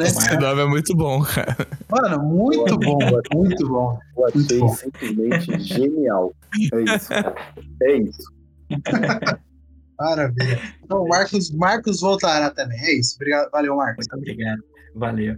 [0.00, 1.68] Esse nome é muito bom, cara.
[1.90, 2.98] Mano, muito bom,
[3.34, 3.98] muito bom.
[4.16, 6.34] Eu achei simplesmente genial.
[6.72, 7.34] É isso, cara.
[7.82, 8.32] É isso.
[9.98, 10.60] Maravilha.
[10.84, 12.78] Então, Marcos, Marcos voltará também.
[12.80, 13.16] É isso.
[13.16, 13.50] Obrigado.
[13.50, 14.06] Valeu, Marcos.
[14.10, 14.62] Muito obrigado.
[14.94, 15.36] Valeu.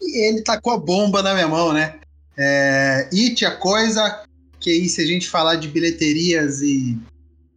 [0.00, 2.00] E ele tá com a bomba na minha mão, né?
[2.36, 4.24] É, It, a coisa
[4.58, 6.98] que aí, se a gente falar de bilheterias e,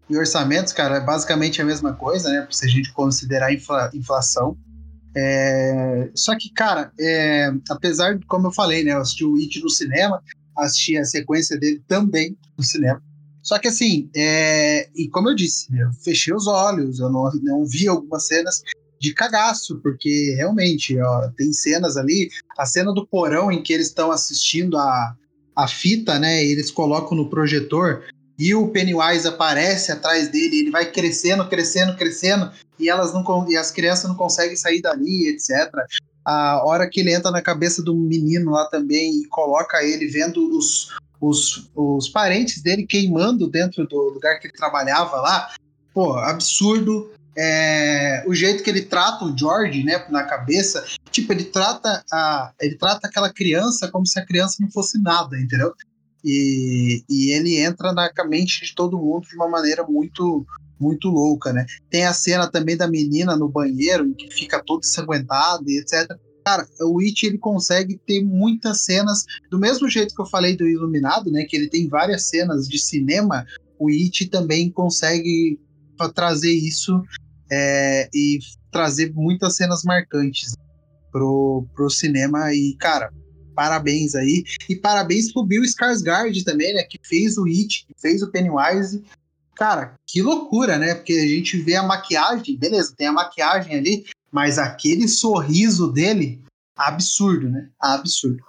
[0.09, 2.47] e orçamentos, cara, é basicamente a mesma coisa, né?
[2.49, 4.57] Se a gente considerar infla, inflação.
[5.15, 8.91] É, só que, cara, é, apesar de, como eu falei, né?
[8.91, 10.21] Eu assisti o It no cinema,
[10.57, 13.01] assisti a sequência dele também no cinema.
[13.43, 14.89] Só que assim, é...
[14.95, 18.63] e como eu disse, eu fechei os olhos, eu não, não vi algumas cenas
[18.99, 23.87] de cagaço, porque realmente ó, tem cenas ali, a cena do porão em que eles
[23.87, 25.13] estão assistindo a,
[25.53, 26.43] a fita, né?
[26.43, 28.03] eles colocam no projetor
[28.37, 33.55] e o Pennywise aparece atrás dele, ele vai crescendo, crescendo, crescendo, e elas não e
[33.55, 35.71] as crianças não conseguem sair dali, etc.
[36.25, 40.57] A hora que ele entra na cabeça do menino lá também e coloca ele vendo
[40.57, 40.89] os,
[41.23, 45.53] os, os parentes dele queimando dentro do lugar que ele trabalhava lá.
[45.93, 47.11] Pô, absurdo.
[47.35, 52.51] É, o jeito que ele trata o George, né, na cabeça, tipo, ele trata a,
[52.61, 55.73] ele trata aquela criança como se a criança não fosse nada, entendeu?
[56.23, 60.45] E, e ele entra na mente de todo mundo de uma maneira muito
[60.79, 61.65] muito louca, né?
[61.89, 66.11] Tem a cena também da menina no banheiro, que fica todo ensanguentada e etc.
[66.45, 70.67] Cara, o It ele consegue ter muitas cenas, do mesmo jeito que eu falei do
[70.67, 71.45] Iluminado, né?
[71.45, 73.45] Que ele tem várias cenas de cinema,
[73.79, 75.59] o It também consegue
[76.13, 77.01] trazer isso
[77.51, 78.39] é, e
[78.71, 80.53] trazer muitas cenas marcantes
[81.11, 82.53] pro, pro cinema.
[82.53, 83.11] E, cara,
[83.55, 84.43] parabéns aí.
[84.67, 86.83] E parabéns pro Bill Skarsgård também, né?
[86.83, 89.03] Que fez o It, que fez o Pennywise.
[89.55, 90.95] Cara, que loucura, né?
[90.95, 96.41] Porque a gente vê a maquiagem, beleza, tem a maquiagem ali, mas aquele sorriso dele,
[96.75, 97.69] absurdo, né?
[97.79, 98.43] Absurdo.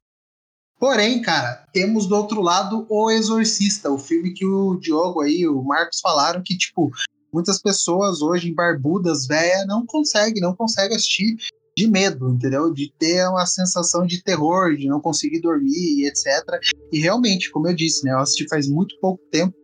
[0.80, 5.62] Porém, cara, temos do outro lado O Exorcista, o filme que o Diogo aí, o
[5.62, 6.90] Marcos falaram que, tipo,
[7.32, 11.36] muitas pessoas hoje em barbudas, velha, não conseguem, não conseguem assistir
[11.76, 12.72] de medo, entendeu?
[12.72, 16.26] De ter uma sensação de terror, de não conseguir dormir, etc.
[16.90, 19.54] E realmente, como eu disse, né, eu assisti faz muito pouco tempo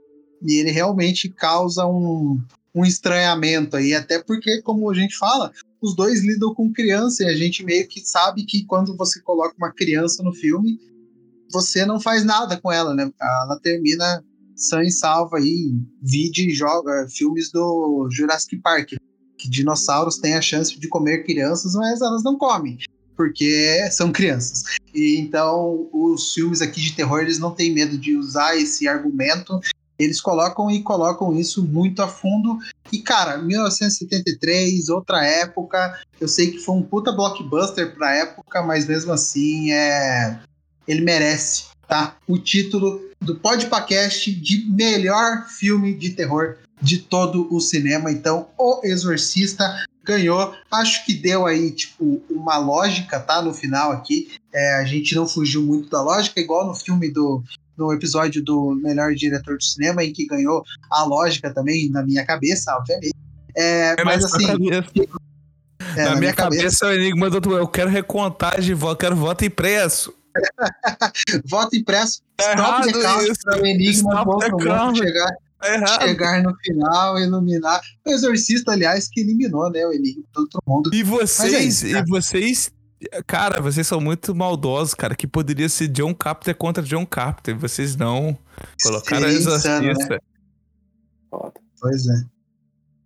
[0.43, 2.41] e ele realmente causa um,
[2.75, 7.27] um estranhamento aí, até porque, como a gente fala, os dois lidam com criança e
[7.27, 10.79] a gente meio que sabe que quando você coloca uma criança no filme,
[11.51, 13.11] você não faz nada com ela, né?
[13.21, 14.23] Ela termina
[14.55, 18.93] sã e salva aí, vide e joga filmes do Jurassic Park,
[19.39, 22.79] que dinossauros têm a chance de comer crianças, mas elas não comem,
[23.17, 24.65] porque são crianças.
[24.95, 29.59] E então os filmes aqui de terror eles não têm medo de usar esse argumento
[30.03, 32.59] eles colocam e colocam isso muito a fundo.
[32.91, 36.01] E, cara, 1973, outra época.
[36.21, 40.39] Eu sei que foi um puta blockbuster pra época, mas mesmo assim é.
[40.89, 42.17] Ele merece, tá?
[42.27, 48.11] O título do Podpacast de melhor filme de terror de todo o cinema.
[48.11, 50.55] Então, O Exorcista ganhou.
[50.73, 53.43] Acho que deu aí, tipo, uma lógica, tá?
[53.43, 54.33] No final aqui.
[54.53, 57.43] É, a gente não fugiu muito da lógica, igual no filme do
[57.81, 62.25] no episódio do melhor diretor de cinema, em que ganhou a lógica também, na minha
[62.27, 63.15] cabeça, obviamente.
[63.57, 64.45] É, é mas assim.
[65.97, 69.45] É, na, na, minha, cabeça, é o enigma do eu quero recontagem, eu quero voto
[69.47, 70.15] impresso.
[71.49, 75.31] voto impresso, tá stop the count para o enigma do chegar,
[75.65, 77.81] é chegar no final, iluminar.
[78.07, 80.91] O Exorcista, aliás, que eliminou né, o enigma do outro mundo.
[80.95, 82.71] E vocês, é isso, e vocês
[83.27, 85.15] Cara, vocês são muito maldosos, cara.
[85.15, 87.57] Que poderia ser John Carpenter contra John Carpenter.
[87.57, 88.37] Vocês não
[88.83, 89.81] colocaram exorcista.
[89.81, 90.19] Né?
[91.81, 92.25] Pois é.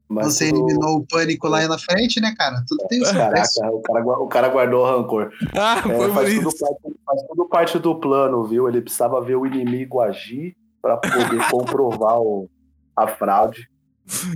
[0.08, 2.62] Mas Você eliminou o pânico lá na frente, né, cara?
[2.68, 5.32] Tudo tem o seu Caraca, o cara, o cara guardou rancor.
[5.54, 8.68] Ah, é, faz, tudo parte, faz tudo parte do plano, viu?
[8.68, 12.48] Ele precisava ver o inimigo agir para poder comprovar o,
[12.94, 13.68] a fraude.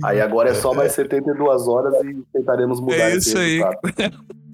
[0.03, 3.61] Aí agora é só mais 72 horas e tentaremos mudar é isso aí.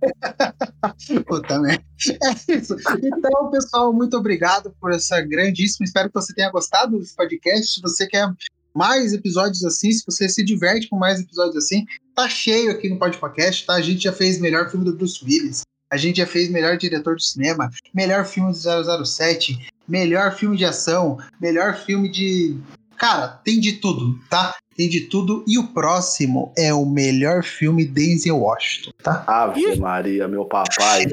[1.26, 1.84] Puta merda.
[2.22, 2.76] É isso.
[3.02, 5.84] Então, pessoal, muito obrigado por essa grandíssima.
[5.84, 7.74] Espero que você tenha gostado desse podcast.
[7.74, 8.28] Se você quer
[8.74, 12.98] mais episódios assim, se você se diverte com mais episódios assim, tá cheio aqui no
[12.98, 13.74] podcast, tá?
[13.74, 15.62] A gente já fez melhor filme do Bruce Willis.
[15.90, 20.64] A gente já fez melhor diretor de cinema, melhor filme do 007, melhor filme de
[20.64, 22.58] ação, melhor filme de.
[22.96, 24.54] Cara, tem de tudo, tá?
[24.76, 25.44] Tem de tudo.
[25.46, 29.24] E o próximo é o melhor filme Denzel Washington, tá?
[29.26, 31.06] Ave Maria, meu papai.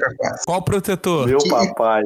[0.45, 1.27] Qual protetor?
[1.27, 1.49] Meu que...
[1.49, 2.03] papai.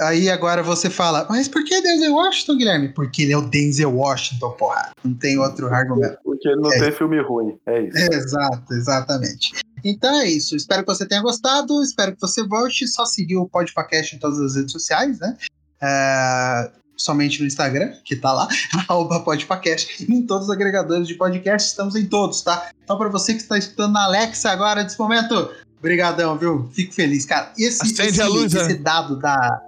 [0.00, 2.88] Aí agora você fala, mas por que Denzel Washington, Guilherme?
[2.88, 4.92] Porque ele é o Denzel Washington, porra.
[5.04, 6.18] Não tem outro argumento.
[6.24, 6.78] Porque ele não é.
[6.78, 7.98] tem filme ruim, é isso.
[7.98, 9.52] exato, exatamente.
[9.84, 10.56] Então é isso.
[10.56, 11.82] Espero que você tenha gostado.
[11.82, 12.86] Espero que você volte.
[12.86, 15.36] Só seguir o Podpacast em todas as redes sociais, né?
[15.82, 16.70] É,
[17.00, 18.48] somente no Instagram, que tá lá,
[18.88, 22.70] arroba podpacast, em todos os agregadores de podcast, estamos em todos, tá?
[22.84, 26.68] Então, para você que está escutando na Alexa agora, nesse momento, brigadão, viu?
[26.72, 27.52] Fico feliz, cara.
[27.58, 28.74] Esse, esse, luz, esse né?
[28.74, 29.62] dado da,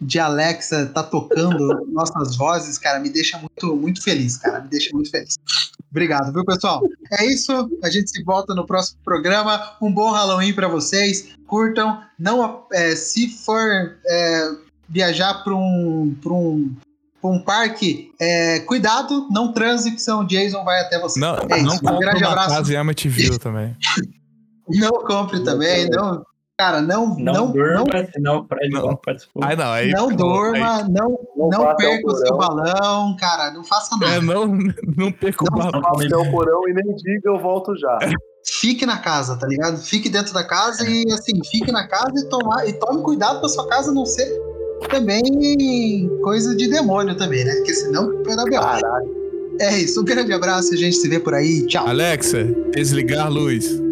[0.00, 4.90] de Alexa tá tocando nossas vozes, cara, me deixa muito, muito feliz, cara, me deixa
[4.92, 5.36] muito feliz.
[5.90, 6.82] Obrigado, viu, pessoal?
[7.12, 7.50] É isso,
[7.82, 9.76] a gente se volta no próximo programa.
[9.80, 11.30] Um bom Halloween para vocês.
[11.46, 14.50] Curtam, não é, se for é,
[14.88, 16.76] viajar para um, um,
[17.22, 21.20] um parque, é, cuidado, não transe, que São Jason vai até você.
[21.20, 22.54] Não, é não compre um grande uma abraço.
[22.54, 23.76] casa em Amityville também.
[24.68, 26.24] não compre também, não...
[26.58, 27.16] Cara, não.
[27.16, 29.00] Não, não durma, não, senão o prédio não
[29.42, 30.90] Ai, não, aí, não durma, aí.
[30.90, 34.16] não, não, não perca o seu balão, cara, não faça nada.
[34.16, 34.44] É, não,
[34.96, 35.70] não perca o balão.
[35.70, 37.96] Não faça o porão e nem diga eu volto já.
[38.44, 39.76] Fique na casa, tá ligado?
[39.76, 43.48] Fique dentro da casa e assim, fique na casa e, tomar, e tome cuidado pra
[43.48, 44.47] sua casa não ser
[44.90, 47.54] também coisa de demônio também, né?
[47.56, 49.18] Porque senão vai dar Caralho.
[49.60, 51.66] É isso, um grande abraço, a gente se vê por aí.
[51.66, 51.86] Tchau.
[51.86, 53.87] Alexa, desligar a luz.